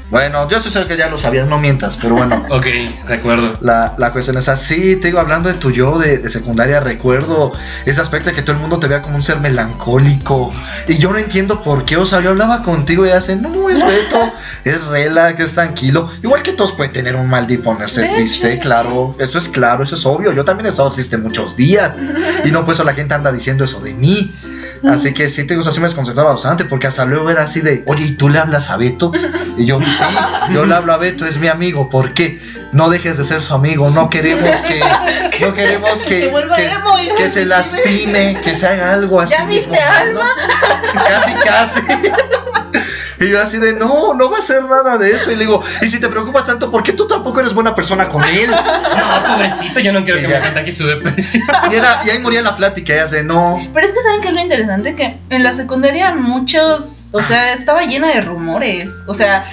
Bueno, 0.09 0.49
yo 0.49 0.57
estoy 0.57 0.71
seguro 0.71 0.89
que 0.89 0.97
ya 0.97 1.07
lo 1.07 1.17
sabías, 1.17 1.47
no 1.47 1.59
mientas, 1.59 1.97
pero 2.01 2.15
bueno. 2.15 2.45
Ok, 2.49 2.65
recuerdo. 3.07 3.53
La, 3.61 3.93
la 3.97 4.11
cuestión 4.11 4.37
es 4.37 4.49
así, 4.49 4.95
te 4.95 5.07
digo, 5.07 5.19
hablando 5.19 5.49
de 5.49 5.55
tu 5.55 5.71
yo 5.71 5.99
de, 5.99 6.17
de 6.17 6.29
secundaria, 6.29 6.79
recuerdo 6.79 7.51
ese 7.85 8.01
aspecto 8.01 8.29
de 8.29 8.35
que 8.35 8.41
todo 8.41 8.55
el 8.55 8.61
mundo 8.61 8.79
te 8.79 8.87
vea 8.87 9.01
como 9.01 9.15
un 9.15 9.23
ser 9.23 9.39
melancólico. 9.39 10.51
Y 10.87 10.97
yo 10.97 11.11
no 11.11 11.19
entiendo 11.19 11.61
por 11.61 11.85
qué, 11.85 11.97
o 11.97 12.05
sea, 12.05 12.21
yo 12.21 12.31
hablaba 12.31 12.63
contigo 12.63 13.05
y 13.05 13.11
hace, 13.11 13.35
no, 13.35 13.69
es 13.69 13.85
Beto, 13.85 14.31
es 14.65 14.85
relax, 14.85 15.39
es 15.39 15.51
tranquilo. 15.53 16.09
Igual 16.23 16.41
que 16.41 16.53
todos 16.53 16.73
pueden 16.73 16.91
tener 16.91 17.15
un 17.15 17.29
mal 17.29 17.45
día 17.45 17.57
y 17.57 17.61
ponerse 17.61 18.07
triste, 18.07 18.57
claro, 18.59 19.15
eso 19.19 19.37
es 19.37 19.47
claro, 19.47 19.83
eso 19.83 19.95
es 19.95 20.05
obvio. 20.05 20.33
Yo 20.33 20.43
también 20.43 20.65
he 20.65 20.69
estado 20.69 20.89
triste 20.89 21.17
muchos 21.17 21.55
días. 21.55 21.93
Y 22.43 22.51
no, 22.51 22.65
pues 22.65 22.79
la 22.79 22.93
gente 22.93 23.13
anda 23.13 23.31
diciendo 23.31 23.63
eso 23.63 23.79
de 23.79 23.93
mí. 23.93 24.33
Así 24.87 25.13
que 25.13 25.29
sí, 25.29 25.45
te 25.45 25.55
digo, 25.55 25.67
así 25.67 25.79
me 25.79 25.87
desconcertaba 25.87 26.31
bastante, 26.31 26.65
porque 26.65 26.87
hasta 26.87 27.05
luego 27.05 27.29
era 27.29 27.43
así 27.43 27.61
de, 27.61 27.83
oye, 27.85 28.05
¿y 28.05 28.11
tú 28.11 28.29
le 28.29 28.39
hablas 28.39 28.69
a 28.69 28.77
Beto? 28.77 29.11
Y 29.57 29.65
yo, 29.65 29.79
sí, 29.81 30.05
yo 30.53 30.65
le 30.65 30.73
hablo 30.75 30.93
a 30.93 30.97
Beto, 30.97 31.25
es 31.25 31.37
mi 31.37 31.47
amigo, 31.47 31.89
¿por 31.89 32.13
qué? 32.13 32.41
No 32.71 32.89
dejes 32.89 33.17
de 33.17 33.25
ser 33.25 33.41
su 33.41 33.53
amigo, 33.53 33.89
no 33.89 34.09
queremos 34.09 34.57
que, 34.61 34.79
no 35.41 35.53
queremos 35.53 36.01
que, 36.03 36.31
que, 36.55 37.15
que 37.17 37.29
se 37.29 37.45
lastime, 37.45 38.37
que 38.43 38.55
se 38.55 38.67
haga 38.67 38.93
algo 38.93 39.19
así. 39.19 39.33
¿Ya 39.37 39.45
mismo 39.45 39.73
viste 39.73 39.85
malo. 39.85 40.21
Casi, 40.93 41.33
casi. 41.35 41.81
Y 43.19 43.29
yo 43.29 43.41
así 43.41 43.57
de, 43.57 43.73
no, 43.73 44.13
no 44.13 44.29
va 44.31 44.37
a 44.37 44.41
ser 44.41 44.63
nada 44.63 44.97
de 44.97 45.11
eso. 45.11 45.31
Y 45.31 45.35
le 45.35 45.45
digo, 45.45 45.61
y 45.81 45.89
si 45.89 45.99
te 45.99 46.07
preocupas 46.07 46.45
tanto, 46.45 46.71
¿por 46.71 46.83
qué 46.83 46.93
tú 46.93 47.07
tampoco 47.07 47.39
eres 47.41 47.53
buena 47.53 47.75
persona 47.75 48.07
con 48.07 48.23
él? 48.23 48.49
No, 48.49 49.35
pobrecito, 49.35 49.79
yo 49.81 49.91
no 49.93 50.03
quiero 50.03 50.19
Y 50.19 50.23
que 50.23 50.29
ya. 50.29 50.39
me 50.39 50.45
contagie 50.45 50.75
su 50.75 50.85
depresión. 50.87 51.43
Y, 51.71 51.75
era, 51.75 51.99
y 52.05 52.09
ahí 52.11 52.19
moría 52.19 52.41
la 52.41 52.55
plática, 52.55 52.95
y 52.95 52.97
hace, 52.99 53.23
no. 53.23 53.59
Pero 53.73 53.87
es 53.87 53.93
que 53.93 54.01
saben 54.01 54.21
que 54.21 54.29
es 54.29 54.33
lo 54.35 54.41
interesante 54.41 54.95
que 54.95 55.17
en 55.29 55.43
la 55.43 55.51
secundaria 55.51 56.13
muchos 56.15 57.07
O 57.11 57.21
sea, 57.23 57.53
estaba 57.53 57.83
llena 57.83 58.07
de 58.09 58.21
rumores. 58.21 59.03
O 59.07 59.13
sea, 59.13 59.43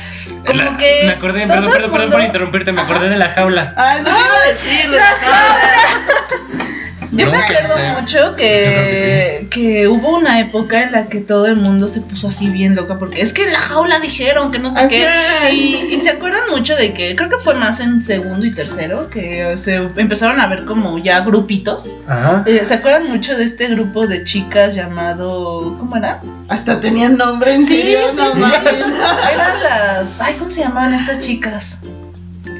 como 0.46 0.62
La- 0.62 0.76
que. 0.78 1.02
me 1.06 1.12
acordé, 1.12 1.46
perdón, 1.46 1.70
perdón, 1.72 1.90
perdón 1.90 2.10
por 2.10 2.20
interrumpirte, 2.22 2.72
me 2.72 2.82
acordé 2.82 3.08
de 3.08 3.16
la 3.16 3.30
jaula. 3.30 3.74
Ah, 3.76 3.96
no 4.02 4.08
iba 4.10 4.36
a 4.44 4.48
decir 4.52 4.90
de 4.90 4.96
la 4.96 5.04
jaula. 5.06 6.65
Yo 7.12 7.30
me 7.30 7.36
acuerdo 7.36 7.76
mucho 8.00 8.34
que, 8.34 9.46
que, 9.50 9.88
hubo 9.88 10.16
una 10.18 10.40
época 10.40 10.82
en 10.82 10.92
la 10.92 11.06
que 11.06 11.20
todo 11.20 11.46
el 11.46 11.56
mundo 11.56 11.88
se 11.88 12.00
puso 12.00 12.28
así 12.28 12.48
bien 12.48 12.74
loca 12.74 12.98
porque 12.98 13.20
es 13.22 13.32
que 13.32 13.44
en 13.44 13.52
la 13.52 13.60
jaula 13.60 14.00
dijeron 14.00 14.50
que 14.50 14.58
no 14.58 14.70
sé 14.70 14.86
qué. 14.88 15.06
Y, 15.52 15.94
y 15.94 16.00
se 16.00 16.10
acuerdan 16.10 16.42
mucho 16.50 16.76
de 16.76 16.92
que 16.92 17.14
creo 17.16 17.28
que 17.28 17.38
fue 17.38 17.54
más 17.54 17.80
en 17.80 18.02
segundo 18.02 18.44
y 18.46 18.52
tercero 18.54 19.08
que 19.10 19.56
se 19.58 19.76
empezaron 19.96 20.40
a 20.40 20.46
ver 20.46 20.64
como 20.64 20.98
ya 20.98 21.20
grupitos. 21.20 21.96
Ajá. 22.06 22.42
Eh, 22.46 22.62
¿Se 22.64 22.74
acuerdan 22.74 23.08
mucho 23.08 23.36
de 23.36 23.44
este 23.44 23.68
grupo 23.68 24.06
de 24.06 24.24
chicas 24.24 24.74
llamado. 24.74 25.74
¿Cómo 25.78 25.96
era? 25.96 26.20
Hasta 26.48 26.80
tenían 26.80 27.16
nombre 27.16 27.52
en 27.54 27.64
Sí, 27.66 27.76
serio, 27.76 27.98
sí, 28.10 28.16
no 28.16 28.32
sí. 28.32 28.38
mames. 28.38 28.74
Eran 29.32 29.62
las. 29.62 30.08
Ay, 30.20 30.34
¿cómo 30.38 30.50
se 30.50 30.60
llamaban 30.60 30.94
estas 30.94 31.20
chicas? 31.20 31.78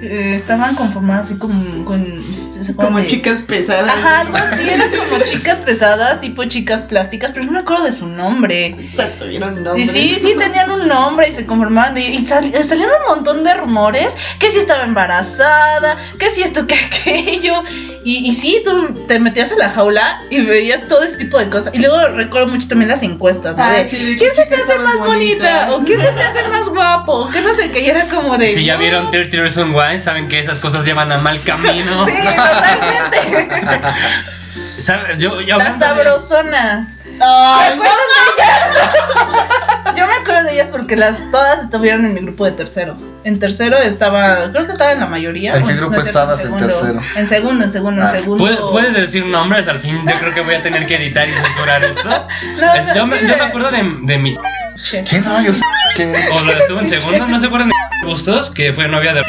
Que 0.01 0.37
estaban 0.37 0.75
conformadas 0.77 1.27
así 1.27 1.37
como 1.39 1.85
con. 1.85 2.05
¿se 2.05 2.73
acuerdan 2.73 2.75
Como 2.87 2.99
de- 2.99 3.07
chicas 3.07 3.41
pesadas. 3.41 3.91
Ajá, 3.91 4.21
algo 4.21 4.37
así, 4.37 4.69
eran 4.69 4.91
como 4.91 5.23
chicas 5.25 5.59
pesadas, 5.59 6.21
tipo 6.21 6.45
chicas 6.45 6.83
plásticas, 6.83 7.31
pero 7.33 7.45
no 7.47 7.53
me 7.53 7.59
acuerdo 7.61 7.85
de 7.85 7.93
su 7.93 8.07
nombre. 8.09 8.77
Hasta 8.91 9.11
tuvieron 9.17 9.63
nombre. 9.63 9.83
Y 9.83 9.87
sí, 9.87 10.17
sí, 10.21 10.35
tenían 10.39 10.71
un 10.71 10.87
nombre 10.89 11.29
y 11.29 11.33
se 11.33 11.47
conformaban. 11.47 11.97
Y, 11.99 12.03
y 12.07 12.19
sal- 12.27 12.53
salieron 12.65 12.95
un 13.09 13.17
montón 13.17 13.45
de 13.45 13.55
rumores: 13.55 14.15
que 14.39 14.51
si 14.51 14.59
estaba 14.59 14.85
embarazada, 14.85 15.97
que 16.19 16.31
si 16.31 16.43
esto, 16.43 16.67
que 16.67 16.75
aquello. 16.75 17.63
Y, 18.05 18.29
y 18.29 18.35
sí, 18.35 18.63
tú 18.65 18.89
te 19.09 19.19
metías 19.19 19.51
a 19.53 19.57
la 19.57 19.71
jaula 19.71 20.21
y 20.31 20.41
veías 20.41 20.87
todo 20.89 21.03
ese 21.03 21.17
tipo 21.19 21.39
de 21.39 21.49
cosas. 21.51 21.75
Y 21.75 21.79
luego 21.79 22.07
recuerdo 22.09 22.49
mucho 22.49 22.69
también 22.69 22.89
las 22.89 23.03
encuestas, 23.03 23.57
¿no? 23.57 23.63
Ah, 23.65 23.73
De, 23.73 23.89
sí, 23.89 23.97
de 23.97 24.17
¿Quién 24.17 24.31
qué 24.31 24.37
se 24.37 24.45
te 24.47 24.55
hace 24.55 24.79
más 24.79 24.99
bonita? 24.99 25.67
bonita? 25.67 25.75
¿O 25.75 25.81
quién 25.81 25.99
se 26.01 26.07
te 26.13 26.23
hace 26.23 26.49
más 26.49 26.69
guapo? 26.69 27.13
O 27.13 27.29
que 27.31 27.41
no 27.41 27.55
sé 27.57 27.71
qué. 27.71 27.81
Y 27.81 27.89
era 27.91 28.03
como 28.15 28.39
de. 28.39 28.51
Si 28.51 28.65
ya 28.65 28.77
vieron 28.77 29.11
30 29.11 29.37
Reasons 29.39 29.71
Why, 29.71 29.86
saben 29.99 30.29
que 30.29 30.40
esas 30.40 30.59
cosas 30.59 30.85
llevan 30.85 31.11
a 31.12 31.18
mal 31.18 31.40
camino. 31.42 32.07
Sí, 32.07 32.12
totalmente. 32.12 33.88
Yo, 35.18 35.40
yo 35.40 35.57
Las 35.57 35.79
sabrosonas. 35.79 36.96
¿Te 37.03 37.18
Ay, 37.25 37.72
acuerdas 37.72 37.96
de 38.27 38.42
ellas? 38.42 39.96
Yo 39.96 40.07
me 40.07 40.12
acuerdo 40.14 40.44
de 40.44 40.53
ellas 40.53 40.68
porque 40.70 40.96
las 40.96 41.18
todas 41.31 41.64
estuvieron 41.64 42.05
en 42.05 42.12
mi 42.12 42.20
grupo 42.20 42.44
de 42.44 42.53
tercero. 42.53 42.96
En 43.25 43.38
tercero 43.40 43.79
estaba, 43.79 44.51
creo 44.53 44.66
que 44.66 44.72
estaba 44.72 44.92
en 44.92 45.01
la 45.01 45.07
mayoría. 45.07 45.55
¿En 45.57 45.66
qué 45.66 45.75
grupo 45.75 45.96
estabas 45.96 46.40
en 46.40 46.46
segundo. 46.59 46.66
tercero? 46.66 47.01
En 47.14 47.27
segundo, 47.27 47.64
en 47.64 47.70
segundo, 47.72 48.03
Ah. 48.03 48.11
en 48.11 48.16
segundo. 48.20 48.44
¿Puedes, 48.44 48.61
puedes 48.61 48.92
decir 48.94 49.25
nombres 49.25 49.66
al 49.68 49.81
fin? 49.81 50.03
Yo 50.07 50.14
creo 50.18 50.35
que 50.35 50.40
voy 50.42 50.55
a 50.57 50.62
tener 50.62 50.87
que 50.87 50.96
editar 50.96 51.27
y 51.27 51.33
censurar 51.33 51.83
esto. 51.85 52.09
No, 52.61 52.75
Es- 52.75 52.87
no, 52.88 52.94
yo, 52.94 53.07
me, 53.07 53.18
que- 53.18 53.29
yo 53.29 53.37
me 53.38 53.44
acuerdo 53.44 53.70
de, 53.70 53.94
de 54.03 54.18
mi. 54.18 54.37
Che. 54.83 55.03
¿Quién 55.05 55.25
rayos? 55.25 55.57
¿Qué? 55.96 56.14
O 56.33 56.40
lo 56.42 56.53
estuvo 56.53 56.81
en 56.81 56.87
segundo, 56.87 57.27
¿no 57.27 57.40
se 57.40 57.46
acuerdan 57.46 57.70
de 57.70 57.75
Bustos? 58.07 58.51
Que 58.51 58.75
fue 58.75 58.88
novia 58.88 59.14
de. 59.14 59.22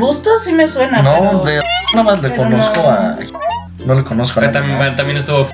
Bustos 0.00 0.44
sí 0.44 0.52
me 0.52 0.66
suena. 0.66 1.02
No, 1.02 1.42
pero- 1.44 1.44
de 1.44 1.60
nada 1.94 2.02
más 2.04 2.22
le 2.22 2.30
pero 2.30 2.42
conozco 2.44 2.82
no. 2.82 2.88
a. 2.90 3.16
No 3.86 3.94
le 3.94 4.04
conozco 4.04 4.40
a 4.40 4.42
nadie 4.42 4.52
también, 4.54 4.78
más. 4.78 4.96
también 4.96 5.16
estuvo. 5.18 5.48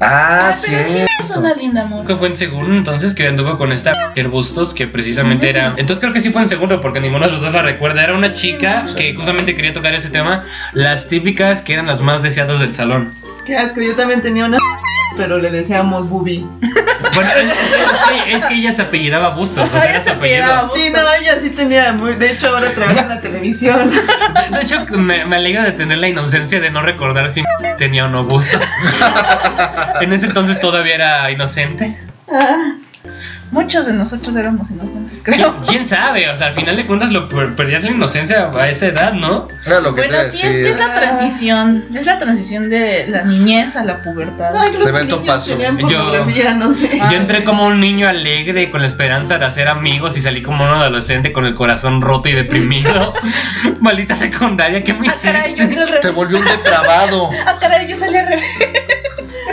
Ah, 0.00 0.50
Ah, 0.50 0.52
sí 0.56 0.72
es 0.72 0.86
cierto. 1.18 1.40
una 1.40 1.54
linda 1.54 1.82
amor. 1.82 2.06
Que 2.06 2.14
fue 2.16 2.28
en 2.28 2.36
segundo, 2.36 2.72
entonces 2.76 3.14
que 3.14 3.26
anduvo 3.26 3.58
con 3.58 3.72
esta 3.72 3.92
Bustos, 4.30 4.72
que 4.72 4.86
precisamente 4.86 5.50
era. 5.50 5.68
Entonces 5.76 5.98
creo 5.98 6.12
que 6.12 6.20
sí 6.20 6.30
fue 6.30 6.42
en 6.42 6.48
segundo, 6.48 6.80
porque 6.80 7.00
ninguno 7.00 7.26
de 7.26 7.32
los 7.32 7.40
dos 7.40 7.52
la 7.52 7.62
recuerda. 7.62 8.04
Era 8.04 8.14
una 8.14 8.32
chica 8.32 8.84
que 8.96 9.14
justamente 9.14 9.56
quería 9.56 9.72
tocar 9.72 9.94
ese 9.94 10.08
tema. 10.10 10.42
Las 10.72 11.08
típicas 11.08 11.62
que 11.62 11.72
eran 11.74 11.86
las 11.86 12.00
más 12.00 12.22
deseadas 12.22 12.60
del 12.60 12.72
salón. 12.72 13.12
Qué 13.44 13.56
asco, 13.56 13.80
yo 13.80 13.96
también 13.96 14.22
tenía 14.22 14.44
una 14.44 14.58
pero 15.18 15.36
le 15.36 15.50
decíamos 15.50 16.08
Bubi. 16.08 16.46
Bueno, 17.14 17.30
es, 17.32 17.48
es 17.48 18.24
que, 18.24 18.32
es 18.32 18.44
que 18.46 18.54
ella 18.54 18.72
se 18.72 18.82
apellidaba 18.82 19.30
Bustos, 19.30 19.68
o 19.68 19.72
sea, 19.72 19.82
era 19.82 19.90
ella 19.90 19.98
su 19.98 20.04
se 20.04 20.10
apellidaba 20.10 20.58
apellido. 20.60 20.86
Sí, 20.86 20.92
no, 20.92 21.12
ella 21.20 21.40
sí 21.40 21.50
tenía 21.50 21.92
muy... 21.92 22.14
De 22.14 22.30
hecho, 22.30 22.48
ahora 22.48 22.70
trabaja 22.70 23.00
en 23.02 23.08
la 23.08 23.20
televisión. 23.20 23.90
De, 23.90 24.56
de 24.56 24.62
hecho, 24.62 24.86
me, 24.96 25.24
me 25.24 25.36
alegra 25.36 25.64
de 25.64 25.72
tener 25.72 25.98
la 25.98 26.08
inocencia 26.08 26.60
de 26.60 26.70
no 26.70 26.80
recordar 26.80 27.30
si 27.32 27.42
tenía 27.76 28.06
o 28.06 28.08
no 28.08 28.24
Bustos. 28.24 28.62
en 30.00 30.12
ese 30.12 30.26
entonces 30.26 30.60
todavía 30.60 30.94
era 30.94 31.30
inocente. 31.30 31.98
Ah, 32.32 32.76
Muchos 33.50 33.86
de 33.86 33.94
nosotros 33.94 34.36
éramos 34.36 34.70
inocentes, 34.70 35.22
¿Quién, 35.22 35.36
creo. 35.38 35.56
quién 35.66 35.86
sabe? 35.86 36.28
O 36.28 36.36
sea, 36.36 36.48
al 36.48 36.54
final 36.54 36.76
de 36.76 36.84
cuentas 36.86 37.10
lo 37.12 37.28
per- 37.28 37.56
perdías 37.56 37.82
la 37.82 37.90
inocencia 37.90 38.50
a 38.54 38.68
esa 38.68 38.86
edad, 38.86 39.14
¿no? 39.14 39.48
Era 39.66 39.80
lo 39.80 39.94
que 39.94 40.02
Bueno, 40.02 40.18
te 40.24 40.30
sí, 40.32 40.46
es 40.46 40.56
que 40.56 40.68
es 40.70 40.78
la 40.78 40.94
transición. 40.94 41.84
Es 41.94 42.04
la 42.06 42.18
transición 42.18 42.68
de 42.68 43.06
la 43.08 43.22
niñez 43.24 43.76
a 43.76 43.84
la 43.84 44.02
pubertad. 44.02 44.50
no, 44.52 44.84
Se 44.84 44.92
ve 44.92 45.04
tu 45.06 45.24
paso. 45.24 45.56
Yo- 45.88 46.24
no 46.56 46.72
sé. 46.74 46.98
Ah, 47.00 47.08
Yo 47.10 47.16
entré 47.16 47.44
como 47.44 47.66
un 47.66 47.80
niño 47.80 48.06
alegre 48.08 48.70
con 48.70 48.80
la 48.82 48.86
esperanza 48.86 49.38
de 49.38 49.44
hacer 49.46 49.68
amigos 49.68 50.16
y 50.16 50.20
salí 50.22 50.42
como 50.42 50.64
un 50.64 50.70
adolescente 50.70 51.32
con 51.32 51.46
el 51.46 51.54
corazón 51.54 52.02
roto 52.02 52.28
y 52.28 52.32
deprimido. 52.34 53.14
Maldita 53.80 54.14
secundaria, 54.14 54.82
¿qué 54.84 54.92
me 54.92 55.08
Ah, 55.08 55.14
caray, 55.22 55.54
yo 55.54 55.64
hiciste? 55.64 55.80
al 55.80 55.86
revés. 55.88 56.00
Te 56.02 56.10
volvió 56.10 56.38
un 56.38 56.44
depravado. 56.44 57.30
Ah, 57.46 57.56
caray, 57.58 57.88
yo 57.88 57.96
salí 57.96 58.16
al 58.16 58.26
revés. 58.26 58.44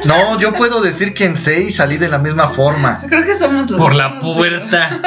No, 0.04 0.40
yo 0.40 0.54
puedo 0.54 0.82
decir 0.82 1.14
que 1.14 1.26
en 1.26 1.38
6 1.38 1.76
salí 1.78 1.98
de 1.98 2.08
la 2.10 2.20
misma 2.20 2.50
forma. 2.50 3.02
Creo 3.08 3.24
que 3.24 3.36
somos 3.36 3.70
los 3.72 3.80
Por 3.80 3.96
la 3.96 4.10
dos. 4.10 4.24
puberta. 4.24 5.00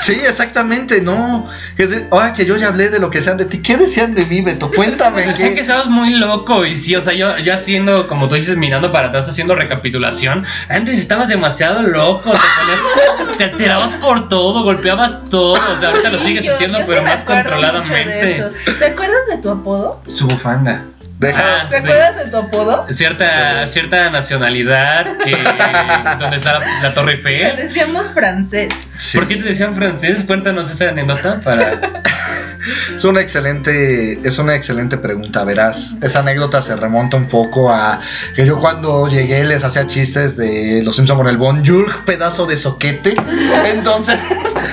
Sí, 0.00 0.14
exactamente, 0.14 1.00
no. 1.02 1.46
Es 1.76 1.90
de- 1.90 2.06
ahora 2.10 2.32
que 2.32 2.44
yo 2.46 2.56
ya 2.56 2.68
hablé 2.68 2.88
de 2.88 2.98
lo 2.98 3.10
que 3.10 3.18
decían 3.18 3.36
de 3.36 3.44
ti, 3.44 3.62
¿qué 3.62 3.76
decían 3.76 4.14
de 4.14 4.24
mí, 4.26 4.40
Beto? 4.40 4.70
Cuéntame. 4.74 5.22
Pensé 5.24 5.48
¿qué? 5.50 5.54
que 5.54 5.60
estabas 5.60 5.86
muy 5.86 6.14
loco 6.14 6.64
y 6.64 6.76
sí, 6.78 6.96
o 6.96 7.00
sea, 7.00 7.12
yo, 7.12 7.36
yo 7.38 7.54
haciendo, 7.54 8.08
como 8.08 8.28
tú 8.28 8.34
dices, 8.34 8.56
mirando 8.56 8.90
para 8.92 9.08
atrás, 9.08 9.28
haciendo 9.28 9.54
recapitulación. 9.54 10.44
Antes 10.68 10.98
estabas 10.98 11.28
demasiado 11.28 11.82
loco, 11.82 12.30
te, 12.32 12.38
ponías- 12.38 13.36
te 13.38 13.44
alterabas 13.44 13.94
por 13.96 14.28
todo, 14.28 14.62
golpeabas 14.62 15.24
todo. 15.26 15.52
O 15.52 15.80
sea, 15.80 15.90
ahorita 15.90 16.10
lo 16.10 16.18
sigues 16.18 16.44
yo- 16.44 16.54
haciendo, 16.54 16.80
yo 16.80 16.86
pero 16.86 17.02
más 17.02 17.20
controladamente. 17.24 18.48
¿Te 18.78 18.84
acuerdas 18.86 19.26
de 19.30 19.38
tu 19.42 19.50
apodo? 19.50 20.00
Su 20.08 20.26
bufanda. 20.26 20.84
Deja. 21.20 21.62
Ah, 21.64 21.68
¿Te 21.68 21.76
sí. 21.76 21.84
acuerdas 21.84 22.16
de 22.16 22.30
tu 22.30 22.36
apodo? 22.38 22.86
Cierta, 22.90 23.66
cierta 23.66 24.08
nacionalidad 24.08 25.04
que 25.22 25.32
donde 26.18 26.36
está 26.38 26.60
la, 26.60 26.66
la 26.82 26.94
Torre 26.94 27.18
Te 27.18 27.28
Eiffel. 27.44 27.56
decíamos 27.68 28.08
francés. 28.10 28.72
Sí. 28.94 29.18
¿Por 29.18 29.28
qué 29.28 29.36
te 29.36 29.42
decían 29.42 29.76
francés? 29.76 30.24
Cuéntanos 30.26 30.70
esa 30.70 30.88
anécdota 30.88 31.38
para. 31.44 31.78
Es 32.94 33.04
una 33.04 33.20
excelente, 33.20 34.20
es 34.26 34.38
una 34.38 34.54
excelente 34.54 34.98
pregunta, 34.98 35.44
verás. 35.44 35.94
Esa 36.02 36.20
anécdota 36.20 36.62
se 36.62 36.76
remonta 36.76 37.16
un 37.16 37.26
poco 37.28 37.70
a 37.70 38.00
que 38.34 38.44
yo 38.46 38.58
cuando 38.58 39.08
llegué 39.08 39.44
les 39.44 39.64
hacía 39.64 39.86
chistes 39.86 40.36
de 40.36 40.82
los 40.84 40.96
Simpson 40.96 41.16
con 41.16 41.28
el 41.28 41.36
bonjour, 41.36 42.04
pedazo 42.04 42.46
de 42.46 42.56
soquete. 42.58 43.14
Entonces, 43.66 44.18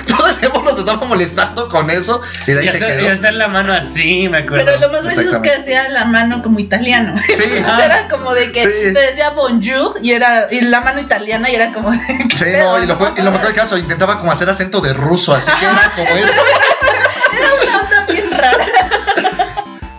todo 0.06 0.26
el 0.28 0.36
tiempo 0.36 0.62
nos 0.62 0.78
estaba 0.78 1.04
molestando 1.06 1.68
con 1.68 1.90
eso 1.90 2.20
y 2.46 2.52
de 2.52 2.58
ahí 2.60 2.66
Y 2.66 2.68
se 2.70 2.76
hacer, 2.76 3.00
y 3.00 3.02
quedó. 3.04 3.14
hacer 3.14 3.34
la 3.34 3.48
mano 3.48 3.72
así, 3.72 4.28
me 4.28 4.38
acuerdo. 4.38 4.66
Pero 4.66 4.78
lo 4.80 4.92
más 4.92 5.02
gracioso 5.04 5.36
es 5.36 5.42
que 5.42 5.52
hacía 5.54 5.88
la 5.88 6.04
mano 6.04 6.42
como 6.42 6.58
italiano. 6.58 7.14
Sí, 7.26 7.34
Ah. 7.66 7.82
Era 7.84 8.08
como 8.08 8.34
de 8.34 8.50
que 8.52 8.62
Sí. 8.62 8.92
te 8.94 9.00
decía 9.00 9.30
bonjour 9.30 9.94
y 10.02 10.12
era 10.12 10.48
y 10.50 10.60
la 10.62 10.80
mano 10.80 11.00
italiana 11.00 11.50
y 11.50 11.54
era 11.54 11.72
como 11.72 11.90
de 11.90 11.98
que 12.28 12.36
sí, 12.36 12.46
no, 12.58 12.82
y 12.82 12.86
lo, 12.86 12.98
y 13.16 13.22
lo 13.22 13.30
mejor 13.30 13.46
del 13.46 13.54
caso, 13.54 13.76
intentaba 13.78 14.18
como 14.18 14.32
hacer 14.32 14.48
acento 14.48 14.80
de 14.80 14.92
ruso, 14.94 15.34
así 15.34 15.50
que 15.58 15.64
era 15.64 15.92
como 15.94 16.08
eso. 16.16 16.28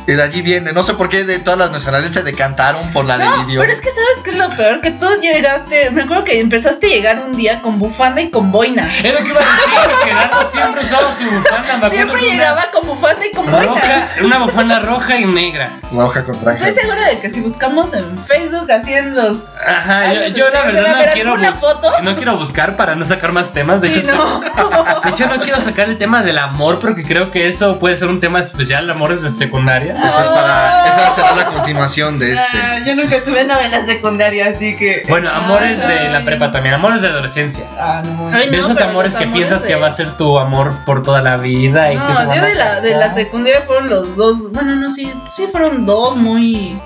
Y 0.10 0.16
de 0.16 0.24
allí 0.24 0.42
viene, 0.42 0.74
no 0.74 0.82
sé 0.84 0.94
por 0.96 1.08
qué 1.10 1.24
de 1.24 1.38
todas 1.40 1.60
las 1.60 1.72
nacionales 1.72 2.14
se 2.14 2.24
decantaron 2.24 2.90
por 2.92 3.06
la 3.06 3.18
No, 3.18 3.32
del 3.38 3.48
idioma. 3.50 3.66
pero 3.66 3.74
es 3.78 3.82
que 3.82 3.90
sabes 3.92 4.20
qué 4.24 4.32
es 4.32 4.38
lo 4.38 4.56
peor, 4.56 4.82
que 4.82 4.92
tú 4.92 5.08
llegaste, 5.22 5.92
me 5.92 6.04
acuerdo 6.04 6.24
que 6.24 6.40
empezaste 6.40 6.88
a 6.88 6.90
llegar 6.90 7.20
un 7.20 7.34
día 7.36 7.62
con 7.62 7.78
bufanda 7.80 8.20
y 8.22 8.32
con 8.32 8.52
boina. 8.52 8.88
Es 9.04 9.14
lo 9.14 9.20
que 9.24 9.30
iba 9.30 9.40
a 9.40 9.44
decir, 9.44 10.00
que 10.04 10.10
Gerardo 10.10 10.52
siempre 10.52 10.82
usaba 10.82 11.16
su 11.18 11.26
bufanda, 11.26 11.78
me 11.78 11.90
Siempre 11.92 12.20
que 12.20 12.26
una 12.26 12.34
llegaba 12.34 12.66
con 12.74 12.88
bufanda 12.88 13.26
y 13.28 13.32
con 13.36 13.46
boina. 13.46 13.66
roja, 13.68 14.08
una 14.24 14.40
bufanda 14.40 14.80
roja 14.80 15.16
y 15.18 15.26
negra. 15.26 15.70
La 15.92 16.06
hoja 16.06 16.24
con 16.24 16.40
traje. 16.40 16.58
Estoy 16.58 16.84
segura 16.84 17.08
de 17.08 17.18
que 17.20 17.30
si 17.30 17.40
buscamos 17.42 17.94
en 17.94 18.18
Facebook 18.26 18.72
así 18.72 18.94
en 18.94 19.16
los 19.16 19.38
Ajá, 19.66 20.14
yo, 20.30 20.46
la 20.50 20.52
¿se 20.52 20.52
va 20.52 20.60
a 20.62 20.66
verdad 20.66 20.98
ver 21.00 21.08
no 21.26 21.36
quiero, 21.36 21.52
bus- 21.52 21.60
foto? 21.60 21.92
no 22.02 22.16
quiero 22.16 22.38
buscar 22.38 22.76
para 22.78 22.96
no 22.96 23.06
sacar 23.06 23.32
más 23.32 23.54
temas. 23.54 23.82
De 23.82 23.90
Sí, 23.90 24.00
hecho, 24.00 24.16
no. 24.16 24.40
de 25.04 25.10
hecho, 25.10 25.28
no 25.28 25.38
quiero 25.44 25.60
sacar 25.60 25.90
el 25.90 25.98
tema 25.98 26.24
del 26.24 26.38
amor 26.38 26.80
porque 26.80 27.04
creo 27.04 27.30
que 27.32 27.48
eso 27.48 27.78
puede 27.80 27.96
ser 27.98 28.08
un 28.08 28.20
tema 28.20 28.40
especial, 28.40 28.90
amores 28.90 29.22
de 29.22 29.30
secundaria. 29.30 29.96
Eso 30.04 30.22
es 30.22 30.28
para, 30.30 30.88
esa 30.88 31.16
será 31.16 31.36
la 31.36 31.46
continuación 31.46 32.20
de 32.20 32.34
este. 32.34 32.58
Ah, 32.58 32.80
yo 32.86 32.96
nunca 32.96 33.24
tuve 33.24 33.44
novela 33.44 33.86
secundaria, 33.86 34.48
así 34.56 34.76
que. 34.76 35.04
Bueno, 35.10 35.30
amores 35.30 35.86
de 35.88 36.10
la 36.10 36.24
prepa 36.26 36.52
también, 36.52 36.76
amores 36.76 37.02
de 37.02 37.08
adolescencia. 37.10 37.64
Ah, 37.80 38.02
no. 38.06 38.30
Ay, 38.34 38.50
de 38.50 38.58
no, 38.58 38.66
esos 38.68 38.82
amores 38.82 39.16
que 39.16 39.24
amores 39.26 39.40
piensas 39.48 39.62
de- 39.64 39.68
que 39.70 39.76
va 39.76 39.88
a 39.88 39.92
ser 39.92 40.16
tu 40.18 40.38
amor 40.40 40.74
por 40.86 41.04
toda 41.04 41.22
la 41.22 41.38
vida 41.38 41.92
y 41.94 41.98
que 41.98 42.14
se 42.14 42.36
yo 42.36 42.42
de 42.46 42.56
la, 42.56 42.82
de 42.82 42.96
la 42.96 43.14
secundaria 43.14 43.62
fueron 43.66 43.90
los 43.90 44.16
dos, 44.16 44.52
bueno, 44.52 44.76
no, 44.76 44.92
sí, 44.92 45.12
sí 45.30 45.48
fueron 45.52 45.86
dos 45.86 46.16
muy... 46.16 46.80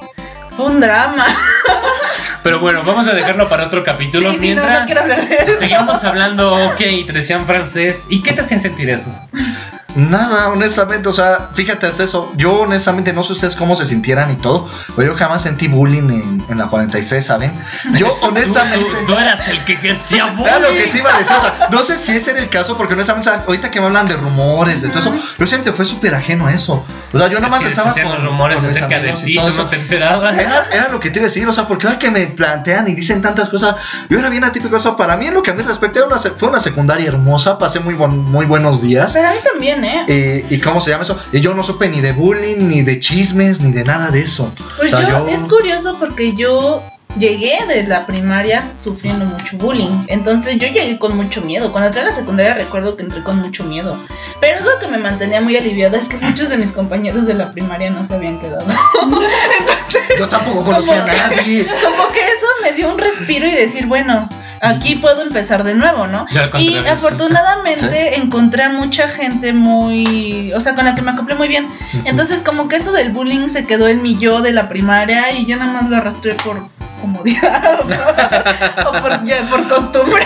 Fue 0.55 0.67
un 0.67 0.79
drama. 0.79 1.25
Pero 2.43 2.59
bueno, 2.59 2.83
vamos 2.85 3.07
a 3.07 3.13
dejarlo 3.13 3.47
para 3.49 3.65
otro 3.65 3.83
capítulo 3.83 4.31
Sí, 4.33 4.37
sí, 4.39 4.53
no, 4.53 4.61
mientras 4.61 4.79
no 4.81 4.85
quiero 4.85 5.01
hablar 5.01 5.27
de 5.27 5.35
eso. 5.35 5.59
seguimos 5.59 6.03
hablando, 6.03 6.53
ok, 6.67 6.77
te 6.77 7.11
decían 7.13 7.45
francés. 7.47 8.05
¿Y 8.09 8.21
qué 8.21 8.33
te 8.33 8.41
hacían 8.41 8.59
sentir 8.59 8.89
eso? 8.89 9.09
Nada, 9.95 10.49
honestamente, 10.49 11.07
o 11.09 11.13
sea, 11.13 11.49
fíjate, 11.53 11.87
es 11.87 11.99
eso. 11.99 12.31
Yo 12.35 12.61
honestamente 12.61 13.13
no 13.13 13.21
sé 13.23 13.33
ustedes 13.33 13.55
cómo 13.55 13.75
se 13.75 13.85
sintieran 13.85 14.31
y 14.31 14.35
todo, 14.35 14.67
pero 14.95 15.11
yo 15.13 15.17
jamás 15.17 15.43
sentí 15.43 15.67
bullying 15.67 16.09
en, 16.09 16.45
en 16.49 16.57
la 16.57 16.65
43, 16.67 17.23
¿saben? 17.25 17.53
Yo 17.95 18.07
honestamente... 18.21 18.79
Tú, 18.79 19.05
tú 19.05 19.17
eras 19.17 19.47
el 19.49 19.63
que 19.65 19.77
decía 19.77 20.33
Era 20.43 20.59
lo 20.59 20.67
que 20.69 20.73
bullying. 20.73 20.91
te 20.91 20.97
iba 20.97 21.09
a 21.15 21.19
decir, 21.19 21.35
o 21.37 21.41
sea, 21.41 21.67
no 21.69 21.83
sé 21.83 21.97
si 21.97 22.11
ese 22.11 22.31
era 22.31 22.39
el 22.39 22.49
caso, 22.49 22.75
porque 22.75 22.93
honestamente, 22.95 23.29
o 23.29 23.33
sea, 23.33 23.43
ahorita 23.45 23.69
que 23.69 23.79
me 23.81 23.87
hablan 23.87 24.07
de 24.07 24.15
rumores, 24.17 24.81
de 24.81 24.89
todo 24.89 24.99
eso, 24.99 25.13
yo 25.37 25.47
siempre 25.47 25.71
fue 25.71 25.85
súper 25.85 26.15
ajeno 26.15 26.47
a 26.47 26.53
eso. 26.53 26.83
O 27.13 27.17
sea, 27.19 27.27
yo 27.27 27.39
nomás 27.39 27.59
Es 27.63 27.65
que 27.65 27.69
estaba 27.81 27.93
con 27.93 28.03
los 28.15 28.23
rumores 28.25 28.59
con 28.59 28.69
acerca 28.69 28.99
de 28.99 29.13
ti, 29.13 29.35
todo 29.35 29.49
eso. 29.49 29.63
no 29.63 29.69
te 29.69 29.75
enterabas. 29.75 30.37
Era, 30.39 30.65
era 30.71 30.87
lo 30.89 30.99
que 30.99 31.11
te 31.11 31.19
iba 31.19 31.25
a 31.25 31.29
decir, 31.29 31.47
o 31.47 31.53
sea, 31.53 31.67
porque 31.67 31.85
ahora 31.87 31.99
que 31.99 32.09
me 32.09 32.25
plantean 32.27 32.87
y 32.87 32.95
dicen 32.95 33.21
tantas 33.21 33.49
cosas, 33.49 33.75
yo 34.09 34.17
era 34.17 34.29
bien 34.29 34.43
atípico, 34.43 34.75
o 34.75 34.79
sea, 34.79 34.95
para 34.97 35.15
mí 35.17 35.27
en 35.27 35.35
lo 35.35 35.43
que 35.43 35.51
a 35.51 35.53
mí 35.53 35.61
respecta 35.61 35.99
era 35.99 36.07
una 36.07 36.17
se- 36.17 36.31
fue 36.31 36.49
una 36.49 36.59
secundaria 36.59 37.07
hermosa, 37.07 37.59
pasé 37.59 37.79
muy, 37.79 37.93
buen- 37.93 38.17
muy 38.23 38.45
buenos 38.47 38.81
días. 38.81 39.11
Pero 39.13 39.27
a 39.27 39.31
mí 39.31 39.37
también, 39.43 39.82
¿eh? 39.85 40.03
Eh, 40.07 40.45
¿Y 40.49 40.59
cómo 40.59 40.81
se 40.81 40.91
llama 40.91 41.03
eso? 41.03 41.17
Y 41.31 41.39
yo 41.39 41.53
no 41.53 41.63
supe 41.63 41.87
ni 41.89 42.01
de 42.01 42.11
bullying, 42.13 42.67
ni 42.67 42.81
de 42.81 42.99
chismes, 42.99 43.59
ni 43.61 43.71
de 43.71 43.83
nada 43.83 44.09
de 44.11 44.21
eso. 44.21 44.51
Pues 44.77 44.93
o 44.93 44.97
sea, 44.97 45.09
yo, 45.09 45.27
yo- 45.27 45.33
es 45.33 45.39
curioso 45.41 45.97
porque 45.99 46.33
yo 46.35 46.83
llegué 47.17 47.53
de 47.67 47.83
la 47.83 48.07
primaria 48.07 48.71
sufriendo 48.79 49.25
mucho 49.25 49.57
bullying. 49.57 50.05
Entonces 50.07 50.57
yo 50.57 50.67
llegué 50.67 50.97
con 50.97 51.15
mucho 51.15 51.41
miedo. 51.41 51.71
Cuando 51.71 51.87
entré 51.87 52.01
a 52.01 52.05
la 52.05 52.11
secundaria 52.11 52.55
recuerdo 52.55 52.97
que 52.97 53.03
entré 53.03 53.21
con 53.23 53.39
mucho 53.39 53.63
miedo. 53.65 53.99
Pero 54.41 54.61
lo 54.61 54.79
que 54.79 54.87
me 54.87 54.97
mantenía 54.97 55.39
muy 55.39 55.55
aliviada 55.55 55.97
es 55.97 56.07
que 56.09 56.17
muchos 56.17 56.49
de 56.49 56.57
mis 56.57 56.71
compañeros 56.71 57.27
de 57.27 57.35
la 57.35 57.51
primaria 57.51 57.91
no 57.91 58.03
se 58.05 58.15
habían 58.15 58.39
quedado. 58.39 58.65
Yo 60.19 60.27
tampoco 60.29 60.63
conocía 60.63 61.03
a 61.03 61.07
nadie. 61.07 61.65
Como 61.65 62.11
que 62.11 62.19
eso 62.19 62.45
me 62.61 62.73
dio 62.73 62.89
un 62.91 62.97
respiro 62.97 63.47
y 63.47 63.51
decir, 63.51 63.85
bueno, 63.87 64.27
aquí 64.63 64.95
puedo 64.95 65.21
empezar 65.21 65.63
de 65.63 65.75
nuevo, 65.75 66.07
¿no? 66.07 66.25
Y 66.57 66.69
sí. 66.69 66.77
afortunadamente 66.77 68.17
encontré 68.17 68.63
a 68.63 68.69
mucha 68.69 69.07
gente 69.07 69.53
muy, 69.53 70.51
o 70.53 70.61
sea, 70.61 70.73
con 70.73 70.85
la 70.85 70.95
que 70.95 71.01
me 71.01 71.11
acoplé 71.11 71.35
muy 71.35 71.47
bien. 71.47 71.67
Entonces 72.05 72.41
como 72.41 72.67
que 72.67 72.77
eso 72.77 72.91
del 72.91 73.11
bullying 73.11 73.49
se 73.49 73.65
quedó 73.65 73.87
en 73.87 74.01
mi 74.01 74.15
yo 74.15 74.41
de 74.41 74.53
la 74.53 74.69
primaria 74.69 75.31
y 75.33 75.45
yo 75.45 75.57
nada 75.57 75.73
más 75.73 75.89
lo 75.89 75.97
arrastré 75.97 76.33
por 76.35 76.63
comodidad 77.03 77.79
o 78.87 79.01
por, 79.01 79.23
ya, 79.25 79.41
por 79.49 79.67
costumbre. 79.67 80.25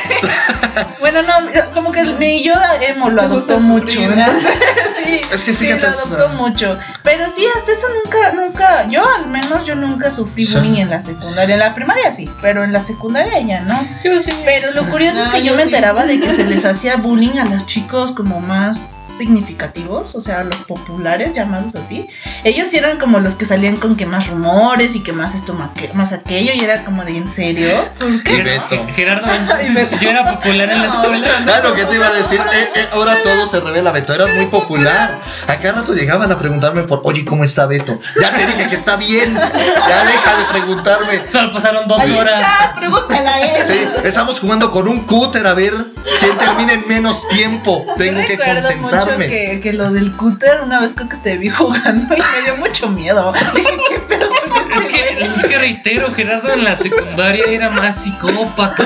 bueno, 1.00 1.22
no, 1.24 1.34
como 1.74 1.92
que 1.92 2.04
mi 2.04 2.44
yo 2.44 2.54
emo 2.82 3.10
lo 3.10 3.24
adoptó 3.24 3.60
mucho. 3.60 4.00
entonces, 4.00 4.44
sí, 5.06 5.22
Es 5.34 5.44
que 5.44 5.52
sí, 5.52 5.58
fíjate, 5.58 5.88
lo 5.88 5.94
adoptó 5.94 6.30
mucho. 6.30 6.78
Pero 7.04 7.26
sí, 7.30 7.44
hasta 7.58 7.72
eso 7.72 7.88
nunca, 8.04 8.32
nunca, 8.34 8.88
yo 8.88 9.04
al 9.16 9.28
menos 9.28 9.66
yo 9.66 9.76
nunca 9.76 10.12
sufrí 10.12 10.46
Sí. 10.46 10.56
bullying 10.56 10.78
en 10.82 10.90
la 10.92 11.02
secundaria. 11.02 11.56
En 11.56 11.60
la 11.60 11.74
primaria 11.74 12.14
sí, 12.14 12.30
pero 12.42 12.64
en 12.64 12.72
la 12.72 12.82
secundaria 12.82 13.40
ya 13.42 13.62
no. 13.62 13.88
Yo 14.04 14.20
sí. 14.20 14.32
Pero 14.46 14.72
lo 14.72 14.88
curioso 14.90 15.22
es 15.22 15.28
Ah, 15.30 15.32
que 15.34 15.40
yo 15.42 15.48
yo 15.48 15.56
me 15.56 15.64
sí. 15.64 15.70
enteraba 15.70 16.06
de 16.06 16.20
que 16.20 16.32
se 16.34 16.46
les 16.46 16.64
hacía 16.66 16.98
bullying 16.98 17.40
a 17.40 17.46
los 17.46 17.66
chicos 17.66 18.12
como 18.12 18.40
más 18.40 19.07
significativos, 19.18 20.16
o 20.16 20.22
sea, 20.22 20.44
los 20.44 20.56
populares 20.58 21.34
llamados 21.34 21.76
así. 21.76 22.08
Ellos 22.44 22.74
eran 22.74 22.98
como 22.98 23.20
los 23.20 23.34
que 23.36 23.46
salían 23.46 23.78
con 23.78 23.96
que 23.96 24.06
más 24.06 24.28
rumores 24.28 24.96
y 24.96 25.02
que 25.02 25.12
más 25.14 25.36
esto, 25.36 25.54
más 25.94 26.14
aquello, 26.14 26.54
y 26.54 26.60
era 26.64 26.84
como 26.86 27.04
de, 27.04 27.18
¿en 27.18 27.30
serio? 27.30 27.86
¿Por 28.00 28.10
Y? 28.10 28.42
Beto. 28.42 28.86
Gerardo, 28.96 29.28
Y 29.68 29.74
Beto. 29.74 29.98
yo 30.00 30.10
era 30.10 30.26
popular 30.36 30.70
en 30.70 30.82
la 30.82 30.88
No, 30.94 31.02
escuela. 31.02 31.28
Ah, 31.48 31.60
lo 31.64 31.74
que 31.74 31.86
te 31.86 31.96
iba 31.96 32.08
a 32.08 32.14
decir, 32.14 32.40
eh, 32.40 32.70
eh, 32.76 32.86
ahora 32.94 33.22
todo 33.24 33.48
se 33.48 33.60
revela, 33.60 33.92
Beto, 33.92 34.14
eras 34.14 34.34
muy 34.36 34.46
popular. 34.48 35.18
A 35.48 35.58
cada 35.58 35.82
rato 35.82 35.94
llegaban 35.94 36.32
a 36.32 36.38
preguntarme 36.38 36.84
por, 36.84 37.02
oye, 37.04 37.26
¿cómo 37.26 37.44
está 37.44 37.66
Beto? 37.66 38.00
Ya 38.22 38.32
te 38.36 38.46
dije 38.46 38.70
que 38.70 38.76
está 38.76 38.96
bien, 38.96 39.34
ya 39.36 40.04
deja 40.06 40.38
de 40.38 40.46
preguntarme. 40.52 41.22
Solo 41.32 41.54
pasaron 41.54 41.88
dos 41.88 42.00
Ahí 42.02 42.12
horas. 42.14 42.42
está, 42.42 42.76
pregúntale 42.80 43.28
a 43.30 43.58
él. 43.58 43.64
Sí, 43.68 43.88
estamos 44.04 44.40
jugando 44.40 44.72
con 44.72 44.88
un 44.88 45.00
cúter 45.06 45.46
a 45.48 45.54
ver 45.54 45.74
quién 46.20 46.38
termina 46.38 46.74
en 46.74 46.88
menos 46.88 47.28
tiempo. 47.30 47.86
Tengo 47.98 48.22
que 48.22 48.38
concentrarme. 48.38 49.07
Mucho 49.16 49.30
que, 49.30 49.60
que 49.62 49.74
lo 49.74 49.92
del 49.92 50.12
cúter, 50.14 50.62
una 50.64 50.80
vez 50.80 50.94
creo 50.96 51.10
que 51.10 51.18
te 51.18 51.38
vi 51.38 51.50
jugando 51.50 52.16
y 52.16 52.20
me 52.20 52.42
dio 52.44 52.58
mucho 52.58 52.88
miedo. 52.90 53.34
Dije, 53.56 53.78
¿qué 53.90 54.00
pedo 54.00 54.28
con 54.50 54.72
Es 54.72 54.78
este 54.82 54.88
que, 54.88 55.16
güey?" 55.16 55.36
es 55.36 55.46
que 55.46 55.58
reitero, 55.58 56.14
Gerardo 56.14 56.54
en 56.54 56.64
la 56.64 56.76
secundaria 56.76 57.46
era 57.48 57.70
más 57.70 57.96
psicópata. 58.04 58.86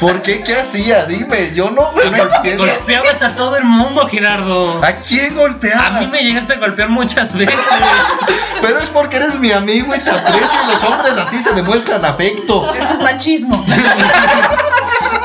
¿Por 0.00 0.22
qué? 0.22 0.42
¿Qué 0.42 0.54
hacía? 0.56 1.04
Dime, 1.04 1.52
yo 1.54 1.70
no, 1.70 1.92
no 1.92 2.00
entiendo. 2.02 2.64
Golpeabas 2.64 3.20
a 3.20 3.36
todo 3.36 3.56
el 3.58 3.64
mundo, 3.64 4.06
Gerardo. 4.06 4.82
¿A 4.82 4.92
quién 4.94 5.34
golpeaba? 5.36 5.98
A 5.98 6.00
mí 6.00 6.06
me 6.06 6.22
llegaste 6.22 6.54
a 6.54 6.56
golpear 6.56 6.88
muchas 6.88 7.34
veces. 7.34 7.54
Pero 8.62 8.78
es 8.78 8.86
porque 8.86 9.16
eres 9.16 9.38
mi 9.38 9.52
amigo 9.52 9.94
y 9.94 9.98
te 9.98 10.08
aprecio. 10.10 10.58
y 10.64 10.72
Los 10.72 10.82
hombres 10.84 11.12
así 11.18 11.42
se 11.42 11.52
demuestran 11.52 12.02
afecto. 12.02 12.72
Eso 12.74 12.94
es 12.94 12.98
machismo. 13.00 13.62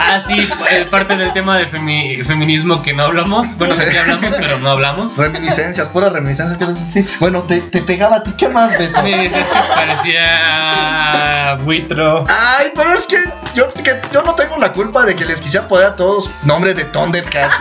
Ah, 0.08 0.22
sí, 0.28 0.48
parte 0.92 1.18
del 1.18 1.34
tema 1.34 1.58
de 1.58 1.70
femi- 1.72 2.24
feminismo 2.26 2.82
que 2.84 2.94
no 2.94 3.04
hablamos. 3.06 3.58
Bueno, 3.58 3.74
sí 3.76 3.82
hablamos, 3.98 4.32
pero 4.40 4.60
no 4.60 4.70
hablamos. 4.70 5.18
Reminiscencias, 5.18 5.90
puras 5.90 6.12
reminiscencias. 6.14 6.60
Sí. 6.80 7.06
Bueno, 7.20 7.42
te, 7.44 7.62
te 7.62 7.82
pegaba 7.82 8.18
a 8.18 8.24
ti. 8.24 8.32
¿Qué 8.38 8.48
más, 8.50 8.78
Beto? 8.78 9.02
Me 9.04 9.18
decías 9.30 9.48
que 9.48 9.74
parecía 9.76 11.58
buitro. 11.64 12.26
Ay, 12.30 12.68
pero 12.76 12.92
es 12.94 13.08
que 13.08 13.18
yo, 13.56 13.72
que 13.74 14.00
yo 14.14 14.22
no 14.24 14.36
tengo 14.36 14.58
la 14.58 14.74
culpa 14.74 15.04
de 15.06 15.16
que 15.16 15.26
les 15.26 15.42
quisiera 15.42 15.68
poner 15.68 15.88
a 15.88 15.96
todos 15.96 16.30
nombres 16.44 16.76
de 16.76 16.86
Thundercats. 16.86 17.56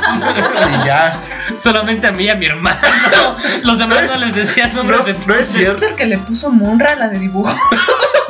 y 0.82 0.86
ya. 0.86 1.18
Solamente 1.58 2.06
a 2.06 2.12
mí 2.12 2.24
y 2.24 2.28
a 2.30 2.34
mi 2.34 2.46
hermano. 2.46 2.78
Los 3.62 3.78
demás 3.78 4.06
no 4.08 4.16
les 4.18 4.34
decías 4.34 4.72
No, 4.74 4.82
nombres 4.82 5.04
de 5.06 5.26
no 5.26 5.34
es 5.34 5.48
cierto. 5.48 5.86
el 5.86 5.94
que 5.94 6.06
le 6.06 6.18
puso 6.18 6.50
Munra 6.50 6.94
la 6.96 7.08
de 7.08 7.18
dibujo. 7.18 7.54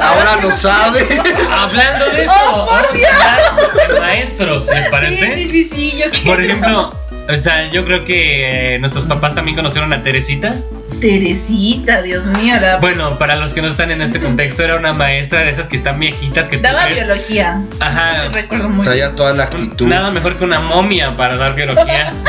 Ahora 0.00 0.36
lo 0.42 0.50
sabe. 0.52 1.06
Hablando 1.50 2.06
de 2.10 2.24
eso, 2.24 2.32
¡Oh, 2.50 2.66
por 2.66 3.94
de 3.94 4.00
maestros, 4.00 4.68
¿les 4.70 4.88
parece? 4.88 5.34
Sí, 5.34 5.48
sí, 5.50 5.64
sí, 5.64 5.70
sí, 5.74 5.98
yo 5.98 6.10
quiero. 6.10 6.30
Por 6.30 6.44
ejemplo, 6.44 6.90
o 7.28 7.36
sea, 7.36 7.68
yo 7.70 7.84
creo 7.84 8.04
que 8.04 8.74
eh, 8.74 8.78
nuestros 8.78 9.04
papás 9.04 9.34
también 9.34 9.56
conocieron 9.56 9.92
a 9.92 10.02
Teresita. 10.02 10.56
Teresita, 11.00 12.02
Dios 12.02 12.26
mío, 12.26 12.54
la... 12.60 12.78
Bueno, 12.78 13.18
para 13.18 13.36
los 13.36 13.54
que 13.54 13.62
no 13.62 13.68
están 13.68 13.90
en 13.90 14.02
este 14.02 14.20
contexto, 14.20 14.64
era 14.64 14.76
una 14.76 14.92
maestra 14.92 15.40
de 15.40 15.50
esas 15.50 15.68
que 15.68 15.76
están 15.76 16.00
viejitas 16.00 16.48
que 16.48 16.58
daba 16.58 16.86
biología. 16.86 17.62
Ajá. 17.80 18.28
Recuerdo 18.32 18.68
muy 18.68 18.84
Traía 18.84 19.14
toda 19.14 19.32
la 19.32 19.44
actitud. 19.44 19.86
Nada 19.86 20.10
mejor 20.10 20.36
que 20.36 20.44
una 20.44 20.60
momia 20.60 21.16
para 21.16 21.36
dar 21.36 21.54
biología. 21.54 22.12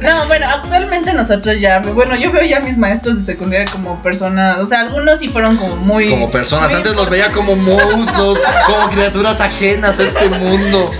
No, 0.00 0.26
bueno, 0.26 0.46
actualmente 0.48 1.12
nosotros 1.12 1.60
ya, 1.60 1.80
bueno, 1.80 2.16
yo 2.16 2.32
veo 2.32 2.42
ya 2.42 2.56
a 2.56 2.60
mis 2.60 2.78
maestros 2.78 3.18
de 3.18 3.32
secundaria 3.32 3.66
como 3.70 4.00
personas, 4.00 4.58
o 4.58 4.64
sea, 4.64 4.80
algunos 4.80 5.18
sí 5.18 5.28
fueron 5.28 5.58
como 5.58 5.76
muy... 5.76 6.08
Como 6.08 6.30
personas, 6.30 6.70
muy 6.70 6.78
antes 6.78 6.96
los 6.96 7.10
veía 7.10 7.30
como 7.32 7.54
monstruos, 7.54 8.38
como 8.66 8.90
criaturas 8.90 9.40
ajenas 9.40 9.98
a 9.98 10.04
este 10.04 10.28
mundo. 10.30 10.90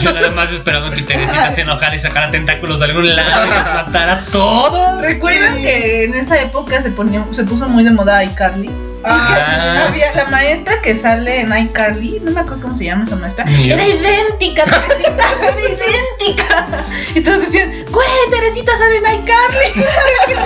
Yo 0.00 0.12
nada 0.12 0.30
más 0.32 0.52
esperaba 0.52 0.90
que 0.90 1.02
Teresita 1.02 1.52
se 1.52 1.62
enojara 1.62 1.94
y 1.94 1.98
sacara 1.98 2.30
tentáculos 2.30 2.80
de 2.80 2.84
algún 2.86 3.16
lado 3.16 3.46
y 3.46 3.48
los 3.48 3.74
matara 3.74 4.12
a 4.12 4.24
todos. 4.26 5.04
¿Recuerdan 5.50 5.62
que 5.62 6.04
en 6.04 6.14
esa 6.14 6.40
época 6.40 6.82
se 6.82 6.90
ponía, 6.90 7.24
se 7.32 7.44
puso 7.44 7.68
muy 7.68 7.84
de 7.84 7.90
moda 7.90 8.22
iCarly? 8.24 8.70
Ah. 9.04 9.86
Había 9.88 10.14
la 10.14 10.26
maestra 10.26 10.80
que 10.82 10.94
sale 10.94 11.40
en 11.40 11.56
iCarly, 11.56 12.20
no 12.22 12.32
me 12.32 12.40
acuerdo 12.40 12.62
cómo 12.62 12.74
se 12.74 12.84
llama 12.84 13.04
esa 13.04 13.16
maestra, 13.16 13.44
era 13.44 13.86
idéntica, 13.86 14.64
Teresita, 14.64 15.24
era 15.42 15.60
idéntica. 15.60 16.84
Y 17.14 17.20
todos 17.20 17.40
decían, 17.40 17.70
güey, 17.90 18.08
Teresita 18.30 18.72
sale 18.78 18.96
en 18.98 19.04
iCarly. 19.20 19.86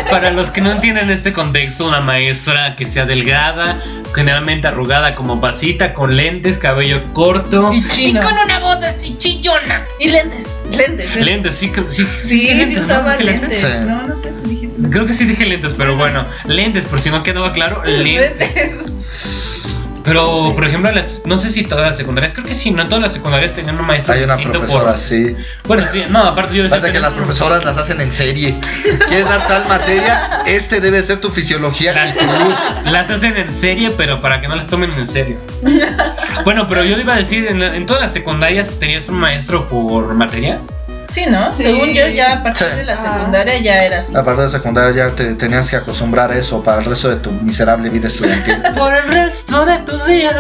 Para 0.11 0.31
los 0.31 0.51
que 0.51 0.61
no 0.61 0.71
entienden 0.71 1.11
este 1.11 1.33
contexto, 1.33 1.87
una 1.87 2.01
maestra 2.01 2.77
que 2.77 2.87
sea 2.87 3.07
delgada, 3.07 3.83
generalmente 4.15 4.69
arrugada 4.69 5.15
como 5.15 5.41
pasita, 5.41 5.93
con 5.93 6.17
lentes, 6.17 6.59
cabello 6.59 7.13
corto. 7.13 7.73
Y 7.73 7.87
chino. 7.89 8.21
una 8.45 8.61
voz 8.61 8.83
así 8.85 9.17
chillona. 9.19 9.85
Y 9.99 10.11
lentes, 10.11 10.47
lentes. 10.71 10.87
lentes. 11.07 11.23
Lentes, 11.25 11.55
sí, 11.57 11.69
creo- 11.71 11.91
sí. 11.91 12.05
Sí, 12.05 12.29
sí 12.29 12.55
lentes, 12.55 12.77
¿no? 12.79 12.83
usaba 12.85 13.17
Dije 13.17 13.25
lentes. 13.25 13.61
Sí. 13.61 13.67
No, 13.87 14.07
no 14.07 14.17
sé 14.17 14.33
si 14.37 14.43
dijiste. 14.49 14.91
Creo 14.91 15.07
que 15.07 15.13
sí 15.13 15.25
dije 15.25 15.45
lentes, 15.47 15.75
pero 15.77 15.97
bueno, 15.97 16.25
lentes, 16.47 16.85
por 16.85 17.01
si 17.01 17.11
no 17.11 17.23
quedaba 17.23 17.53
claro, 17.53 17.83
lentes. 17.87 18.55
Lentes. 18.55 19.61
Pero, 20.05 20.53
por 20.55 20.65
ejemplo, 20.65 20.93
las- 20.93 21.23
no 21.25 21.39
sé 21.39 21.49
si 21.51 21.63
todas 21.65 21.89
las 21.89 21.97
secundarias, 21.97 22.35
creo 22.35 22.45
que 22.47 22.55
sí, 22.55 22.71
no 22.71 22.85
todas 22.87 23.03
las 23.03 23.13
secundarias 23.15 23.55
tenían 23.55 23.77
una 23.77 23.87
maestra 23.87 24.15
Hay 24.15 24.25
una 24.25 24.35
distinto 24.37 24.59
profesora 24.61 24.85
por... 24.85 24.93
así. 24.95 25.37
Bueno, 25.67 25.85
sí, 25.91 26.03
no, 26.11 26.19
aparte 26.25 26.55
yo 26.55 26.63
decía 26.63 26.79
Pasa 26.79 26.93
que 26.93 27.01
las 27.01 27.15
profesoras 27.15 27.65
las 27.65 27.79
hacen 27.79 28.01
en 28.01 28.11
serie. 28.11 28.55
¿Quieres 29.09 29.29
dar 29.29 29.47
tal 29.49 29.67
materia? 29.67 30.43
Este 30.47 30.81
debe 30.81 31.03
ser 31.03 31.21
tu 31.21 31.31
fisiología. 31.31 31.93
Las, 31.95 32.17
las 32.85 33.11
hacen 33.11 33.37
en 33.37 33.51
serie, 33.51 33.91
pero 33.97 34.21
para 34.21 34.41
que 34.41 34.49
no 34.49 34.57
las 34.57 34.67
tomen 34.67 34.91
en 34.93 35.07
serio. 35.09 35.39
Bueno, 36.45 36.67
pero 36.67 36.85
yo 36.85 36.97
le 36.97 37.03
iba 37.05 37.15
a 37.15 37.17
decir, 37.17 37.47
en, 37.47 37.61
la- 37.61 37.75
en 37.77 37.87
todas 37.87 38.03
las 38.03 38.13
secundarias 38.13 38.79
tenías 38.79 39.09
un 39.09 39.15
maestro 39.17 39.67
por 39.69 40.13
materia. 40.15 40.59
Sí, 41.15 41.27
¿no? 41.27 41.53
Sí. 41.53 41.63
Según 41.63 41.93
yo, 41.95 42.09
ya 42.09 42.33
a 42.33 42.43
partir 42.43 42.67
Sí. 42.71 42.77
de 42.77 42.83
la 42.85 42.95
Ah. 42.95 42.97
secundaria 43.19 43.59
ya 43.59 43.85
era 43.85 44.01
así. 44.01 44.17
Aparte 44.17 44.43
de 44.43 44.49
secundaria 44.49 45.07
ya 45.07 45.15
te 45.15 45.35
tenías 45.35 45.71
que 45.71 45.77
acostumbrar 45.77 46.33
a 46.33 46.37
eso 46.37 46.61
para 46.63 46.79
el 46.81 46.87
resto 46.87 47.09
de 47.09 47.17
tu 47.17 47.31
miserable 47.31 47.89
vida 47.89 48.09
estudiantil. 48.09 48.61
Por 48.77 48.93
el 48.93 49.07
resto 49.13 49.65
de 49.65 49.79
tus 49.79 50.07
días. 50.07 50.35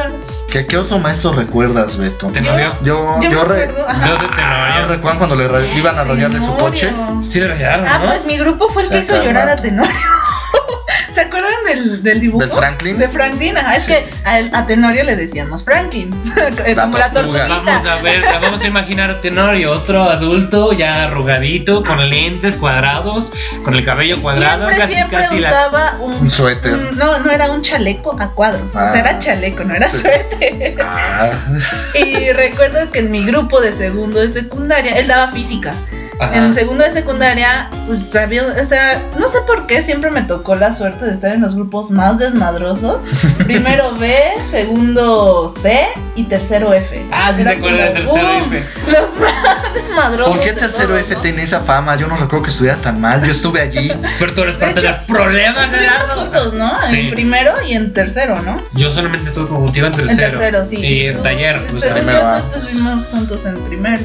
¿Qué, 0.51 0.66
qué 0.66 0.77
otro 0.77 0.99
maestro 0.99 1.33
recuerdas, 1.33 1.97
Beto? 1.97 2.27
¿Te 2.29 2.43
Yo-? 2.43 2.57
Yo, 2.83 3.20
Yo, 3.20 3.31
yo, 3.31 3.45
re-. 3.45 3.68
Yo 3.68 3.75
de 3.75 3.85
Ah, 3.87 4.72
Tenorio. 4.75 4.89
¿Recuerdan 4.89 5.18
cuando 5.18 5.37
le 5.37 5.77
iban 5.79 5.97
a 5.99 6.03
rayarle 6.05 6.41
su 6.41 6.55
coche? 6.57 6.93
Sí 7.22 7.39
le 7.41 7.47
rayaron, 7.49 7.87
Ah, 7.89 7.99
¿no? 8.03 8.07
pues 8.07 8.25
mi 8.27 8.37
grupo 8.37 8.68
fue 8.68 8.83
el 8.83 8.89
que 8.89 8.99
hizo 8.99 9.22
llorar 9.22 9.49
a 9.51 9.57
Tenorio. 9.57 9.93
¿Se 11.15 11.21
acuerdan 11.21 11.53
del, 11.67 12.03
del 12.03 12.21
dibujo? 12.21 12.45
¿Del 12.45 12.51
Franklin? 12.57 12.99
De 12.99 13.09
Franklin, 13.09 13.57
ajá. 13.57 13.77
Es 13.77 13.85
Sí. 13.85 13.93
que 13.93 14.51
a, 14.53 14.67
Tenorio 14.67 15.05
le 15.05 15.15
decíamos 15.15 15.62
Franklin. 15.65 16.11
Como 16.75 16.99
la 16.99 17.12
tortuguita. 17.12 17.47
Vamos 17.49 17.87
a 17.87 17.97
ver, 18.03 18.21
vamos 18.43 18.61
a 18.62 18.67
imaginar 18.67 19.11
a 19.11 19.21
Tenorio, 19.21 19.71
otro 19.71 20.03
adulto 20.03 20.73
ya 20.73 21.05
arrugadito, 21.05 21.83
con 21.85 22.09
lentes 22.11 22.57
cuadrados, 22.57 23.31
con 23.65 23.75
el 23.75 23.85
cabello 23.85 24.21
cuadrado, 24.21 24.65
siempre, 24.67 24.79
casi 24.79 24.95
siempre 24.95 25.19
casi 25.19 25.39
la 25.39 25.49
usaba 25.51 25.97
un, 26.01 26.15
Un 26.15 26.31
suéter. 26.31 26.73
un- 26.73 26.99
no, 26.99 27.19
no 27.21 27.31
era 27.31 27.51
un 27.51 27.62
chaleco 27.62 28.17
a 28.21 28.33
cuadros. 28.35 28.75
O 28.75 28.79
Ah. 28.81 28.89
sea, 28.89 29.01
era 29.01 29.19
chaleco, 29.19 29.62
no 29.65 29.75
era 29.75 29.89
Sí. 29.89 29.99
suéter. 30.01 30.77
Ah, 30.83 31.31
Y 31.95 32.33
recuerdo 32.33 32.91
que 32.91 32.99
en 33.01 33.11
mi 33.12 33.25
grupo 33.25 33.61
de 33.61 33.71
segundo 33.73 34.21
de 34.21 34.31
secundaria, 34.31 34.95
él 34.97 35.07
daba 35.07 35.31
física. 35.31 35.75
Ajá. 36.21 36.37
En 36.37 36.53
segundo 36.55 36.85
de 36.85 36.91
secundaria, 36.91 37.69
pues 37.87 38.15
había, 38.17 38.45
o 38.47 38.65
sea, 38.65 39.03
no 39.19 39.27
sé 39.29 39.39
por 39.47 39.67
qué 39.67 39.83
siempre 39.83 40.11
me 40.11 40.23
tocó 40.23 40.55
la 40.55 40.73
suerte 40.73 41.05
de 41.07 41.12
estar 41.12 41.33
en 41.33 41.41
los 41.41 41.55
grupos 41.55 41.91
más 41.91 42.19
desmadrosos. 42.19 43.03
Primero 43.45 43.93
B, 43.97 44.15
segundo 44.51 45.49
C 45.61 45.87
y 46.15 46.25
tercero 46.25 46.73
F. 46.73 47.05
Ah, 47.11 47.33
sí 47.35 47.43
Era 47.43 47.51
se 47.51 47.57
acuerda 47.57 47.85
del 47.91 48.05
como, 48.07 48.15
tercero 48.15 48.39
¡boom! 48.41 48.55
F. 48.55 48.67
Los 48.93 49.21
más 49.21 49.75
desmadrosos. 49.75 50.35
¿Por 50.37 50.45
qué 50.45 50.53
de 50.53 50.61
tercero 50.61 50.89
todos, 50.89 51.01
F 51.01 51.15
¿no? 51.15 51.21
tiene 51.21 51.43
esa 51.43 51.61
fama? 51.61 51.97
Yo 51.97 52.07
no 52.07 52.17
recuerdo 52.17 52.45
que 52.45 52.51
estuviera 52.51 52.77
tan 52.79 53.01
mal. 53.01 53.23
Yo 53.25 53.33
estuve 53.33 53.61
allí. 53.61 53.93
Pero 54.19 54.35
tú 54.35 54.43
eres 54.43 54.59
De 54.59 54.67
parte 54.67 54.81
hecho, 54.81 54.89
del 54.93 55.01
problema, 55.07 55.65
Estuvimos 55.65 55.93
Gerardo. 55.93 56.21
juntos, 56.23 56.55
¿no? 56.55 56.73
Sí. 56.89 57.01
En 57.01 57.11
primero 57.11 57.53
y 57.67 57.73
en 57.75 57.93
tercero, 57.93 58.41
¿no? 58.43 58.62
Yo 58.75 58.91
solamente 58.91 59.29
estuve 59.29 59.49
contigo 59.49 59.87
en 59.87 59.93
En 59.95 59.99
tercero. 60.07 60.31
tercero, 60.39 60.65
sí. 60.65 60.77
Y 60.77 61.07
en 61.07 61.17
Tú- 61.17 61.23
taller. 61.23 61.67
pues, 61.67 61.81
Según 61.81 61.97
primero, 61.97 62.21
yo, 62.21 62.27
ah. 62.29 62.43
tú 62.51 62.59
estuvimos 62.59 63.07
juntos 63.07 63.47
en 63.47 63.57
primero. 63.65 64.03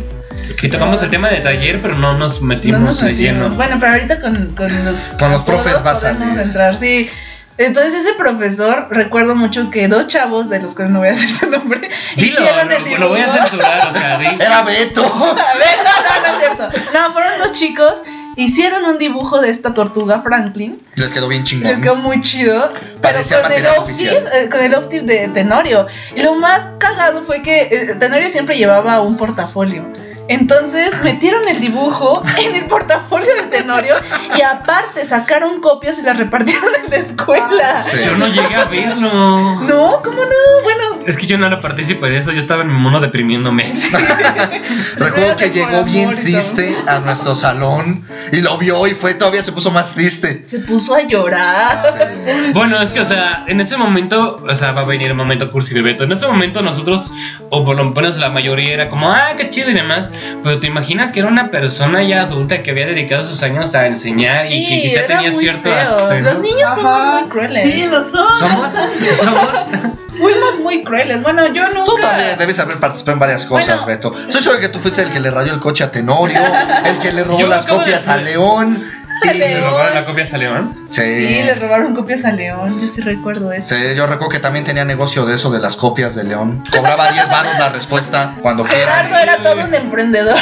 Que 0.55 0.67
tocamos 0.67 1.01
el 1.03 1.09
tema 1.09 1.29
de 1.29 1.37
taller, 1.41 1.79
pero 1.81 1.95
no 1.95 2.17
nos 2.17 2.41
metimos 2.41 2.79
No 2.79 2.85
nos 2.87 3.01
de 3.01 3.11
metimos. 3.11 3.33
lleno. 3.43 3.49
Bueno, 3.55 3.77
pero 3.79 3.91
ahorita 3.93 4.21
con, 4.21 4.55
con 4.55 4.85
los, 4.85 4.99
Con 5.19 5.31
los 5.31 5.41
profes 5.41 5.81
vas 5.83 6.03
a 6.03 6.11
entrar, 6.11 6.75
sí. 6.77 7.09
Entonces 7.57 7.93
ese 8.05 8.13
profesor, 8.13 8.87
recuerdo 8.89 9.35
mucho 9.35 9.69
que 9.69 9.89
dos 9.89 10.07
chavos, 10.07 10.49
de 10.49 10.61
los 10.61 10.73
cuales 10.75 10.93
no 10.93 10.99
voy 10.99 11.09
a 11.09 11.11
decir 11.11 11.29
su 11.29 11.49
nombre, 11.49 11.89
Dilo, 12.15 12.39
hicieron 12.41 12.71
el 12.71 12.83
lo, 12.91 12.97
lo 12.99 13.09
voy 13.09 13.19
a 13.19 13.25
dibujo. 13.25 13.41
censurar, 13.47 13.87
o 13.89 13.91
sea, 13.99 14.17
di. 14.17 14.25
Era 14.39 14.61
Beto. 14.61 15.03
A 15.05 15.33
ver, 15.57 15.77
no, 15.83 15.91
no, 16.03 16.21
no 16.21 16.33
es 16.33 16.39
cierto. 16.39 16.69
No, 16.93 17.11
fueron 17.11 17.31
dos 17.39 17.51
chicos, 17.51 17.97
hicieron 18.37 18.85
un 18.85 18.97
dibujo 18.97 19.41
de 19.41 19.49
esta 19.49 19.73
tortuga 19.73 20.21
Franklin, 20.21 20.81
Les 20.95 21.11
quedó 21.11 21.27
bien 21.27 21.43
chingón. 21.43 21.69
les 21.69 21.81
quedó 21.81 21.97
muy 21.97 22.21
chido, 22.21 22.69
pero 22.71 23.15
Parecía 23.15 23.41
con 23.41 23.51
el 23.51 23.61
material 23.61 23.77
off 23.79 23.83
oficial. 23.83 24.49
con 24.49 24.59
el 24.61 24.75
off-tip 24.75 25.03
de 25.03 25.27
Tenorio. 25.27 25.87
Y 26.15 26.21
lo 26.23 26.35
más 26.35 26.65
cagado 26.77 27.23
fue 27.23 27.41
que 27.41 27.63
eh, 27.63 27.95
Tenorio 27.99 28.29
siempre 28.29 28.55
llevaba 28.57 29.01
un 29.01 29.17
portafolio. 29.17 29.85
Entonces 30.29 31.03
metieron 31.03 31.47
el 31.47 31.59
dibujo 31.59 32.21
en 32.45 32.55
el 32.55 32.65
portafolio 32.65 33.33
de 33.35 33.43
Tenorio 33.47 33.95
y 34.37 34.41
aparte 34.43 35.03
sacaron 35.03 35.59
copias 35.59 35.97
y 35.97 36.03
las 36.03 36.17
repartieron 36.17 36.69
en 36.85 36.91
la 36.91 36.97
escuela. 36.97 37.83
Sí. 37.83 37.97
Yo 38.05 38.15
no 38.15 38.27
llegué 38.27 38.55
a 38.55 38.65
verlo. 38.65 39.55
No, 39.61 39.99
¿cómo 40.03 40.23
no? 40.23 40.63
Bueno, 40.63 40.99
Es 41.07 41.17
que 41.17 41.25
yo 41.25 41.39
no 41.39 41.47
era 41.47 41.59
partícipe 41.59 42.07
de 42.07 42.19
eso, 42.19 42.31
yo 42.31 42.39
estaba 42.39 42.61
en 42.61 42.67
mi 42.67 42.75
mono 42.75 42.99
deprimiéndome. 42.99 43.73
Recuerdo 44.97 45.35
que 45.35 45.49
llegó 45.49 45.83
bien 45.83 46.15
triste 46.15 46.75
a 46.87 46.99
nuestro 46.99 47.33
salón 47.33 48.05
y 48.31 48.41
lo 48.41 48.55
vio 48.59 48.85
y 48.85 48.93
fue 48.93 49.15
todavía 49.15 49.41
se 49.41 49.51
puso 49.51 49.71
más 49.71 49.93
triste. 49.95 50.43
se 50.45 50.59
puso 50.59 50.93
a 50.93 51.01
llorar. 51.01 51.79
Bueno, 52.53 52.79
es 52.79 52.93
que, 52.93 52.99
o 52.99 53.05
sea, 53.05 53.45
en 53.47 53.61
ese 53.61 53.77
momento, 53.77 54.43
o 54.47 54.55
sea, 54.55 54.73
va 54.73 54.81
a 54.81 54.85
venir 54.85 55.07
el 55.07 55.15
momento 55.15 55.49
cursi 55.49 55.73
de 55.73 55.81
Beto. 55.81 56.03
En 56.03 56.11
ese 56.11 56.27
momento 56.27 56.61
nosotros, 56.61 57.11
o 57.49 57.65
por 57.65 57.75
lo 57.75 57.85
menos 57.85 58.17
la 58.17 58.29
mayoría 58.29 58.75
era 58.75 58.89
como, 58.89 59.11
ah, 59.11 59.33
qué 59.35 59.49
chido 59.49 59.71
y 59.71 59.73
demás. 59.73 60.11
Pero 60.43 60.59
te 60.59 60.67
imaginas 60.67 61.11
que 61.11 61.19
era 61.19 61.29
una 61.29 61.51
persona 61.51 62.03
ya 62.03 62.21
adulta 62.23 62.63
que 62.63 62.71
había 62.71 62.85
dedicado 62.85 63.27
sus 63.27 63.41
años 63.43 63.75
a 63.75 63.87
enseñar 63.87 64.45
y 64.51 64.67
que 64.67 64.81
quizá 64.81 64.99
era 65.01 65.07
tenía 65.07 65.31
muy 65.31 65.39
cierto 65.43 65.63
feo. 65.63 65.93
arte, 65.93 66.21
¿no? 66.21 66.29
Los 66.31 66.39
niños 66.39 66.75
somos 66.75 66.91
Ajá. 66.91 67.19
muy 67.21 67.29
crueles. 67.29 67.63
Sí, 67.63 67.85
lo 67.89 68.01
son. 68.03 68.39
Somos, 68.39 68.73
somos. 69.17 69.49
Fuimos 70.17 70.59
muy 70.59 70.83
crueles. 70.83 71.21
Bueno, 71.21 71.47
yo 71.53 71.63
nunca. 71.69 71.83
Tú 71.85 71.95
también 72.01 72.37
debes 72.37 72.59
haber 72.59 72.77
participado 72.77 73.13
en 73.13 73.19
varias 73.19 73.45
cosas, 73.45 73.67
Bueno. 73.67 73.85
Beto. 73.85 74.13
Soy 74.27 74.41
seguro 74.41 74.59
que 74.59 74.67
tú 74.69 74.79
fuiste 74.79 75.01
el 75.03 75.09
que 75.11 75.19
le 75.21 75.31
rayó 75.31 75.53
el 75.53 75.59
coche 75.61 75.83
a 75.85 75.91
Tenorio, 75.91 76.39
el 76.85 76.97
que 76.97 77.13
le 77.13 77.23
robó 77.23 77.39
Yo 77.39 77.47
las 77.47 77.65
de 77.65 77.71
copias 77.71 78.07
a 78.07 78.17
León. 78.17 78.83
¿Le 79.33 79.61
robaron 79.61 79.95
la 79.95 80.05
copia 80.05 80.25
a 80.31 80.37
León? 80.37 80.75
Sí. 80.89 81.01
Sí, 81.01 81.43
le 81.43 81.55
robaron 81.55 81.93
copias 81.95 82.25
a 82.25 82.31
León. 82.31 82.79
Yo 82.79 82.87
sí 82.87 83.01
recuerdo 83.01 83.51
eso. 83.51 83.75
Sí, 83.75 83.95
yo 83.95 84.07
recuerdo 84.07 84.29
que 84.29 84.39
también 84.39 84.65
tenía 84.65 84.85
negocio 84.85 85.25
de 85.25 85.35
eso, 85.35 85.51
de 85.51 85.59
las 85.59 85.75
copias 85.75 86.15
de 86.15 86.23
León. 86.23 86.63
Cobraba 86.71 87.11
10 87.11 87.29
baros 87.29 87.53
la 87.59 87.69
respuesta 87.69 88.35
cuando 88.41 88.63
Gerardo 88.65 89.15
era 89.17 89.41
todo 89.43 89.63
un 89.63 89.73
emprendedor. 89.73 90.35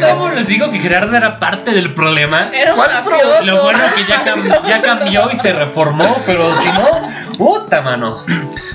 Yo 0.00 0.08
como 0.16 0.28
les 0.30 0.46
digo 0.46 0.70
que 0.70 0.78
Gerardo 0.78 1.16
era 1.16 1.38
parte 1.38 1.70
del 1.72 1.94
problema. 1.94 2.48
Era 2.52 2.72
un 2.72 2.76
¿Cuál 2.76 2.92
mafioso. 2.94 3.42
Lo 3.44 3.62
bueno 3.64 3.78
que 3.94 4.04
ya, 4.06 4.24
cam- 4.24 4.68
ya 4.68 4.82
cambió 4.82 5.30
y 5.30 5.36
se 5.36 5.52
reformó, 5.52 6.22
pero 6.26 6.54
si 6.60 6.66
no, 6.68 7.36
puta 7.38 7.80
mano. 7.82 8.24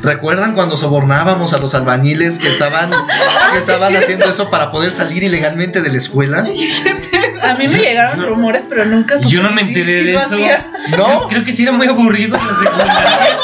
¿Recuerdan 0.02 0.54
cuando 0.54 0.78
sobornábamos 0.78 1.54
a 1.54 1.58
los 1.58 1.74
albañiles 1.74 2.38
que 2.39 2.48
estaban, 2.48 2.91
que 2.91 3.58
estaban 3.58 3.96
haciendo 3.96 4.26
eso 4.26 4.50
para 4.50 4.70
poder 4.70 4.91
salir 4.91 5.24
ilegalmente 5.24 5.82
de 5.82 5.89
la 5.89 5.98
escuela? 5.98 6.43
A 7.42 7.54
mí 7.56 7.68
me 7.68 7.78
llegaron 7.80 8.26
rumores, 8.26 8.66
pero 8.68 8.86
nunca 8.86 9.18
supe 9.18 9.30
Yo 9.30 9.42
no 9.44 9.52
me 9.52 9.62
enteré 9.62 10.04
de 10.04 10.14
eso. 10.16 10.36
hacía. 10.36 10.66
¿No? 10.98 11.28
Creo 11.28 11.44
que 11.44 11.52
sí 11.52 11.64
era 11.64 11.72
muy 11.72 11.88
aburrido 11.88 12.38
en 12.38 12.48
la 12.48 12.54
secundaria. 12.56 13.38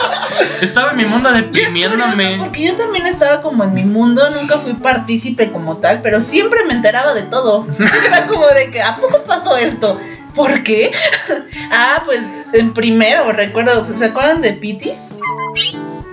Estaba 0.61 0.91
en 0.91 0.97
mi 0.97 1.05
mundo 1.05 1.31
deprimiéndome. 1.31 2.37
porque 2.39 2.63
yo 2.63 2.75
también 2.75 3.05
estaba 3.07 3.41
como 3.41 3.63
en 3.63 3.73
mi 3.73 3.83
mundo, 3.83 4.29
nunca 4.31 4.57
fui 4.57 4.73
partícipe 4.73 5.51
como 5.51 5.77
tal, 5.77 6.01
pero 6.01 6.19
siempre 6.21 6.59
me 6.65 6.73
enteraba 6.73 7.13
de 7.13 7.23
todo. 7.23 7.67
Era 8.07 8.27
como 8.27 8.47
de 8.47 8.71
que, 8.71 8.81
¿a 8.81 8.95
poco 8.95 9.23
pasó 9.23 9.57
esto? 9.57 9.99
¿Por 10.35 10.63
qué? 10.63 10.91
ah, 11.71 12.03
pues 12.05 12.21
en 12.53 12.73
primero, 12.73 13.31
recuerdo, 13.31 13.85
¿se 13.95 14.05
acuerdan 14.05 14.41
de 14.41 14.53
Pitis? 14.53 15.13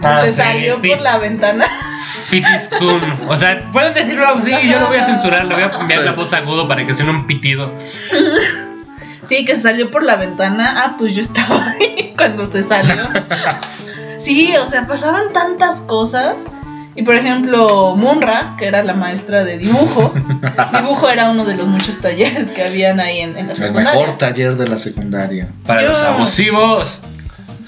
Ah, 0.03 0.23
Se 0.25 0.31
sí, 0.33 0.37
salió 0.39 0.81
por 0.81 1.01
la 1.01 1.19
ventana. 1.19 1.67
Pitis 2.31 2.69
Kun. 2.79 3.01
O 3.29 3.37
sea, 3.37 3.61
pueden 3.73 3.95
decirlo 3.95 4.27
así, 4.29 4.51
yo 4.51 4.79
lo 4.81 4.89
voy 4.89 4.99
a 4.99 5.07
censurar, 5.07 5.45
le 5.47 5.55
voy 5.55 5.65
a 5.65 5.71
cambiar 5.71 6.01
Sí. 6.01 6.05
la 6.07 6.13
voz 6.13 6.33
agudo 6.33 6.69
para 6.69 6.85
que 6.85 6.95
suene 6.95 7.11
un 7.13 7.27
pitido. 7.27 7.73
Sí, 9.27 9.45
que 9.45 9.57
se 9.57 9.63
salió 9.63 9.91
por 9.91 10.03
la 10.03 10.17
ventana. 10.17 10.75
Ah, 10.85 10.95
pues 10.99 11.15
yo 11.15 11.21
estaba 11.23 11.71
ahí 11.81 12.15
cuando 12.17 12.47
se 12.47 12.63
salió. 12.65 13.09
Sí, 14.19 14.55
o 14.57 14.67
sea, 14.67 14.87
pasaban 14.87 15.33
tantas 15.33 15.83
cosas. 15.83 16.45
Y 16.95 17.03
por 17.03 17.15
ejemplo, 17.15 17.95
Munra, 17.97 18.55
que 18.59 18.67
era 18.67 18.83
la 18.83 18.93
maestra 18.95 19.45
de 19.45 19.57
dibujo, 19.59 20.13
dibujo 20.81 21.09
era 21.09 21.31
uno 21.31 21.45
de 21.45 21.55
los 21.57 21.69
muchos 21.69 22.01
talleres 22.01 22.51
que 22.51 22.65
habían 22.65 22.99
ahí 22.99 23.21
en, 23.21 23.37
en 23.39 23.47
la 23.47 23.53
El 23.53 23.59
secundaria. 23.59 24.01
mejor 24.01 24.19
taller 24.19 24.57
de 24.57 24.67
la 24.67 24.79
secundaria. 24.79 25.47
Para 25.65 25.83
Yo- 25.83 25.89
los 25.91 26.03
abusivos. 26.03 26.99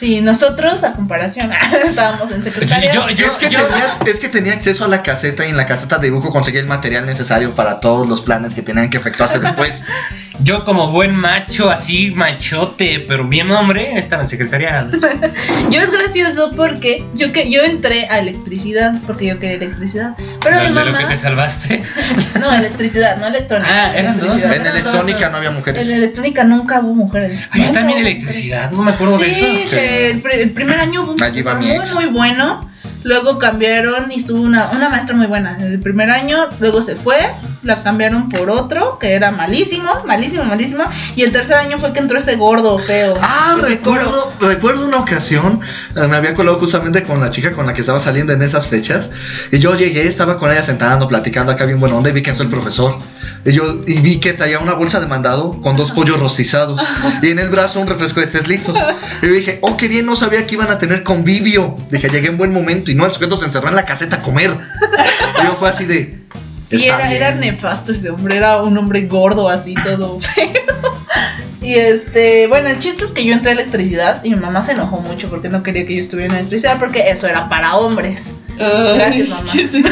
Sí, 0.00 0.22
nosotros 0.22 0.82
a 0.82 0.94
comparación 0.94 1.50
estábamos 1.86 2.30
en 2.30 2.42
secundaria. 2.42 2.90
Sí, 2.90 2.98
yo- 2.98 3.10
yo- 3.10 3.26
es, 3.26 3.32
que 3.38 3.48
tenías- 3.48 3.98
es 4.06 4.18
que 4.20 4.28
tenía 4.30 4.52
acceso 4.54 4.86
a 4.86 4.88
la 4.88 5.02
caseta 5.02 5.44
y 5.46 5.50
en 5.50 5.58
la 5.58 5.66
caseta 5.66 5.98
de 5.98 6.06
dibujo 6.06 6.30
conseguía 6.30 6.60
el 6.62 6.66
material 6.66 7.04
necesario 7.04 7.54
para 7.54 7.80
todos 7.80 8.08
los 8.08 8.22
planes 8.22 8.54
que 8.54 8.62
tenían 8.62 8.88
que 8.88 8.96
efectuarse 8.96 9.38
después. 9.38 9.84
Yo 10.42 10.64
como 10.64 10.90
buen 10.90 11.14
macho, 11.14 11.68
así 11.70 12.10
machote, 12.12 13.04
pero 13.06 13.24
bien 13.28 13.50
hombre, 13.50 13.98
estaba 13.98 14.22
en 14.22 14.28
secretariado. 14.28 14.90
Yo 15.70 15.80
es 15.80 15.90
gracioso 15.90 16.50
porque 16.56 17.04
yo 17.14 17.32
que 17.32 17.50
yo 17.50 17.62
entré 17.62 18.06
a 18.08 18.18
electricidad 18.18 18.94
porque 19.06 19.26
yo 19.26 19.38
quería 19.38 19.56
electricidad, 19.56 20.16
pero 20.42 20.56
mi 20.56 20.62
de 20.64 20.70
lo 20.70 20.84
que 20.86 20.90
mamá 20.92 21.08
te 21.08 21.18
salvaste. 21.18 21.82
no 22.40 22.52
electricidad, 22.52 23.18
no 23.18 23.26
electrónica. 23.26 23.68
Ah, 23.70 23.96
eran 23.96 24.18
dos. 24.18 24.24
electricidad. 24.36 24.54
En 24.56 24.60
Eran 24.62 24.74
dos. 24.74 24.92
electrónica 24.94 25.28
no 25.30 25.36
había 25.36 25.50
mujeres. 25.50 25.86
En 25.88 25.94
electrónica 25.94 26.44
nunca 26.44 26.80
hubo 26.80 26.94
mujeres. 26.94 27.48
Ay, 27.52 27.66
yo 27.66 27.72
también 27.72 27.98
electricidad, 27.98 28.70
no 28.72 28.82
me 28.82 28.92
acuerdo 28.92 29.18
de 29.18 29.34
Sí, 29.34 29.60
eso. 29.64 29.76
que 29.76 30.10
el, 30.10 30.22
el 30.32 30.50
primer 30.50 30.80
año 30.80 31.02
hubo 31.02 31.12
un 31.12 31.22
Allí 31.22 31.42
va 31.42 31.52
profesor 31.52 31.58
mi 31.58 31.66
muy, 31.76 31.84
ex. 31.84 31.94
muy 31.94 32.06
bueno. 32.06 32.69
Luego 33.02 33.38
cambiaron 33.38 34.12
y 34.12 34.16
estuvo 34.16 34.40
una, 34.40 34.70
una 34.70 34.88
maestra 34.88 35.16
muy 35.16 35.26
buena. 35.26 35.56
En 35.58 35.72
el 35.72 35.80
primer 35.80 36.10
año, 36.10 36.48
luego 36.58 36.82
se 36.82 36.96
fue, 36.96 37.30
la 37.62 37.82
cambiaron 37.82 38.28
por 38.28 38.50
otro 38.50 38.98
que 38.98 39.14
era 39.14 39.30
malísimo, 39.30 39.90
malísimo, 40.06 40.44
malísimo. 40.44 40.84
Y 41.16 41.22
el 41.22 41.32
tercer 41.32 41.56
año 41.56 41.78
fue 41.78 41.92
que 41.92 42.00
entró 42.00 42.18
ese 42.18 42.36
gordo 42.36 42.78
feo. 42.78 43.14
Ah, 43.20 43.56
recuerdo, 43.60 44.32
recuerdo 44.40 44.86
una 44.86 44.98
ocasión, 44.98 45.60
eh, 45.96 46.06
me 46.06 46.16
había 46.16 46.34
colado 46.34 46.58
justamente 46.58 47.02
con 47.02 47.20
la 47.20 47.30
chica 47.30 47.52
con 47.52 47.66
la 47.66 47.72
que 47.72 47.80
estaba 47.80 48.00
saliendo 48.00 48.32
en 48.32 48.42
esas 48.42 48.66
fechas, 48.66 49.10
y 49.50 49.58
yo 49.58 49.74
llegué, 49.74 50.06
estaba 50.06 50.36
con 50.36 50.50
ella 50.50 50.62
sentando, 50.62 51.08
platicando 51.08 51.52
acá 51.52 51.64
bien 51.64 51.80
buena 51.80 51.96
onda, 51.96 52.10
y 52.10 52.12
vi 52.12 52.22
que 52.22 52.30
entró 52.30 52.44
el 52.44 52.50
profesor, 52.50 52.98
y 53.44 53.52
yo 53.52 53.82
y 53.86 54.00
vi 54.00 54.20
que 54.20 54.32
traía 54.34 54.58
una 54.58 54.74
bolsa 54.74 55.00
de 55.00 55.06
mandado 55.06 55.60
con 55.62 55.76
dos 55.76 55.90
pollos 55.90 56.20
rostizados, 56.20 56.80
y 57.22 57.28
en 57.28 57.38
el 57.38 57.48
brazo 57.48 57.80
un 57.80 57.86
refresco 57.86 58.20
de 58.20 58.26
tres 58.26 58.46
litros, 58.46 58.76
y 59.22 59.26
yo 59.26 59.32
dije, 59.32 59.58
oh, 59.62 59.76
qué 59.76 59.88
bien, 59.88 60.06
no 60.06 60.16
sabía 60.16 60.46
que 60.46 60.54
iban 60.54 60.70
a 60.70 60.78
tener 60.78 61.02
convivio, 61.02 61.76
dije, 61.90 62.08
llegué 62.08 62.28
en 62.28 62.36
buen 62.36 62.52
momento, 62.52 62.89
y 62.90 62.94
no, 62.94 63.06
el 63.06 63.12
sujeto 63.12 63.36
se 63.36 63.44
encerró 63.46 63.68
en 63.68 63.76
la 63.76 63.84
caseta 63.84 64.16
a 64.16 64.22
comer, 64.22 64.50
y 65.42 65.46
yo 65.46 65.54
fue 65.56 65.68
así 65.68 65.84
de... 65.84 66.18
Sí, 66.68 66.76
"Está 66.76 66.96
era, 66.98 67.08
bien". 67.08 67.12
era 67.22 67.34
nefasto 67.34 67.90
ese 67.92 68.10
hombre, 68.10 68.36
era 68.36 68.62
un 68.62 68.76
hombre 68.78 69.02
gordo 69.02 69.48
así, 69.48 69.74
todo 69.74 70.20
feo. 70.34 70.46
Y 71.62 71.74
este, 71.74 72.46
bueno, 72.46 72.68
el 72.68 72.78
chiste 72.78 73.04
es 73.04 73.10
que 73.12 73.24
yo 73.24 73.34
entré 73.34 73.50
a 73.50 73.54
electricidad 73.54 74.24
y 74.24 74.30
mi 74.30 74.36
mamá 74.36 74.64
se 74.64 74.72
enojó 74.72 74.98
mucho 75.00 75.28
porque 75.28 75.48
no 75.48 75.62
quería 75.62 75.84
que 75.84 75.94
yo 75.96 76.00
estuviera 76.00 76.32
en 76.32 76.38
electricidad 76.38 76.78
porque 76.78 77.10
eso 77.10 77.26
era 77.26 77.48
para 77.48 77.76
hombres. 77.76 78.30
Gracias, 78.56 79.28
mamá. 79.28 79.50
Sí, 79.52 79.68
sí. 79.70 79.82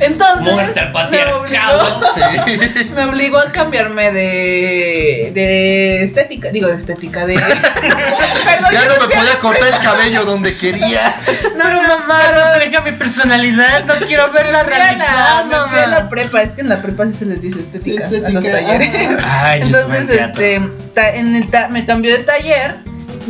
Entonces, 0.00 0.52
Muerte 0.52 0.80
al 0.80 0.86
me 0.88 0.92
patriarcado. 0.92 2.00
obligó, 2.00 2.14
Sí. 2.14 2.88
me 2.94 3.04
obligó 3.04 3.38
a 3.38 3.52
cambiarme 3.52 4.12
de, 4.12 5.30
de 5.34 6.02
estética, 6.04 6.48
digo 6.50 6.68
de 6.68 6.76
estética, 6.76 7.26
de... 7.26 7.34
Perdón, 8.44 8.72
Ya 8.72 8.84
no 8.86 9.06
me 9.06 9.14
podía 9.14 9.38
cortar 9.40 9.68
el 9.68 9.80
cabello 9.80 10.24
donde 10.24 10.56
quería. 10.56 11.16
No, 11.60 11.64
Pero 11.66 11.82
no, 11.82 11.98
mamá, 11.98 12.22
no 12.34 12.58
deja 12.58 12.80
mi 12.80 12.92
personalidad, 12.92 13.84
no 13.84 13.94
quiero 14.06 14.32
ver 14.32 14.46
la 14.46 14.62
realidad, 14.62 15.44
me 15.44 15.56
fui 15.68 15.78
a 15.78 15.86
la 15.88 16.08
prepa, 16.08 16.40
es 16.42 16.50
que 16.52 16.62
en 16.62 16.68
la 16.70 16.80
prepa 16.80 17.04
sí 17.06 17.12
se 17.12 17.26
les 17.26 17.42
dice 17.42 17.60
estética, 17.60 18.06
a 18.06 18.30
los 18.30 18.44
talleres. 18.44 18.90
Ay, 19.22 19.60
en 19.60 19.66
Entonces, 19.66 20.08
este, 20.10 20.60
ta- 20.94 21.10
en 21.14 21.36
el 21.36 21.50
ta- 21.50 21.68
me 21.68 21.84
cambió 21.84 22.16
de 22.16 22.22
taller. 22.24 22.76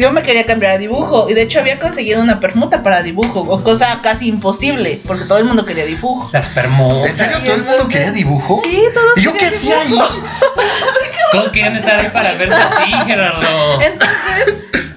Yo 0.01 0.11
me 0.13 0.23
quería 0.23 0.47
cambiar 0.47 0.73
a 0.73 0.79
dibujo 0.79 1.29
y 1.29 1.35
de 1.35 1.43
hecho 1.43 1.59
había 1.61 1.79
conseguido 1.79 2.23
una 2.23 2.41
permuta 2.41 2.83
para 2.83 3.03
dibujo, 3.03 3.41
o 3.41 3.63
cosa 3.63 4.01
casi 4.03 4.29
imposible, 4.29 5.01
porque 5.07 5.27
todo 5.27 5.37
el 5.37 5.45
mundo 5.45 5.67
quería 5.67 5.85
dibujo. 5.85 6.31
Las 6.33 6.49
permutas. 6.49 7.11
¿En 7.11 7.17
serio 7.19 7.39
todo 7.45 7.55
el 7.57 7.65
mundo 7.65 7.89
quería 7.89 8.11
dibujo? 8.11 8.63
Sí, 8.65 8.83
todos 8.95 9.19
¿Y 9.19 9.23
yo 9.23 9.33
qué 9.35 9.45
hacía 9.45 9.75
ahí? 9.79 9.95
Todos 11.33 11.51
querían 11.51 11.77
estar 11.77 12.01
ahí 12.01 12.09
para 12.13 12.33
verte 12.35 12.55
a 12.55 12.71
ti, 12.85 12.93
Gerardo. 13.07 13.81
Entonces, 13.83 14.55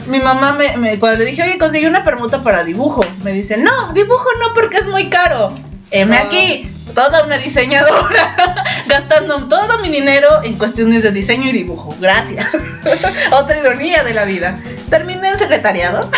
mi 0.08 0.20
mamá 0.20 0.54
me, 0.54 0.78
me- 0.78 0.99
cuando 0.99 1.20
le 1.20 1.26
dije, 1.26 1.43
oye, 1.43 1.58
conseguí 1.58 1.86
una 1.86 2.04
permuta 2.04 2.41
para 2.41 2.64
dibujo, 2.64 3.01
me 3.24 3.32
dice, 3.34 3.58
no, 3.58 3.91
dibujo 3.93 4.26
no 4.39 4.54
porque 4.56 4.78
es 4.78 4.88
muy 4.88 5.10
caro. 5.10 5.54
Heme 5.91 6.18
Ah. 6.18 6.24
aquí, 6.26 6.70
toda 6.93 7.23
una 7.23 7.38
diseñadora, 7.38 8.55
gastando 8.88 9.47
todo 9.47 9.79
mi 9.79 9.89
dinero 9.89 10.43
en 10.43 10.57
cuestiones 10.57 11.03
de 11.03 11.11
diseño 11.11 11.49
y 11.49 11.53
dibujo. 11.53 11.95
Gracias. 11.99 12.47
Otra 13.31 13.57
ironía 13.59 14.03
de 14.03 14.13
la 14.13 14.25
vida. 14.25 14.57
Terminé 14.89 15.29
en 15.29 15.38
secretariado. 15.38 16.09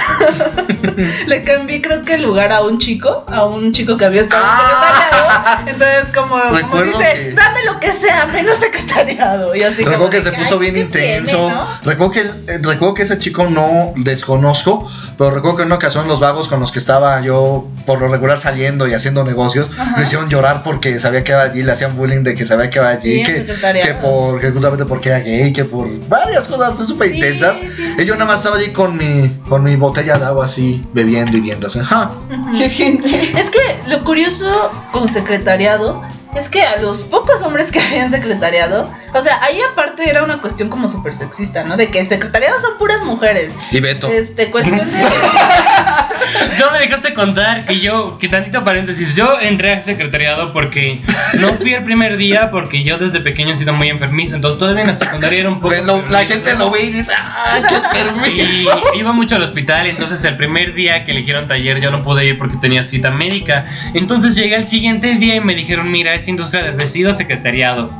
Le 1.28 1.44
cambié, 1.44 1.82
creo 1.82 2.04
que 2.04 2.16
el 2.16 2.24
lugar 2.24 2.52
a 2.52 2.62
un 2.62 2.80
chico, 2.80 3.26
a 3.28 3.46
un 3.46 3.72
chico 3.74 3.96
que 3.98 4.06
había 4.06 4.22
estado 4.22 4.44
en 4.44 4.50
Ah. 4.52 5.58
secretariado. 5.64 5.70
Entonces, 5.70 6.16
como, 6.16 6.70
como 6.70 6.84
dice, 6.84 7.14
que- 7.14 7.32
dame 7.34 7.64
lo 7.66 7.80
que 7.80 7.92
sea, 7.92 8.26
menos 8.28 8.58
secretariado. 8.58 9.56
Y 9.56 9.64
así 9.64 9.84
Recuerdo 9.84 10.10
que 10.10 10.22
se 10.22 10.32
puso 10.32 10.56
"Ay, 10.56 10.60
bien 10.60 10.74
¿qué 10.74 10.80
intenso. 10.82 11.38
tiene, 11.38 11.54
no?". 11.54 11.68
Recuerdo 11.84 12.12
que 12.12 12.20
eh, 12.22 12.60
recuerdo 12.62 12.94
que 12.94 13.04
ese 13.04 13.18
chico 13.20 13.46
no 13.50 13.94
desconozco, 13.96 14.90
pero 15.18 15.32
recuerdo 15.32 15.58
que 15.58 15.64
en 15.64 15.68
una 15.68 15.76
ocasión 15.76 16.08
los 16.08 16.20
vagos 16.20 16.48
con 16.48 16.60
los 16.60 16.72
que 16.72 16.80
estaba 16.80 17.22
yo 17.22 17.68
por 17.86 18.00
lo 18.02 18.08
regular 18.08 18.38
saliendo 18.38 18.88
y 18.88 18.94
haciendo 18.94 19.24
negocios 19.24 19.70
Ajá. 19.78 19.98
me 19.98 20.04
hicieron 20.04 20.30
llorar 20.30 20.55
porque 20.64 21.00
sabía 21.00 21.24
que 21.24 21.32
iba 21.32 21.42
allí, 21.42 21.64
le 21.64 21.72
hacían 21.72 21.96
bullying 21.96 22.24
de 22.24 22.34
que 22.36 22.46
sabía 22.46 22.70
que 22.70 22.80
iba 22.80 22.90
allí, 22.90 23.24
Sí, 23.24 23.24
que, 23.26 23.94
por 24.02 24.40
que 24.40 24.52
justamente 24.52 24.86
porque 24.86 25.10
era 25.10 25.20
gay, 25.20 25.52
que 25.54 25.66
por 25.66 25.88
varias 26.08 26.48
cosas 26.48 26.78
súper 26.88 27.10
Sí, 27.10 27.16
intensas. 27.16 27.58
sí, 27.58 27.70
sí. 27.70 27.96
Y 28.00 28.06
yo 28.06 28.14
nada 28.16 28.26
más 28.26 28.38
estaba 28.38 28.58
allí 28.58 28.72
con 28.72 28.98
mi 28.98 29.30
con 29.50 29.64
mi 29.64 29.76
botella 29.76 30.18
de 30.18 30.26
agua 30.26 30.46
así 30.46 30.84
bebiendo 30.94 31.38
y 31.38 31.42
viendo 31.42 31.68
así. 31.68 31.80
"Ja". 31.80 32.12
Qué 32.58 32.70
gente. 32.70 33.10
Es 33.40 33.50
que 33.50 33.80
lo 33.88 34.04
curioso 34.04 34.72
con 34.92 35.08
secretariado 35.12 36.02
es 36.36 36.50
que 36.50 36.62
a 36.64 36.82
los 36.82 37.04
pocos 37.04 37.42
hombres 37.44 37.72
que 37.72 37.80
habían 37.80 38.12
secretariado, 38.12 38.90
o 39.18 39.22
sea, 39.22 39.42
ahí 39.44 39.60
aparte 39.62 40.10
era 40.10 40.24
una 40.24 40.38
cuestión 40.40 40.70
como 40.70 40.88
súper 40.88 41.14
sexista, 41.14 41.64
¿no? 41.64 41.78
De 41.78 41.90
que 41.90 42.00
el 42.00 42.08
secretariado 42.08 42.60
son 42.62 42.78
puras 42.78 43.02
mujeres. 43.04 43.54
Y 43.72 43.80
Beto. 43.80 44.10
Este, 44.10 44.52
cuestión 44.52 44.78
de... 44.80 44.86
No 46.60 46.72
me 46.72 46.80
dejaste 46.80 47.14
contar 47.14 47.66
que 47.66 47.80
yo, 47.80 48.18
que 48.20 48.30
tantito 48.30 48.64
paréntesis, 48.64 49.16
yo 49.16 49.40
entré 49.40 49.74
al 49.74 49.84
secretariado 49.84 50.54
porque 50.54 51.02
no 51.40 51.50
fui 51.54 51.74
el 51.74 51.84
primer 51.84 52.18
día 52.18 52.50
porque 52.52 52.84
yo 52.84 52.98
desde 52.98 53.20
pequeño 53.20 53.54
he 53.54 53.58
sido 53.58 53.74
muy 53.74 53.90
enfermizo, 53.90 54.36
entonces 54.36 54.60
todavía 54.60 54.82
en 54.84 54.88
la 54.90 54.96
secundaria 54.96 55.40
era 55.42 55.50
un 55.50 55.56
poco... 55.60 55.70
Ven, 55.70 55.86
lo- 55.86 56.02
la 56.10 56.26
gente 56.26 56.56
lo 56.56 56.72
ve 56.72 56.84
y 56.84 56.92
dice, 56.92 57.12
¡ah, 57.18 57.62
qué 57.68 58.00
Y 58.00 58.02
enfermizo! 58.08 58.82
iba 58.96 59.12
mucho 59.12 59.36
al 59.36 59.44
hospital, 59.44 59.88
entonces 59.88 60.24
el 60.26 60.38
primer 60.38 60.74
día 60.74 61.04
que 61.04 61.12
eligieron 61.12 61.48
taller 61.48 61.80
yo 61.82 61.92
no 61.92 62.04
pude 62.04 62.26
ir 62.26 62.38
porque 62.38 62.58
tenía 62.58 62.84
cita 62.84 63.12
médica. 63.12 63.66
Entonces 63.94 64.36
llegué 64.36 64.56
el 64.56 64.66
siguiente 64.66 65.16
día 65.16 65.36
y 65.36 65.40
me 65.42 65.56
dijeron, 65.56 65.92
mira, 65.92 66.14
es 66.16 66.28
industria 66.28 66.64
del 66.64 66.76
vestido 66.76 67.14
secretariado. 67.14 67.92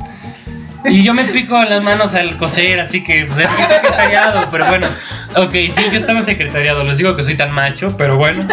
Y 0.88 1.02
yo 1.02 1.14
me 1.14 1.24
pico 1.24 1.62
las 1.64 1.82
manos 1.82 2.14
al 2.14 2.36
coser, 2.36 2.80
así 2.80 3.02
que 3.02 3.24
pues, 3.26 3.38
era 3.38 3.50
mi 3.50 3.62
secretariado, 3.64 4.48
pero 4.50 4.66
bueno. 4.66 4.86
Ok, 5.36 5.52
sí, 5.52 5.74
yo 5.90 5.96
estaba 5.98 6.20
en 6.20 6.24
secretariado, 6.24 6.84
les 6.84 6.98
digo 6.98 7.14
que 7.16 7.22
soy 7.22 7.36
tan 7.36 7.50
macho, 7.52 7.96
pero 7.96 8.16
bueno. 8.16 8.44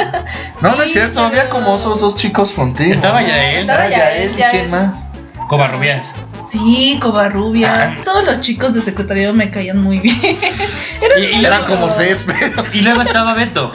No, 0.62 0.76
no 0.76 0.82
es 0.84 0.88
Sí, 0.92 0.94
cierto, 1.00 1.14
pero- 1.16 1.26
había 1.28 1.50
como 1.50 1.72
otros 1.74 2.00
dos 2.02 2.16
chicos 2.16 2.52
contigo. 2.54 2.94
Estaba 2.94 3.22
ya 3.22 3.52
él, 3.52 3.60
Estaba 3.62 3.86
Estaba 3.88 3.90
ya 3.90 4.10
Yael, 4.14 4.30
él, 4.30 4.36
¿y 4.40 4.44
quién 4.52 4.70
más? 4.72 4.96
Covarrubias. 5.48 6.14
Sí, 6.46 6.98
Covarrubias. 7.02 7.98
Ah. 7.98 8.02
Todos 8.04 8.26
los 8.26 8.42
chicos 8.42 8.74
de 8.74 8.82
secretariado 8.82 9.34
me 9.34 9.50
caían 9.50 9.82
muy 9.82 10.00
bien. 10.00 10.18
Y, 11.20 11.42
y 11.42 11.46
Eran 11.46 11.66
como 11.66 11.88
ustedes, 11.88 12.26
pero. 12.26 12.64
y 12.74 12.82
luego 12.82 13.02
estaba 13.02 13.34
Beto. 13.34 13.72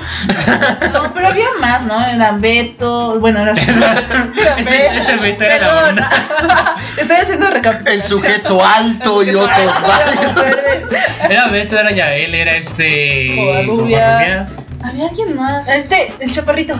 No, 0.92 1.12
pero 1.14 1.28
había 1.28 1.46
más, 1.60 1.84
¿no? 1.84 2.04
Era 2.04 2.32
Beto, 2.32 3.20
bueno, 3.20 3.42
era... 3.42 3.52
era 3.52 4.04
Ese- 4.56 4.70
Beto. 4.70 4.94
ese 4.98 5.16
Beto 5.16 5.44
era 5.44 5.58
la 5.58 5.88
onda. 5.88 6.10
Estoy 6.96 7.16
haciendo 7.16 7.50
recapitulación. 7.50 8.00
El 8.00 8.02
sujeto 8.02 8.64
alto 8.64 9.22
y 9.22 9.30
otros 9.34 9.50
varios. 9.86 10.32
Era 11.28 11.48
Beto, 11.48 11.78
era 11.78 11.92
Yael, 11.92 12.34
era 12.34 12.56
este. 12.56 13.34
Covarrubias. 13.36 13.68
Covarrubias. 14.10 14.56
Había 14.82 15.08
alguien 15.08 15.36
más. 15.36 15.68
Este, 15.68 16.12
el 16.20 16.32
chaparrito. 16.32 16.76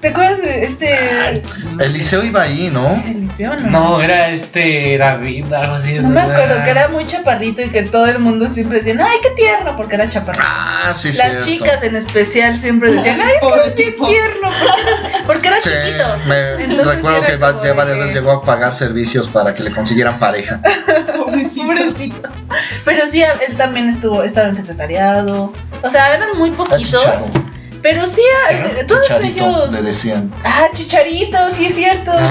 ¿Te 0.00 0.08
acuerdas 0.08 0.42
de 0.42 0.64
este. 0.64 1.42
Eliseo 1.80 2.22
iba 2.24 2.42
ahí, 2.42 2.70
¿no? 2.72 3.02
Eliseo, 3.06 3.54
no? 3.56 3.70
No, 3.70 4.02
era 4.02 4.28
este 4.28 4.96
David, 4.98 5.52
algo 5.52 5.76
así. 5.76 5.94
No 5.94 6.08
me 6.10 6.20
acuerdo, 6.20 6.62
que 6.64 6.70
era 6.70 6.88
muy 6.88 7.06
chaparrito 7.06 7.62
y 7.62 7.68
que 7.70 7.82
todo 7.84 8.06
el 8.06 8.18
mundo 8.18 8.48
siempre 8.52 8.78
decía, 8.78 8.94
¡ay, 9.00 9.18
qué 9.22 9.30
tierno! 9.30 9.76
Porque 9.76 9.94
era 9.96 10.08
chaparrito. 10.08 10.44
Ah, 10.46 10.92
sí, 10.94 11.08
Las 11.12 11.16
cierto. 11.30 11.44
chicas 11.46 11.82
en 11.82 11.96
especial 11.96 12.56
siempre 12.58 12.92
decían, 12.92 13.18
¡ay, 13.20 13.32
es 13.66 13.72
que 13.74 13.82
tipo. 13.84 14.06
tierno! 14.06 14.48
Porque, 15.26 15.48
era 15.48 15.62
Sí, 15.62 15.70
chiquito. 15.70 16.04
me 16.26 16.50
Entonces 16.62 16.86
recuerdo 16.86 17.18
era 17.24 17.26
que 17.60 17.66
ya 17.66 17.72
varias 17.74 17.98
veces 17.98 18.14
llegó 18.14 18.32
a 18.32 18.42
pagar 18.42 18.74
servicios 18.74 19.28
para 19.28 19.54
que 19.54 19.62
le 19.62 19.70
consiguieran 19.70 20.18
pareja. 20.18 20.60
Pobrecito. 21.16 21.66
Pobrecito. 21.66 22.28
Pero 22.84 23.06
sí, 23.06 23.22
él 23.22 23.56
también 23.56 23.88
estuvo, 23.88 24.22
estaba 24.22 24.48
en 24.48 24.56
secretariado. 24.56 25.52
O 25.82 25.88
sea, 25.90 26.14
eran 26.14 26.36
muy 26.36 26.50
Ah, 26.50 26.56
poquitos. 26.56 27.04
Pero 27.84 28.06
sí, 28.08 28.22
eh, 28.50 28.82
todos 28.88 29.02
Chicharito, 29.02 29.44
ellos. 29.46 29.72
le 29.74 29.82
decían. 29.82 30.32
Ah, 30.42 30.68
Chicharito, 30.72 31.36
sí 31.54 31.66
es 31.66 31.74
cierto. 31.74 32.12
No 32.14 32.20
me 32.20 32.26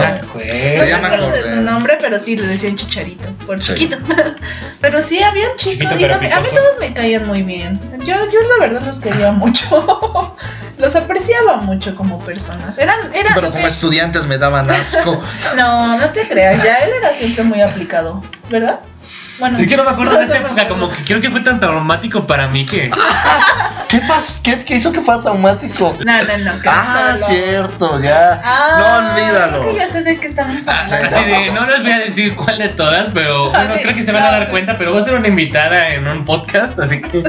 No 0.76 0.86
me 0.86 0.94
acuerdo 1.06 1.30
de 1.30 1.44
su 1.44 1.56
nombre, 1.58 1.96
pero 2.02 2.18
sí 2.18 2.36
le 2.36 2.48
decían 2.48 2.76
Chicharito, 2.76 3.32
por 3.46 3.62
Sí. 3.62 3.76
chiquito. 3.76 3.98
pero 4.82 5.04
sí, 5.04 5.20
y 5.20 5.76
pero 5.78 5.92
a 5.92 5.96
mí, 5.96 6.04
a 6.06 6.18
mí 6.18 6.48
picoso. 6.48 6.56
todos 6.56 6.80
me 6.80 6.92
caían 6.92 7.28
muy 7.28 7.44
bien. 7.44 7.80
Yo, 8.00 8.16
yo 8.32 8.40
la 8.58 8.66
verdad 8.66 8.82
los 8.84 9.00
quería 9.00 9.32
mucho. 9.32 10.36
los 10.80 10.96
apreciaba 10.96 11.58
mucho 11.58 11.96
como 11.96 12.18
personas. 12.26 12.80
Eran, 12.80 13.14
eran 13.14 13.36
Pero 13.36 13.52
como 13.52 13.62
que- 13.62 13.68
estudiantes 13.68 14.26
me 14.26 14.40
daban 14.40 14.72
asco. 14.72 15.22
No, 15.56 16.00
no 16.00 16.10
te 16.10 16.28
creas, 16.28 16.64
ya 16.64 16.78
él 16.80 16.94
era 17.00 17.14
siempre 17.14 17.44
muy 17.44 17.62
aplicado, 17.62 18.24
¿verdad? 18.50 18.80
Bueno, 19.38 19.60
Es 19.60 19.68
que 19.68 19.78
no 19.78 19.84
me 19.84 19.92
acuerdo 19.92 20.18
de 20.18 20.26
esa 20.26 20.38
época, 20.38 20.68
como 20.68 20.90
que 20.90 21.04
creo 21.04 21.22
que 21.22 21.30
fue 21.30 21.42
tan 21.42 21.60
traumático 21.60 22.26
para 22.26 22.48
mí 22.48 22.66
que. 22.66 22.90
¿Qué 23.94 24.02
pasó? 24.08 24.40
¿Qué, 24.44 24.64
qué 24.66 24.76
hizo 24.76 24.92
que 24.92 25.02
fue 25.02 25.18
traumático? 25.22 25.96
No, 26.04 26.24
no, 26.24 26.38
no. 26.38 26.62
que 26.62 26.70
Ah, 26.70 27.16
solo- 27.20 27.26
cierto, 27.34 28.02
ya. 28.02 28.42
Ah, 28.44 28.78
no 28.78 29.12
olvídalo. 29.12 29.60
creo 29.62 29.72
que 29.74 29.78
ya 29.80 29.90
sé 29.90 30.02
de 30.04 30.18
qué 30.20 30.28
estamos 30.28 30.68
Ah, 30.68 30.82
hablando. 30.84 31.16
Así 31.16 31.26
de, 31.26 31.52
no 31.52 31.66
les 31.68 31.84
voy 31.84 31.92
a 31.92 32.00
decir 32.00 32.36
cuál 32.36 32.58
de 32.58 32.70
todas, 32.70 33.10
pero 33.14 33.50
bueno, 33.52 33.74
creo 33.82 33.96
que 33.96 34.04
se 34.04 34.12
van 34.12 34.24
a 34.24 34.32
dar 34.32 34.50
cuenta, 34.50 34.78
pero 34.78 34.92
voy 34.92 35.02
a 35.02 35.04
ser 35.04 35.14
una 35.14 35.28
invitada 35.28 35.90
en 35.94 36.08
un 36.08 36.26
podcast, 36.26 36.80
así 36.80 37.02
que... 37.02 37.24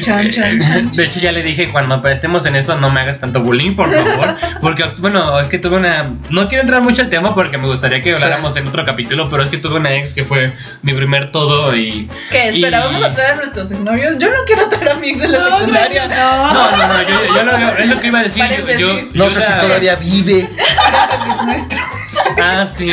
Chan, 0.00 0.30
chan, 0.30 0.58
chan. 0.60 0.90
De 0.92 1.04
hecho 1.04 1.20
ya 1.20 1.32
le 1.32 1.42
dije, 1.42 1.70
cuando 1.70 2.06
estemos 2.08 2.46
en 2.46 2.56
eso, 2.56 2.76
no 2.78 2.90
me 2.90 3.00
hagas 3.00 3.20
tanto 3.20 3.40
bullying, 3.40 3.76
por 3.76 3.88
favor, 3.92 4.34
porque, 4.62 4.84
bueno, 4.98 5.38
es 5.38 5.48
que 5.48 5.58
tuve 5.58 5.76
una... 5.76 6.04
No 6.30 6.48
quiero 6.48 6.62
entrar 6.62 6.82
mucho 6.82 7.02
al 7.02 7.10
tema 7.10 7.34
porque 7.34 7.58
me 7.58 7.66
gustaría 7.66 8.00
que 8.02 8.14
Sí. 8.14 8.22
habláramos 8.22 8.56
en 8.56 8.66
otro 8.66 8.84
capítulo, 8.86 9.28
pero 9.28 9.42
es 9.42 9.50
que 9.50 9.58
tuve 9.58 9.76
una 9.76 9.92
ex 9.92 10.14
que 10.14 10.24
fue 10.24 10.54
mi 10.82 10.94
primer 10.94 11.30
todo 11.32 11.76
y... 11.76 12.08
¿Qué? 12.30 12.48
Espera, 12.48 12.78
Y- 12.78 12.82
vamos 12.84 13.02
a 13.02 13.14
traer 13.14 13.32
a 13.32 13.36
nuestros 13.36 13.70
exnovios. 13.70 14.18
Yo 14.18 14.28
no 14.30 14.36
quiero 14.46 14.68
traer 14.70 14.88
a 14.90 14.94
mi 14.94 15.10
ex 15.10 15.20
de 15.20 15.28
la 15.28 15.38
No, 15.38 15.58
secundaria. 15.58 15.97
No, 16.06 16.52
No, 16.52 16.70
no, 16.70 16.88
no, 16.88 17.02
yo, 17.02 17.34
yo 17.34 17.42
lo, 17.42 17.56
es 17.78 17.86
lo 17.88 18.00
que 18.00 18.06
iba 18.06 18.18
a 18.20 18.22
decir, 18.22 18.44
yo... 18.48 18.78
yo. 18.78 18.92
No 19.14 19.24
yo 19.24 19.30
sé 19.30 19.42
si 19.42 19.50
la- 19.50 19.60
todavía 19.60 19.96
vive. 19.96 20.48
Ah, 22.40 22.66
sí. 22.66 22.90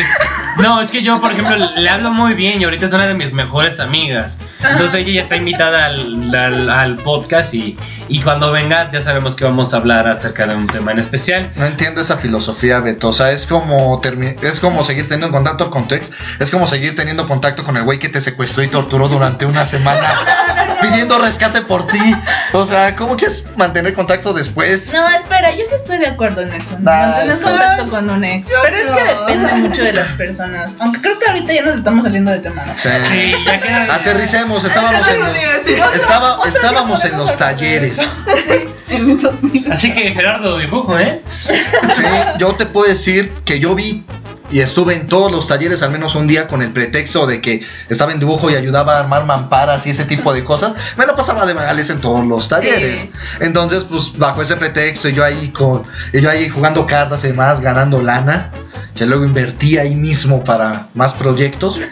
No, 0.57 0.79
es 0.81 0.89
que 0.89 1.03
yo, 1.03 1.19
por 1.19 1.31
ejemplo, 1.33 1.55
le 1.57 1.89
hablo 1.89 2.11
muy 2.11 2.33
bien 2.33 2.61
y 2.61 2.63
ahorita 2.63 2.85
es 2.85 2.93
una 2.93 3.05
de 3.07 3.13
mis 3.13 3.33
mejores 3.33 3.79
amigas. 3.79 4.37
Entonces 4.59 4.95
ella 4.95 5.11
ya 5.13 5.21
está 5.21 5.35
invitada 5.35 5.85
al, 5.87 6.33
al- 6.33 6.69
al 6.69 6.95
podcast 6.97 7.53
y, 7.53 7.77
y 8.07 8.21
cuando 8.21 8.51
venga 8.51 8.89
ya 8.89 9.01
sabemos 9.01 9.35
que 9.35 9.43
vamos 9.43 9.73
a 9.73 9.77
hablar 9.77 10.07
acerca 10.07 10.47
de 10.47 10.55
un 10.55 10.65
tema 10.67 10.91
en 10.93 10.99
especial. 10.99 11.51
No 11.55 11.65
entiendo 11.65 12.01
esa 12.01 12.17
filosofía, 12.17 12.79
Beto. 12.79 13.09
O 13.09 13.13
sea, 13.13 13.31
es 13.31 13.45
como, 13.45 14.01
es 14.41 14.59
como 14.59 14.83
seguir 14.83 15.07
teniendo 15.07 15.31
contacto 15.35 15.69
con 15.69 15.87
tu 15.87 15.95
ex. 15.95 16.11
Es 16.39 16.49
como 16.49 16.65
seguir 16.67 16.95
teniendo 16.95 17.27
contacto 17.27 17.63
con 17.63 17.75
el 17.77 17.83
güey 17.83 17.99
que 17.99 18.09
te 18.09 18.21
secuestró 18.21 18.63
y 18.63 18.67
torturó 18.69 19.07
durante 19.09 19.45
una 19.45 19.65
semana 19.65 20.09
pidiendo 20.81 21.19
rescate 21.19 21.61
por 21.61 21.85
ti. 21.87 22.15
O 22.53 22.65
sea, 22.65 22.95
¿cómo 22.95 23.17
quieres 23.17 23.45
mantener 23.57 23.93
contacto 23.93 24.33
después? 24.33 24.91
No, 24.93 25.07
espera, 25.09 25.51
yo 25.51 25.63
sí 25.67 25.75
estoy 25.75 25.97
de 25.99 26.07
acuerdo 26.07 26.41
en 26.41 26.53
eso. 26.53 26.77
Nah, 26.79 26.91
Mantener 27.07 27.29
espera. 27.31 27.49
contacto 27.51 27.89
con 27.89 28.09
un 28.09 28.23
ex. 28.23 28.49
Pero 28.63 28.77
es 28.77 28.85
que 28.87 29.13
no. 29.13 29.14
Depende 29.19 29.53
mucho 29.55 29.83
de 29.83 29.93
las 29.93 30.07
personas. 30.09 30.75
Aunque 30.79 31.01
creo 31.01 31.19
que 31.19 31.25
ahorita 31.27 31.53
ya 31.53 31.61
nos 31.63 31.75
estamos 31.75 32.03
saliendo 32.03 32.31
de 32.31 32.39
tema, 32.39 32.65
¿no? 32.65 32.73
Sí. 32.77 32.89
Sí, 33.09 33.33
ya 33.45 33.59
queda. 33.61 33.95
Aterricemos, 33.95 34.63
estábamos 34.63 35.07
en, 35.07 35.21
estaba- 35.95 36.39
estábamos 36.47 37.03
en 37.05 37.17
los 37.17 37.35
talleres. 37.37 37.97
Así 39.71 39.93
que 39.93 40.11
Gerardo 40.11 40.57
dibujo, 40.57 40.97
¿eh? 40.97 41.21
Sí, 41.93 42.03
yo 42.37 42.53
te 42.55 42.65
puedo 42.65 42.87
decir 42.87 43.31
que 43.43 43.59
yo 43.59 43.75
vi 43.75 44.05
y 44.51 44.59
estuve 44.59 44.93
en 44.93 45.07
todos 45.07 45.31
los 45.31 45.47
talleres 45.47 45.81
al 45.81 45.89
menos 45.89 46.13
un 46.13 46.27
día 46.27 46.47
con 46.47 46.61
el 46.61 46.71
pretexto 46.71 47.25
de 47.25 47.41
que 47.41 47.65
estaba 47.89 48.11
en 48.11 48.19
dibujo 48.19 48.49
y 48.51 48.55
ayudaba 48.55 48.95
a 48.97 48.99
armar 48.99 49.25
mamparas 49.25 49.87
y 49.87 49.89
ese 49.89 50.05
tipo 50.05 50.33
de 50.33 50.43
cosas. 50.43 50.75
Me 50.97 51.05
lo 51.07 51.15
pasaba 51.15 51.45
de 51.47 51.55
magales 51.55 51.89
en 51.89 51.99
todos 51.99 52.23
los 52.25 52.47
talleres. 52.47 53.01
Sí. 53.01 53.11
Entonces, 53.39 53.85
pues 53.89 54.17
bajo 54.17 54.43
ese 54.43 54.55
pretexto 54.55 55.09
y 55.09 55.13
yo 55.13 55.23
ahí 55.25 55.49
con 55.49 55.83
y 56.13 56.21
yo 56.21 56.29
ahí 56.29 56.47
jugando 56.47 56.85
cartas 56.85 57.23
y 57.25 57.29
demás, 57.29 57.59
ganando 57.59 58.01
lana, 58.01 58.51
que 58.95 59.05
luego 59.05 59.25
invertí 59.25 59.77
ahí 59.77 59.93
mismo 59.95 60.43
para 60.43 60.87
más 60.93 61.13
proyectos. 61.13 61.79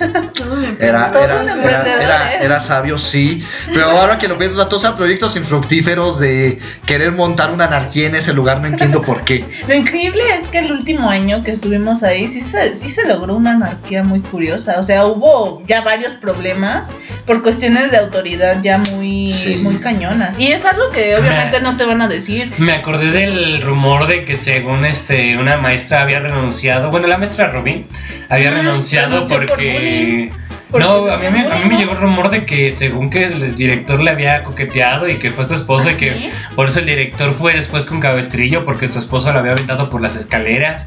Era, 0.79 1.09
era, 1.09 1.43
era, 1.43 2.33
¿eh? 2.33 2.37
era 2.41 2.59
sabio, 2.59 2.97
sí. 2.97 3.43
Pero 3.73 3.85
ahora 3.85 4.17
que 4.17 4.27
lo 4.27 4.37
pienso, 4.37 4.57
sea, 4.57 4.67
todos 4.67 4.83
eran 4.83 4.97
proyectos 4.97 5.35
infructíferos 5.35 6.19
de 6.19 6.59
querer 6.85 7.11
montar 7.11 7.51
una 7.51 7.65
anarquía 7.65 8.07
en 8.07 8.15
ese 8.15 8.33
lugar, 8.33 8.59
no 8.59 8.67
entiendo 8.67 9.01
por 9.01 9.23
qué. 9.23 9.45
Lo 9.67 9.73
increíble 9.73 10.23
es 10.35 10.47
que 10.49 10.59
el 10.59 10.71
último 10.71 11.09
año 11.09 11.41
que 11.41 11.51
estuvimos 11.51 12.03
ahí 12.03 12.27
sí 12.27 12.41
se, 12.41 12.75
sí 12.75 12.89
se 12.89 13.07
logró 13.07 13.35
una 13.35 13.51
anarquía 13.51 14.03
muy 14.03 14.19
curiosa. 14.21 14.79
O 14.79 14.83
sea, 14.83 15.05
hubo 15.05 15.63
ya 15.67 15.81
varios 15.81 16.13
problemas 16.13 16.93
por 17.25 17.41
cuestiones 17.41 17.91
de 17.91 17.97
autoridad 17.97 18.61
ya 18.61 18.77
muy, 18.79 19.27
Sí. 19.31 19.57
muy 19.57 19.75
cañonas. 19.77 20.37
Y 20.39 20.51
es 20.51 20.65
algo 20.65 20.91
que 20.91 21.15
obviamente 21.15 21.61
no 21.61 21.77
te 21.77 21.85
van 21.85 22.01
a 22.01 22.07
decir. 22.07 22.51
Me 22.57 22.73
acordé 22.73 23.11
del 23.11 23.61
rumor 23.61 24.07
de 24.07 24.25
que 24.25 24.35
según 24.37 24.85
este 24.85 25.37
una 25.37 25.57
maestra 25.57 26.01
había 26.01 26.19
renunciado, 26.19 26.89
bueno 26.93 27.07
la 27.07 27.17
maestra 27.17 27.47
Robin 27.49 27.85
había 28.29 28.51
Mm, 28.51 28.55
renunciado 28.55 29.27
por 29.27 29.45
porque 29.47 30.31
no, 30.71 31.07
a 31.11 31.17
mí, 31.17 31.25
me, 31.31 31.47
a 31.47 31.77
llegó 31.77 31.91
el 31.91 31.97
rumor 31.99 32.29
de 32.29 32.45
que 32.45 32.71
según 32.71 33.09
que 33.09 33.25
el 33.25 33.55
director 33.55 33.99
le 34.01 34.11
había 34.11 34.43
coqueteado 34.43 35.07
y 35.09 35.17
que 35.17 35.31
fue 35.31 35.45
su 35.45 35.53
esposo 35.55 35.87
¿Ah, 35.89 35.91
y 35.91 35.95
que 35.95 36.13
sí? 36.13 36.29
por 36.55 36.69
eso 36.69 36.79
el 36.79 36.85
director 36.85 37.33
fue 37.33 37.53
después 37.53 37.85
con 37.85 37.99
cabestrillo 37.99 38.63
porque 38.65 38.87
su 38.87 38.97
esposo 38.99 39.31
lo 39.33 39.39
había 39.39 39.51
aventado 39.53 39.89
por 39.89 40.01
las 40.01 40.15
escaleras 40.15 40.85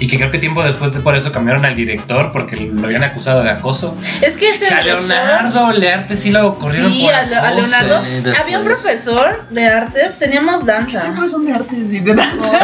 y 0.00 0.06
que 0.06 0.16
creo 0.16 0.30
que 0.30 0.38
tiempo 0.38 0.62
después 0.62 0.92
de 0.94 1.00
por 1.00 1.16
eso 1.16 1.32
cambiaron 1.32 1.64
al 1.64 1.74
director 1.74 2.30
porque 2.32 2.54
lo 2.56 2.84
habían 2.84 3.02
acusado 3.02 3.42
de 3.42 3.50
acoso. 3.50 3.96
Es 4.22 4.36
que 4.36 4.50
ese 4.50 4.68
A 4.68 4.80
Leonardo 4.82 5.72
Learte 5.72 6.14
sí 6.14 6.30
lo 6.30 6.56
corrieron 6.56 6.92
Sí, 6.92 7.02
por 7.04 7.14
a, 7.14 7.22
Le- 7.24 7.34
a 7.34 7.48
acoso. 7.48 7.60
Leonardo. 7.60 8.04
Sí, 8.04 8.10
después. 8.12 8.38
Había 8.38 8.58
un 8.60 8.64
profesor 8.64 9.48
de 9.50 9.66
artes, 9.66 10.16
teníamos 10.20 10.64
danza. 10.64 11.00
Siempre 11.00 11.26
son 11.26 11.46
de 11.46 11.52
artes 11.52 11.92
y 11.92 11.98
de 11.98 12.14
danza. 12.14 12.60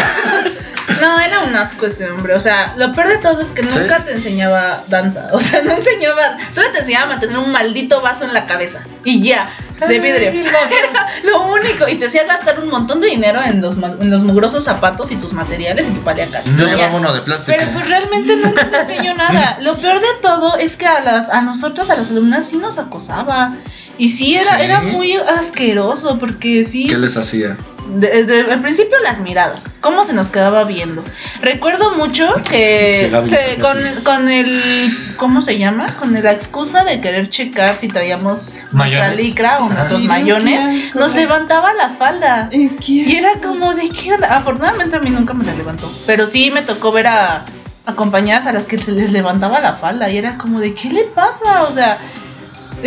No, 1.01 1.19
era 1.21 1.41
un 1.41 1.55
asco 1.57 1.87
ese 1.87 2.11
hombre. 2.11 2.35
O 2.35 2.41
sea, 2.41 2.75
lo 2.77 2.93
peor 2.93 3.09
de 3.09 3.19
todo 3.19 3.41
es 3.41 3.49
que 3.51 3.63
¿Sí? 3.69 3.79
nunca 3.79 4.05
te 4.05 4.13
enseñaba 4.13 4.83
danza. 4.89 5.29
O 5.33 5.39
sea, 5.39 5.63
no 5.63 5.73
enseñaba. 5.73 6.37
Solo 6.51 6.71
te 6.73 6.79
enseñaba 6.81 7.05
a 7.05 7.09
mantener 7.09 7.39
un 7.39 7.51
maldito 7.51 8.01
vaso 8.01 8.25
en 8.25 8.35
la 8.35 8.47
cabeza. 8.47 8.81
Y 9.03 9.23
ya, 9.23 9.49
de 9.87 9.99
vidrio. 10.01 10.31
Era 10.31 11.09
lo 11.25 11.47
único. 11.53 11.89
Y 11.89 11.97
te 11.97 12.07
hacía 12.07 12.25
gastar 12.25 12.61
un 12.61 12.69
montón 12.69 13.01
de 13.01 13.09
dinero 13.09 13.41
en 13.43 13.61
los, 13.61 13.77
ma- 13.77 13.95
en 14.01 14.11
los 14.11 14.23
mugrosos 14.23 14.65
zapatos 14.65 15.11
y 15.11 15.17
tus 15.17 15.33
materiales 15.33 15.87
y 15.89 15.93
tu. 15.93 16.03
Yo 16.05 16.13
Y 16.13 16.71
ya. 16.71 16.77
llevaba 16.77 16.97
uno 16.97 17.13
de 17.13 17.21
plástico. 17.23 17.57
Pero 17.59 17.71
pues 17.73 17.89
realmente 17.89 18.37
nunca 18.37 18.71
te 18.71 18.81
enseñó 18.81 19.15
nada. 19.15 19.59
Lo 19.61 19.77
peor 19.77 20.01
de 20.01 20.07
todo 20.23 20.57
es 20.59 20.77
que 20.77 20.87
a 20.87 21.01
las 21.01 21.29
a 21.31 21.41
nosotros, 21.41 21.91
a 21.91 21.97
las 21.97 22.11
alumnas, 22.11 22.47
sí 22.49 22.57
nos 22.59 22.79
acosaba. 22.79 23.55
Y 23.97 24.09
sí 24.09 24.35
era, 24.37 24.57
¿Sí? 24.59 24.63
era 24.65 24.81
muy 24.83 25.13
asqueroso 25.15 26.19
porque 26.19 26.65
sí. 26.65 26.87
¿Qué 26.89 26.99
les 26.99 27.17
hacía? 27.17 27.57
De- 27.87 28.25
de- 28.25 28.51
al 28.51 28.61
principio 28.63 28.99
las 29.03 29.21
miradas, 29.21 29.75
cómo 29.81 30.05
se 30.07 30.15
nos 30.15 30.31
quedaba 30.31 30.65
viendo. 30.65 31.05
Recuerdo 31.43 31.95
mucho 31.97 32.27
que 32.49 33.11
se- 33.29 33.61
con, 33.61 33.79
con 34.03 34.31
el, 34.31 34.91
¿cómo 35.19 35.43
se 35.43 35.59
llama? 35.59 35.95
Con 35.97 36.15
la 36.15 36.33
excusa 36.33 36.83
de 36.85 37.01
querer 37.03 37.29
checar 37.29 37.77
si 37.79 37.89
traíamos 37.89 38.55
nuestra 38.73 39.15
licra 39.15 39.59
o 39.63 39.69
nuestros 39.69 40.01
Sí, 40.01 40.09
mayones, 40.09 40.95
nos 40.95 41.15
levantaba 41.15 41.75
la 41.75 41.91
falda. 41.91 42.49
¿Y 42.51 42.69
qué? 42.71 42.93
Y 42.93 43.17
era 43.17 43.35
como 43.43 43.75
de 43.75 43.91
qué 43.91 44.15
onda? 44.15 44.35
Afortunadamente 44.35 44.97
a 44.97 45.01
mí 45.01 45.11
nunca 45.11 45.35
me 45.35 45.45
la 45.45 45.55
levantó, 45.55 45.93
pero 46.07 46.27
sí 46.27 46.51
me 46.51 46.63
tocó 46.63 46.91
ver 46.91 47.07
a, 47.09 47.45
a 47.85 47.95
compañeras 47.95 48.47
a 48.47 48.53
las 48.53 48.67
que 48.67 48.79
se 48.79 48.93
les 48.93 49.13
levantaba 49.13 49.61
la 49.61 49.75
falda 49.75 50.09
y 50.11 50.17
era 50.17 50.39
como 50.39 50.59
de 50.59 50.73
qué 50.75 50.89
le 50.89 51.05
pasa, 51.05 51.65
o 51.65 51.73
sea, 51.75 51.99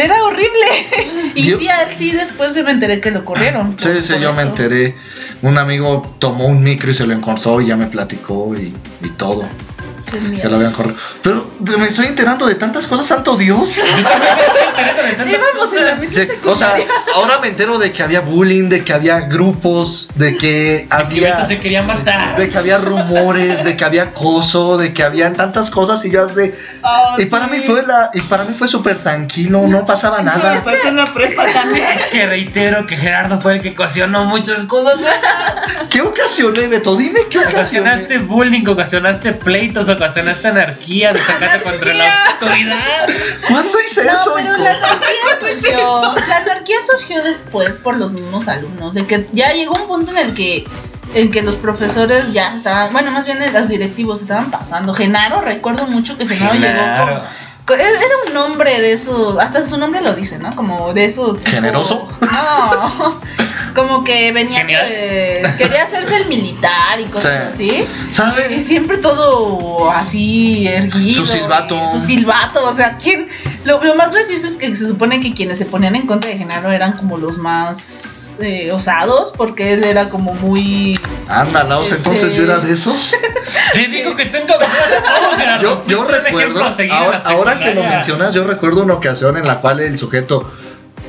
era 0.03 0.23
horrible. 0.23 0.65
y 1.35 1.43
Yo- 1.51 1.57
sí, 1.97 2.11
después 2.11 2.53
se 2.53 2.63
me 2.63 2.71
enteré 2.71 2.99
que 3.01 3.11
lo 3.11 3.25
corrieron. 3.25 3.77
Sí, 3.77 3.89
por- 3.89 4.01
sí, 4.03 4.13
por 4.13 4.21
yo 4.21 4.33
me 4.33 4.41
enteré. 4.43 4.95
Un 5.41 5.57
amigo 5.57 6.15
tomó 6.19 6.45
un 6.45 6.63
micro 6.63 6.91
y 6.91 6.93
se 6.95 7.05
lo 7.05 7.13
encontró 7.13 7.61
y 7.61 7.67
ya 7.67 7.75
me 7.77 7.85
platicó 7.87 8.53
y, 8.55 8.73
y 9.05 9.09
todo. 9.17 9.47
Qué 10.09 10.19
miedo. 10.19 10.41
Que 10.41 10.49
lo 10.49 10.55
habían 10.57 10.71
corrido. 10.71 10.95
Pero 11.21 11.51
me 11.77 11.87
estoy 11.87 12.05
enterando 12.07 12.45
de 12.47 12.55
tantas 12.55 12.87
cosas, 12.87 13.07
santo 13.07 13.35
Dios. 13.37 13.75
Yo 13.75 13.83
también 13.83 14.03
me 14.05 14.41
estoy 14.41 14.63
enterando 14.69 15.03
de 15.03 15.11
tantas 15.13 15.27
Íbamos 15.33 15.73
en 15.73 15.85
la 15.85 15.91
cosas. 15.91 15.99
misma 16.01 16.23
Sí, 16.23 16.29
o 16.45 16.55
sea, 16.55 16.75
ahora 17.15 17.39
me 17.39 17.47
entero 17.49 17.77
de 17.77 17.91
que 17.91 18.03
había 18.03 18.21
bullying, 18.21 18.69
de 18.69 18.83
que 18.83 18.93
había 18.93 19.19
grupos, 19.21 20.09
de 20.15 20.31
que 20.37 20.87
Que 20.87 20.87
había. 20.89 21.35
Beto 21.35 21.47
se 21.47 21.59
quería 21.59 21.83
matar. 21.83 22.37
De 22.37 22.49
que 22.49 22.57
había 22.57 22.77
rumores, 22.77 23.63
de 23.63 23.75
que 23.75 23.83
había 23.85 24.03
acoso, 24.03 24.77
de 24.77 24.93
que 24.93 25.03
habían 25.03 25.35
tantas 25.35 25.69
cosas 25.69 26.03
y 26.05 26.11
yo 26.11 26.27
de 26.27 26.57
Ah, 26.83 27.15
y 27.17 27.25
para 27.25 27.47
mí 27.47 27.59
fue 27.59 27.83
la 27.85 28.09
y 28.13 28.21
para 28.21 28.45
mí 28.45 28.53
fue 28.53 28.67
súper 28.67 28.97
tranquilo, 28.99 29.63
no 29.67 29.85
pasaba 29.85 30.19
Sí, 30.19 30.25
nada. 30.25 30.63
pasó 30.63 30.87
en 30.87 30.95
la 30.95 31.13
prepa 31.13 31.45
también. 31.51 31.85
Es 31.97 32.05
que 32.05 32.25
reitero 32.25 32.85
que 32.85 32.95
Gerardo 32.95 33.39
fue 33.41 33.55
el 33.55 33.61
que 33.61 33.69
ocasionó 33.71 34.25
muchas 34.25 34.63
cosas. 34.63 34.95
¿Qué 35.89 36.01
ocasioné, 36.01 36.67
Beto? 36.67 36.95
Dime 36.95 37.21
qué 37.29 37.39
ocasioné. 37.39 37.57
Ocasionaste 37.89 38.17
bullying, 38.19 38.65
ocasionaste 38.67 39.33
pleitos, 39.33 39.89
ocasionaste 39.97 40.47
anarquía, 40.47 41.11
desacato 41.13 41.63
contra 41.65 41.93
la 41.93 42.25
autoridad. 42.31 43.07
¿Cuándo 43.49 43.79
hice 43.81 44.03
No, 44.05 44.11
eso? 44.13 44.33
pero 44.35 44.57
la 44.57 44.71
anarquía 44.71 45.39
surgió. 45.41 46.01
La 46.27 46.37
anarquía 46.37 46.77
surgió 46.89 47.23
después 47.23 47.77
por 47.77 47.97
los 47.97 48.11
mismos 48.13 48.47
alumnos. 48.47 48.93
De 48.93 49.05
que 49.05 49.27
ya 49.33 49.51
llegó 49.51 49.73
un 49.73 49.87
punto 49.87 50.11
en 50.11 50.17
el 50.17 50.33
que. 50.33 50.63
En 51.13 51.31
que 51.31 51.41
los 51.41 51.55
profesores 51.55 52.33
ya 52.33 52.53
estaban, 52.53 52.91
bueno, 52.91 53.11
más 53.11 53.25
bien 53.25 53.39
los 53.53 53.67
directivos 53.69 54.21
estaban 54.21 54.51
pasando. 54.51 54.93
Genaro, 54.93 55.39
recuerdo 55.39 55.87
mucho 55.87 56.17
que 56.17 56.27
Genaro, 56.27 56.55
llegó 56.55 56.81
con- 57.21 57.21
Era 57.73 57.89
un 58.27 58.33
nombre 58.33 58.79
de 58.81 58.93
esos, 58.93 59.37
hasta 59.39 59.65
su 59.65 59.77
nombre 59.77 60.01
lo 60.01 60.13
dice, 60.13 60.37
¿no? 60.39 60.55
Como 60.55 60.93
de 60.93 61.05
esos. 61.05 61.37
tipo- 61.39 61.51
¿Generoso? 61.51 62.07
No, 62.21 63.19
como 63.75 64.03
que 64.03 64.31
venía 64.31 64.65
que 64.87 65.53
quería 65.57 65.83
hacerse 65.83 66.15
el 66.17 66.27
militar 66.27 66.99
y 66.99 67.05
cosas 67.05 67.53
así. 67.53 67.85
Y 68.09 68.13
¿Sabes? 68.13 68.65
siempre 68.65 68.97
todo 68.97 69.91
así 69.91 70.67
erguido. 70.67 71.15
Su 71.17 71.25
silbato. 71.25 71.75
y 71.95 71.99
Su 71.99 72.05
silbato. 72.07 72.65
O 72.65 72.75
sea, 72.75 72.97
¿quién? 72.97 73.27
Lo, 73.65 73.83
lo 73.83 73.95
más 73.95 74.11
gracioso 74.11 74.47
es 74.47 74.55
que 74.55 74.75
se 74.75 74.87
supone 74.87 75.19
que 75.21 75.33
quienes 75.33 75.57
se 75.59 75.65
ponían 75.65 75.95
en 75.95 76.07
contra 76.07 76.29
de 76.31 76.37
Genaro 76.37 76.71
eran 76.71 76.93
como 76.93 77.17
los 77.17 77.37
más 77.37 78.16
eh, 78.39 78.71
osados, 78.71 79.33
porque 79.35 79.73
él 79.73 79.83
era 79.83 80.09
como 80.09 80.33
muy. 80.35 80.99
Sea, 81.83 81.97
entonces 81.97 82.35
yo 82.35 82.43
era 82.43 82.59
de 82.59 82.73
esos. 82.73 83.11
Te 83.73 83.87
digo 83.87 84.15
que 84.15 84.25
tengo. 84.25 84.53
Yo, 85.61 85.83
yo 85.87 86.03
recuerdo, 86.05 86.63
ahora, 86.91 87.21
ahora 87.25 87.59
que 87.59 87.73
lo 87.73 87.83
mencionas, 87.83 88.33
yo 88.33 88.43
recuerdo 88.43 88.83
una 88.83 88.95
ocasión 88.95 89.37
en 89.37 89.45
la 89.45 89.59
cual 89.59 89.79
el 89.79 89.97
sujeto. 89.97 90.49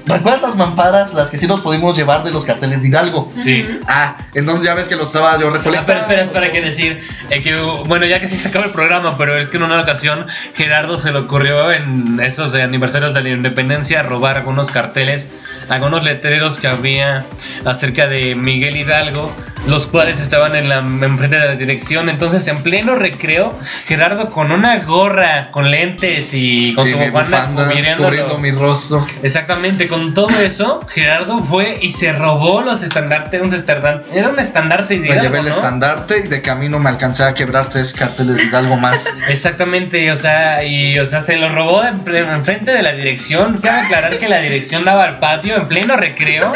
¿Recuerdas 0.09 0.43
las 0.43 0.57
mamparas, 0.57 1.13
las 1.15 1.31
que 1.31 1.39
sí 1.39 1.47
nos 1.47 1.61
pudimos 1.61 1.97
llevar 1.97 2.25
de 2.25 2.31
los 2.33 2.45
carteles 2.45 2.83
de 2.83 2.89
Hidalgo? 2.89 3.29
Sí. 3.33 3.65
Ah, 3.87 4.17
entonces 4.35 4.65
ya 4.65 4.75
ves 4.75 4.89
que 4.89 4.97
lo 4.97 5.05
estaba 5.05 5.39
yo 5.39 5.49
Ah, 5.49 5.53
recolectando. 5.53 5.87
pero 5.87 5.99
espera, 6.01 6.23
espera, 6.23 6.51
que 6.51 6.61
decir 6.63 7.01
eh, 7.31 7.43
que, 7.43 7.55
bueno, 7.87 8.07
ya 8.07 8.21
que 8.21 8.29
sí 8.29 8.37
se 8.37 8.49
acaba 8.49 8.65
el 8.65 8.71
programa, 8.73 9.17
pero 9.19 9.37
es 9.39 9.49
que 9.49 9.57
en 9.59 9.65
una 9.65 9.81
ocasión 9.81 10.27
Gerardo 10.55 10.99
se 10.99 11.13
le 11.13 11.19
ocurrió 11.19 11.71
en 11.73 12.21
esos 12.21 12.55
eh, 12.55 12.63
aniversarios 12.63 13.15
de 13.15 13.23
la 13.23 13.29
independencia 13.31 14.03
robar 14.03 14.37
algunos 14.39 14.71
carteles, 14.71 15.29
algunos 15.69 16.03
letreros 16.05 16.59
que 16.59 16.69
había 16.69 17.27
acerca 17.65 18.07
de 18.09 18.35
Miguel 18.35 18.77
Hidalgo, 18.77 19.33
los 19.67 19.87
cuales 19.87 20.21
estaban 20.21 20.55
en 20.57 20.69
la 20.69 20.79
enfrente 20.79 21.37
de 21.37 21.47
la 21.47 21.55
dirección. 21.57 22.09
Entonces, 22.09 22.47
en 22.49 22.63
pleno 22.63 22.95
recreo, 22.95 23.59
Gerardo 23.87 24.31
con 24.31 24.53
una 24.53 24.79
gorra, 24.81 25.51
con 25.51 25.71
lentes 25.71 26.31
y 26.33 26.75
con 26.75 26.89
su 26.89 26.97
bufanda 26.97 27.51
cubriendo 27.55 28.39
mi 28.39 28.51
rostro. 28.51 29.07
Exactamente, 29.23 29.89
con 29.89 30.15
todo 30.15 30.39
eso, 30.41 30.81
Gerardo 30.89 31.43
fue 31.45 31.79
y 31.81 31.91
se 31.91 32.13
robó 32.13 32.63
los 32.63 32.83
estandartes, 32.83 33.41
un 33.43 33.53
estandarte, 33.53 34.19
era 34.19 34.29
un 34.29 34.39
estandarte 34.39 34.99
de 34.99 35.09
Me 35.09 35.21
llevé 35.21 35.39
el 35.39 35.47
¿no? 35.47 35.55
estandarte 35.55 36.23
y 36.25 36.29
de 36.29 36.41
camino 36.43 36.79
me 36.79 36.89
alcancé 36.89 37.25
a 37.25 37.35
quebrar 37.35 37.69
tres 37.69 37.93
carteles 37.93 38.37
de 38.37 38.45
Hidalgo 38.45 38.77
más. 38.77 39.07
Exactamente, 39.29 40.11
o 40.13 40.17
sea, 40.17 40.65
y 40.65 40.99
o 40.99 41.07
sea, 41.07 41.21
se 41.21 41.37
lo 41.37 41.49
robó 41.49 41.83
enfrente 41.85 42.71
de 42.73 42.83
la 42.83 42.93
dirección. 42.93 43.59
Cabe 43.59 43.87
aclarar 43.87 44.19
que 44.19 44.29
la 44.29 44.41
dirección 44.41 44.85
daba 44.85 45.05
al 45.05 45.19
patio 45.19 45.57
en 45.57 45.69
pleno 45.69 45.97
recreo. 45.97 46.53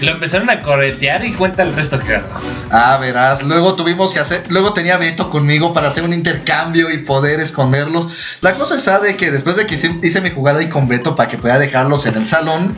Lo 0.00 0.12
empezaron 0.12 0.50
a 0.50 0.60
corretear 0.60 1.24
y 1.24 1.32
cuenta 1.32 1.62
el 1.62 1.74
resto, 1.74 1.98
Gerardo. 1.98 2.29
Ah, 2.70 2.98
verás, 3.00 3.42
luego 3.42 3.74
tuvimos 3.74 4.12
que 4.12 4.20
hacer, 4.20 4.44
luego 4.48 4.72
tenía 4.72 4.96
Beto 4.96 5.30
conmigo 5.30 5.72
para 5.72 5.88
hacer 5.88 6.04
un 6.04 6.12
intercambio 6.12 6.90
y 6.90 6.98
poder 6.98 7.40
esconderlos. 7.40 8.08
La 8.40 8.54
cosa 8.54 8.76
está 8.76 9.00
de 9.00 9.16
que 9.16 9.30
después 9.30 9.56
de 9.56 9.66
que 9.66 9.74
hice, 9.74 10.20
mi 10.20 10.30
jugada 10.30 10.60
ahí 10.60 10.68
con 10.68 10.86
Beto 10.88 11.16
para 11.16 11.28
que 11.28 11.38
pueda 11.38 11.58
dejarlos 11.58 12.06
en 12.06 12.14
el 12.16 12.26
salón, 12.26 12.76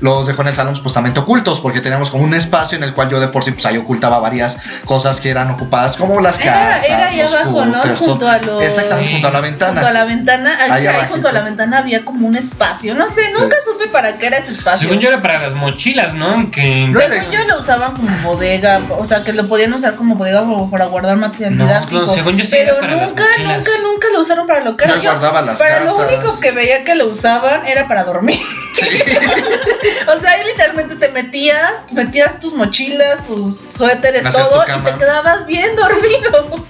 los 0.00 0.26
dejó 0.26 0.42
en 0.42 0.48
el 0.48 0.54
salón 0.54 0.76
supuestamente 0.76 1.20
ocultos 1.20 1.60
porque 1.60 1.80
teníamos 1.80 2.10
como 2.10 2.24
un 2.24 2.34
espacio 2.34 2.76
en 2.78 2.84
el 2.84 2.94
cual 2.94 3.08
yo 3.08 3.20
de 3.20 3.28
por 3.28 3.44
sí 3.44 3.52
pues 3.52 3.66
ahí 3.66 3.76
ocultaba 3.76 4.18
varias 4.18 4.56
cosas 4.84 5.20
que 5.20 5.30
eran 5.30 5.50
ocupadas 5.50 5.96
como 5.96 6.20
las 6.20 6.40
Era, 6.40 6.52
cartas, 6.52 6.84
era 6.90 7.06
ahí 7.08 7.18
los 7.22 7.34
abajo, 7.34 7.64
¿no? 7.66 7.82
Junto 7.96 8.28
a 8.28 8.38
los. 8.38 8.62
Exactamente, 8.62 9.06
Sí. 9.08 9.12
junto 9.14 9.28
a 9.28 9.30
la 9.32 9.40
ventana. 9.40 9.72
Junto 9.72 9.86
a 9.86 9.92
la 9.92 10.04
ventana, 10.04 10.58
ahí, 10.60 10.70
Ahí 10.70 10.86
ahí 10.86 11.06
junto 11.10 11.28
a 11.28 11.32
la 11.32 11.40
ventana 11.42 11.78
había 11.78 12.04
como 12.04 12.26
un 12.28 12.36
espacio. 12.36 12.94
No 12.94 13.08
sé, 13.08 13.22
nunca 13.32 13.56
supe 13.64 13.70
supe 13.84 13.88
para 13.88 14.18
qué 14.18 14.26
era 14.26 14.38
ese 14.38 14.50
espacio. 14.52 14.80
Según 14.88 14.98
yo 15.00 15.08
era 15.08 15.20
para 15.22 15.40
las 15.40 15.54
mochilas, 15.54 16.12
¿no? 16.14 16.50
Que... 16.50 16.90
Según 16.92 17.30
yo 17.30 17.44
lo 17.46 17.60
usaban 17.60 17.94
como 17.94 18.08
bodega, 18.22 18.80
o 18.98 19.04
sea, 19.04 19.22
que 19.24 19.32
lo 19.32 19.46
podían 19.46 19.72
usar 19.72 19.94
como 19.94 20.16
bodega 20.16 20.44
para 20.70 20.86
guardar 20.86 21.16
material 21.16 21.56
No, 21.56 21.64
didáctico. 21.66 22.00
no, 22.02 22.12
según 22.12 22.36
yo 22.36 22.44
sí 22.44 22.50
pero 22.52 22.78
era 22.78 22.80
para 22.80 23.06
nunca, 23.06 23.24
nunca, 23.38 23.70
nunca 23.82 24.06
lo 24.12 24.20
usaron 24.20 24.46
para 24.46 24.60
lo 24.64 24.76
que 24.76 24.84
era. 24.84 24.96
Yo 24.96 25.02
Yo- 25.02 25.10
guardaba 25.12 25.42
las 25.42 25.58
para 25.58 25.80
lo 25.84 25.96
único 25.96 26.38
que 26.40 26.50
veía 26.50 26.84
que 26.84 26.94
lo 26.94 27.06
usaban 27.06 27.66
era 27.66 27.86
para 27.88 28.04
dormir. 28.04 28.40
Sí. 28.74 28.86
o 30.16 30.20
sea, 30.20 30.30
ahí 30.32 30.44
literalmente 30.46 30.96
te 30.96 31.08
metías, 31.08 31.72
metías 31.92 32.38
tus 32.40 32.54
mochilas, 32.54 33.24
tus 33.24 33.56
suéteres, 33.56 34.22
todo, 34.32 34.64
tu 34.64 34.72
y 34.72 34.80
te 34.82 34.98
quedabas 34.98 35.46
bien 35.46 35.76
dormido. 35.76 36.66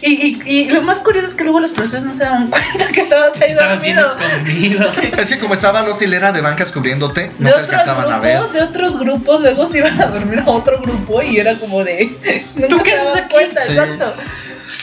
Y, 0.00 0.12
y, 0.12 0.42
y 0.44 0.70
lo 0.70 0.82
más 0.82 0.98
curioso 0.98 1.28
es 1.28 1.34
que 1.34 1.44
luego 1.44 1.60
los 1.60 1.70
profesores 1.70 2.04
no 2.04 2.12
se 2.12 2.24
daban 2.24 2.48
cuenta 2.50 2.88
que 2.92 3.00
estabas 3.00 3.40
ahí 3.40 3.52
Estabas 3.52 3.80
dormido. 3.82 4.92
Es 5.18 5.28
que 5.30 5.38
como 5.38 5.54
estaba 5.54 5.82
la 5.82 5.96
hilera 5.98 6.32
de 6.32 6.40
bancas 6.42 6.70
cubriéndote, 6.72 7.32
no 7.38 7.48
de 7.48 7.54
te 7.54 7.60
otros 7.62 7.70
alcanzaban 7.70 8.12
a 8.12 8.18
ver. 8.18 8.36
grupos, 8.38 8.52
de 8.54 8.62
otros 8.62 8.98
grupos, 8.98 9.40
luego 9.40 9.66
se 9.66 9.78
iban 9.78 10.00
a 10.00 10.06
dormir 10.06 10.40
a 10.40 10.50
otro 10.50 10.80
grupo 10.80 11.22
y 11.22 11.38
era 11.38 11.54
como 11.54 11.82
de 11.84 12.14
nunca 12.54 12.68
¿Tú 12.68 12.82
qué 12.82 12.90
se 12.90 12.96
daban 12.96 13.28
cuenta, 13.30 13.62
Sí. 13.62 13.72
exacto. 13.72 14.14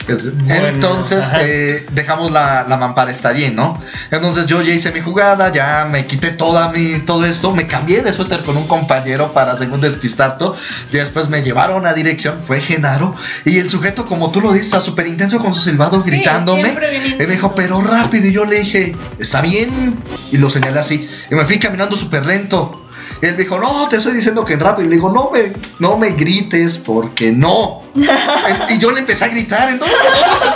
Pues, 0.06 0.34
Bueno, 0.34 0.66
Entonces 0.66 1.24
eh, 1.40 1.86
dejamos 1.92 2.30
la, 2.30 2.64
la 2.68 2.76
mampara 2.76 3.10
está 3.10 3.30
allí, 3.30 3.50
¿no? 3.50 3.80
Entonces 4.10 4.46
yo 4.46 4.62
ya 4.62 4.72
hice 4.74 4.92
mi 4.92 5.00
jugada, 5.00 5.52
ya 5.52 5.86
me 5.90 6.06
quité 6.06 6.30
toda 6.30 6.70
mi, 6.72 6.98
todo 7.00 7.24
esto, 7.24 7.54
me 7.54 7.66
cambié 7.66 8.02
de 8.02 8.12
suéter 8.12 8.42
con 8.42 8.56
un 8.56 8.66
compañero 8.66 9.32
para 9.32 9.56
según 9.56 9.80
despistar 9.80 10.38
todo. 10.38 10.56
Y 10.90 10.96
después 10.96 11.28
me 11.28 11.42
llevaron 11.42 11.86
a 11.86 11.92
dirección, 11.94 12.40
fue 12.44 12.60
Genaro. 12.60 13.14
Y 13.44 13.58
el 13.58 13.70
sujeto, 13.70 14.06
como 14.06 14.30
tú 14.30 14.40
lo 14.40 14.52
dices, 14.52 14.82
súper 14.82 15.06
intenso 15.06 15.38
con 15.38 15.54
su 15.54 15.60
silbado, 15.60 16.00
Sí, 16.02 16.10
gritándome. 16.10 16.62
bien 16.62 17.16
me 17.18 17.26
dijo, 17.26 17.54
pero 17.54 17.80
rápido. 17.80 18.26
Y 18.26 18.32
yo 18.32 18.44
le 18.44 18.60
dije, 18.60 18.94
está 19.18 19.40
bien. 19.40 19.98
Y 20.30 20.38
lo 20.38 20.50
señalé 20.50 20.80
así. 20.80 21.08
Y 21.30 21.34
me 21.34 21.44
fui 21.44 21.58
caminando 21.58 21.96
súper 21.96 22.26
lento. 22.26 22.78
Y 23.22 23.26
él 23.26 23.36
me 23.36 23.44
dijo, 23.44 23.58
no, 23.58 23.88
te 23.88 23.96
estoy 23.98 24.14
diciendo 24.14 24.44
que 24.44 24.56
rápido. 24.56 24.86
Y 24.86 24.90
le 24.90 24.96
digo, 24.96 25.10
no 25.12 25.30
me, 25.30 25.52
no 25.78 25.96
me 25.96 26.10
grites 26.10 26.76
porque 26.78 27.30
no. 27.30 27.84
y 28.68 28.78
yo 28.78 28.90
le 28.90 29.00
empecé 29.00 29.24
a 29.26 29.28
gritar. 29.28 29.68
Entonces 29.70 29.96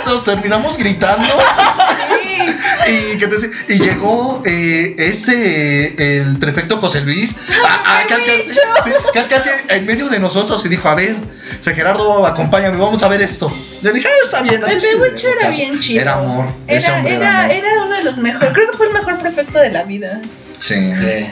todos 0.03 0.05
nos 0.15 0.25
terminamos 0.25 0.77
gritando. 0.77 1.33
Y, 2.87 3.17
que 3.17 3.27
te- 3.27 3.73
y 3.73 3.79
llegó 3.79 4.41
eh, 4.45 4.95
este, 4.97 6.17
el 6.19 6.37
prefecto 6.39 6.77
José 6.77 7.01
Luis, 7.01 7.35
a, 7.65 7.99
a- 8.01 8.07
casi, 8.07 8.25
casi- 8.25 8.51
sí, 8.51 8.59
casi- 9.13 9.29
casi 9.29 9.49
en 9.69 9.85
medio 9.85 10.07
de 10.09 10.19
nosotros 10.19 10.65
y 10.65 10.69
dijo, 10.69 10.87
a 10.87 10.95
ver, 10.95 11.15
San 11.61 11.75
Gerardo, 11.75 12.25
acompáñame, 12.25 12.77
vamos 12.77 13.03
a 13.03 13.07
ver 13.09 13.21
esto. 13.21 13.51
Yo 13.81 13.91
dije, 13.91 14.07
ah, 14.07 14.25
está 14.25 14.41
bien. 14.41 14.55
El 14.55 14.63
hago 14.63 15.05
era 15.05 15.37
caso". 15.39 15.57
bien 15.57 15.79
chido. 15.79 16.01
Era 16.01 16.13
amor, 16.15 16.45
ese 16.67 16.87
Era, 16.87 16.97
hombre 16.97 17.15
era, 17.15 17.25
era, 17.27 17.39
amor. 17.43 17.51
era 17.55 17.83
uno 17.85 17.95
de 17.95 18.03
los 18.03 18.17
mejores, 18.17 18.53
creo 18.53 18.71
que 18.71 18.77
fue 18.77 18.87
el 18.87 18.93
mejor 18.93 19.19
prefecto 19.19 19.59
de 19.59 19.71
la 19.71 19.83
vida. 19.83 20.21
Sí, 20.59 20.87
Sí. 20.87 21.29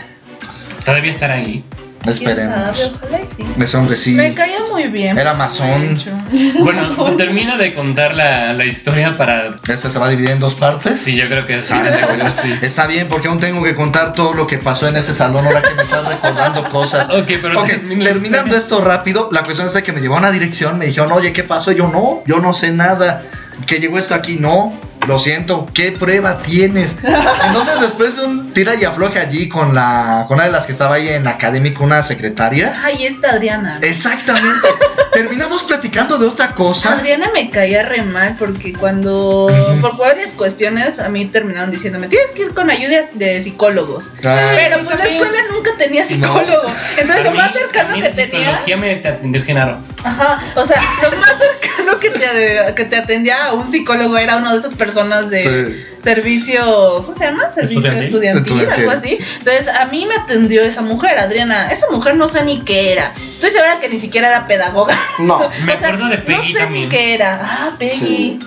Todavía 0.86 1.12
estará 1.12 1.34
ahí. 1.36 1.64
¿Quién 2.02 2.14
esperemos. 2.14 2.78
sabe? 2.78 2.92
Ojalá 2.96 3.22
y 3.24 3.28
sí. 3.28 3.44
Ese 3.60 3.78
hombre 3.78 3.98
sí. 3.98 4.12
Me 4.12 4.34
caía 4.36 4.60
muy 4.72 4.84
bien. 4.90 5.18
Era 5.18 5.34
masón. 5.34 6.00
Bueno, 6.60 7.16
termina 7.18 7.58
de 7.58 7.74
contar 7.74 8.14
la, 8.14 8.54
la 8.54 8.66
historia 8.66 9.18
para... 9.18 9.56
Este 9.68 9.90
se 9.90 9.98
va 10.00 10.08
a 10.08 10.10
dividir 10.10 10.32
en 10.32 10.40
dos 10.40 10.56
partes. 10.56 11.00
Sí, 11.00 11.16
yo 11.16 11.28
creo 11.28 11.46
que 11.46 11.64
sí. 11.64 11.74
Ah, 11.76 12.30
sí. 12.30 12.54
Está 12.62 12.88
bien, 12.88 13.08
porque 13.08 13.28
aún 13.28 13.40
tengo 13.40 13.64
que 13.64 13.74
contar 13.74 14.14
todo 14.14 14.34
lo 14.34 14.46
que 14.46 14.58
pasó 14.58 14.88
en 14.88 14.98
ese 14.98 15.14
salón 15.14 15.46
ahora 15.46 15.62
que 15.62 15.74
me 15.74 15.84
estás 15.84 16.06
recordando 16.08 16.64
cosas. 16.70 17.10
Ok, 17.10 17.32
pero 17.42 17.64
terminando 18.04 18.56
esto 18.56 18.82
rápido, 18.82 19.30
la 19.32 19.44
cuestión 19.44 19.68
es 19.68 19.74
de 19.74 19.84
que 19.84 19.92
me 19.94 20.02
llevó 20.02 20.16
a 20.16 20.20
una 20.20 20.32
dirección, 20.32 20.78
me 20.78 20.88
dijeron, 20.88 21.12
oye, 21.12 21.32
¿qué 21.34 21.44
pasó? 21.44 21.72
Y 21.72 21.76
yo, 21.76 21.88
no, 21.88 22.24
yo 22.26 22.40
no 22.40 22.54
sé 22.54 22.72
nada. 22.72 23.24
¿Que 23.66 23.80
llegó 23.80 23.98
esto 23.98 24.14
aquí? 24.16 24.38
No, 24.40 24.78
lo 25.08 25.20
siento, 25.20 25.66
¿qué 25.74 25.92
prueba 25.92 26.40
tienes? 26.42 26.96
Entonces, 27.04 27.80
después 27.82 28.16
de 28.16 28.24
un 28.26 28.54
tira 28.54 28.76
y 28.76 28.84
afloje 28.86 29.20
allí 29.20 29.48
con 29.50 29.74
la 29.76 30.26
con 30.28 30.36
una 30.38 30.46
de 30.46 30.52
las 30.52 30.66
que 30.66 30.72
estaba 30.72 30.96
ahí 30.96 31.10
en 31.10 31.28
académico, 31.28 31.84
una 31.84 32.02
secretaria, 32.02 32.74
Ay, 32.84 33.06
esta 33.06 33.32
Adriana. 33.32 33.80
exactamente, 33.82 34.68
terminamos 35.14 35.64
platicando 35.64 36.18
de 36.18 36.28
otra 36.28 36.50
cosa. 36.50 36.94
Adriana 36.94 37.30
me 37.34 37.50
caía 37.50 37.84
re 37.84 38.04
mal 38.04 38.36
porque 38.40 38.74
cuando, 38.74 39.48
por 39.82 39.98
varias 39.98 40.34
cuestiones, 40.34 41.00
a 41.00 41.10
mí 41.10 41.26
terminaron 41.26 41.72
diciéndome, 41.72 42.08
tienes 42.08 42.32
que 42.32 42.44
ir 42.44 42.54
con 42.54 42.70
ayuda 42.70 43.02
de 43.14 43.42
psicólogos. 43.42 44.12
Ay, 44.24 44.56
Pero 44.56 44.84
pues 44.86 44.98
la 44.98 45.06
escuela 45.06 45.38
nunca 45.52 45.72
tenía 45.78 46.04
psicólogo. 46.08 46.64
Entonces 46.98 47.22
A 47.22 47.24
lo 47.24 47.32
mí- 47.32 47.38
más 47.38 47.50
a 47.56 47.60
cercano 47.60 47.96
que 47.96 48.06
en 48.06 48.16
tenía... 48.16 48.50
psicología 48.50 48.78
me 48.78 48.96
te 48.98 49.08
atendió 49.08 49.44
Genaro. 49.44 49.78
Ajá, 50.06 50.40
o 50.56 50.64
sea, 50.64 50.82
lo 51.02 51.18
más 51.18 51.32
cercano 51.38 52.00
que 52.00 52.10
te, 52.12 52.74
que 52.76 52.86
te 52.86 52.96
atendía 52.96 53.46
a 53.48 53.54
un 53.54 53.66
psicólogo 53.66 54.18
era 54.18 54.38
una 54.38 54.52
de 54.54 54.60
esas 54.60 54.74
personas 54.74 55.30
de 55.30 55.42
Sí. 55.42 55.86
servicio, 55.98 57.04
¿cómo 57.06 57.16
se 57.18 57.26
llama? 57.26 57.50
Servicio 57.50 57.90
Estudiantil. 57.90 58.40
estudiantil, 58.40 58.70
algo 58.72 58.92
así. 58.92 59.18
Entonces, 59.40 59.68
a 59.68 59.86
mí 59.86 60.06
me 60.06 60.16
atendió 60.16 60.64
esa 60.64 60.82
mujer, 60.82 61.18
Adriana. 61.18 61.68
Esa 61.72 61.88
mujer 61.90 62.16
no 62.16 62.28
sé 62.28 62.44
ni 62.46 62.62
qué 62.62 62.94
era. 62.94 63.14
Estoy 63.32 63.50
segura 63.50 63.80
que 63.80 63.90
ni 63.90 64.00
siquiera 64.00 64.28
era 64.30 64.46
pedagoga. 64.48 64.98
No. 65.20 65.40
Me 65.66 65.78
sea, 65.78 65.88
acuerdo 65.90 66.08
de 66.10 66.18
Peggy 66.20 66.54
No 66.54 66.60
sé 66.60 66.66
también. 66.66 66.84
ni 66.84 66.90
qué 66.90 67.14
era. 67.16 67.40
Ah, 67.44 67.72
Peggy. 67.78 67.96
Sí. 67.98 68.40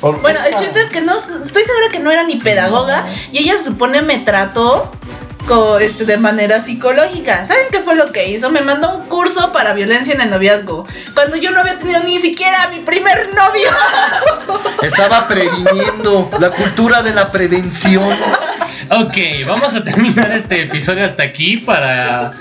Bueno, 0.00 0.38
el 0.46 0.54
chiste 0.56 0.82
es 0.82 0.90
que 0.90 1.00
no, 1.00 1.16
estoy 1.16 1.64
segura 1.64 1.88
que 1.90 1.98
no 1.98 2.10
era 2.10 2.24
ni 2.24 2.36
pedagoga 2.36 3.06
y 3.32 3.38
ella 3.38 3.56
se 3.58 3.64
supone 3.64 4.02
me 4.02 4.18
trató 4.18 4.92
este, 5.80 6.06
de 6.06 6.16
manera 6.16 6.60
psicológica. 6.60 7.44
¿Saben 7.44 7.66
qué 7.70 7.80
fue 7.80 7.94
lo 7.94 8.12
que 8.12 8.30
hizo? 8.30 8.50
Me 8.50 8.62
mandó 8.62 8.96
un 8.96 9.06
curso 9.08 9.52
para 9.52 9.74
violencia 9.74 10.14
en 10.14 10.22
el 10.22 10.30
noviazgo. 10.30 10.86
Cuando 11.12 11.36
yo 11.36 11.50
no 11.50 11.60
había 11.60 11.78
tenido 11.78 12.02
ni 12.02 12.18
siquiera 12.18 12.64
a 12.64 12.68
mi 12.68 12.80
primer 12.80 13.28
novio. 13.34 13.68
Estaba 14.82 15.28
previniendo 15.28 16.30
la 16.40 16.50
cultura 16.50 17.02
de 17.02 17.12
la 17.12 17.30
prevención. 17.30 18.16
Ok, 18.90 19.16
vamos 19.46 19.74
a 19.74 19.82
terminar 19.82 20.30
este 20.32 20.62
episodio 20.62 21.04
hasta 21.04 21.22
aquí 21.22 21.56
para, 21.56 22.32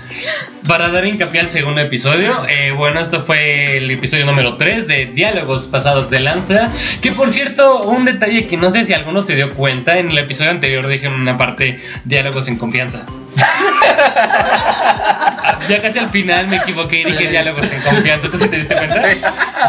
para 0.67 0.89
dar 0.89 1.05
hincapié 1.05 1.39
al 1.41 1.47
segundo 1.47 1.79
episodio. 1.79 2.35
Eh, 2.49 2.71
bueno, 2.71 2.99
esto 2.99 3.23
fue 3.23 3.77
el 3.77 3.89
episodio 3.89 4.25
número 4.25 4.57
3 4.57 4.87
de 4.87 5.05
Diálogos 5.05 5.67
Pasados 5.67 6.09
de 6.09 6.19
Lanza. 6.19 6.69
Que 7.01 7.13
por 7.13 7.29
cierto, 7.29 7.83
un 7.83 8.03
detalle 8.03 8.45
que 8.45 8.57
no 8.57 8.71
sé 8.71 8.83
si 8.83 8.93
alguno 8.93 9.21
se 9.21 9.35
dio 9.35 9.53
cuenta, 9.53 9.97
en 9.97 10.09
el 10.09 10.17
episodio 10.17 10.51
anterior 10.51 10.85
dije 10.87 11.07
en 11.07 11.13
una 11.13 11.37
parte 11.37 11.81
Diálogos 12.03 12.49
en 12.49 12.57
confianza. 12.57 13.05
ya 15.69 15.81
casi 15.81 15.99
al 15.99 16.09
final 16.09 16.47
me 16.47 16.57
equivoqué 16.57 17.01
y 17.01 17.03
dije 17.05 17.29
Diálogos 17.29 17.71
en 17.71 17.81
confianza. 17.81 18.29
¿Tú 18.29 18.37
sí 18.37 18.47
te 18.47 18.57
diste 18.57 18.75
cuenta? 18.75 19.03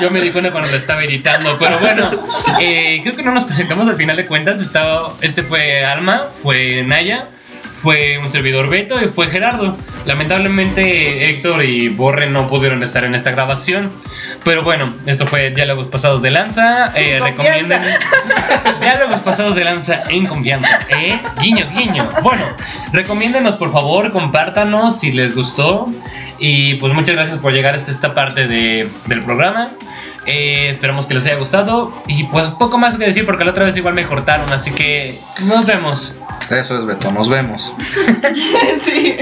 Yo 0.00 0.10
me 0.10 0.20
di 0.20 0.30
cuenta 0.30 0.50
cuando 0.50 0.70
lo 0.70 0.76
estaba 0.76 1.04
editando. 1.04 1.58
Pero 1.58 1.78
bueno, 1.78 2.10
eh, 2.60 3.00
creo 3.02 3.16
que 3.16 3.22
no 3.22 3.32
nos 3.32 3.44
presentamos 3.44 3.88
al 3.88 3.96
final 3.96 4.16
de 4.16 4.24
cuentas. 4.24 4.60
Estaba, 4.60 5.14
este 5.20 5.42
fue 5.42 5.84
Alma, 5.84 6.28
fue 6.42 6.84
Naya, 6.86 7.28
fue 7.84 8.18
un 8.18 8.28
servidor 8.30 8.68
Beto 8.68 9.00
y 9.00 9.06
fue 9.08 9.28
Gerardo. 9.28 9.76
Lamentablemente 10.06 11.28
Héctor 11.30 11.62
y 11.64 11.88
Borre 11.90 12.28
no 12.28 12.46
pudieron 12.48 12.82
estar 12.82 13.04
en 13.04 13.14
esta 13.14 13.30
grabación. 13.30 13.92
Pero 14.44 14.62
bueno, 14.62 14.92
esto 15.06 15.26
fue 15.26 15.50
Diálogos 15.50 15.86
Pasados 15.86 16.22
de 16.22 16.30
Lanza. 16.30 16.92
Eh, 16.96 17.20
recomienden 17.22 17.80
Diálogos 18.80 19.20
Pasados 19.20 19.54
de 19.54 19.64
Lanza 19.64 20.02
en 20.08 20.26
confianza. 20.26 20.80
¿eh? 20.90 21.20
Guiño, 21.40 21.66
guiño. 21.76 22.08
Bueno, 22.22 22.42
recomiéndenos 22.92 23.56
por 23.56 23.70
favor, 23.72 24.10
compártanos 24.12 24.98
si 24.98 25.12
les 25.12 25.34
gustó. 25.34 25.88
Y 26.38 26.74
pues 26.76 26.92
muchas 26.94 27.14
gracias 27.14 27.38
por 27.38 27.52
llegar 27.52 27.74
hasta 27.74 27.90
esta 27.90 28.12
parte 28.14 28.48
de- 28.48 28.88
del 29.06 29.22
programa. 29.22 29.70
Eh, 30.26 30.68
esperamos 30.70 31.06
que 31.06 31.14
les 31.14 31.26
haya 31.26 31.36
gustado. 31.36 31.92
Y 32.06 32.24
pues 32.24 32.48
poco 32.50 32.78
más 32.78 32.96
que 32.96 33.06
decir 33.06 33.26
porque 33.26 33.44
la 33.44 33.50
otra 33.50 33.64
vez 33.64 33.76
igual 33.76 33.94
me 33.94 34.04
cortaron. 34.06 34.52
Así 34.52 34.70
que 34.72 35.18
nos 35.44 35.66
vemos. 35.66 36.14
Eso 36.50 36.78
es 36.78 36.84
Beto, 36.84 37.10
nos 37.10 37.28
vemos. 37.28 37.72
sí. 38.84 39.16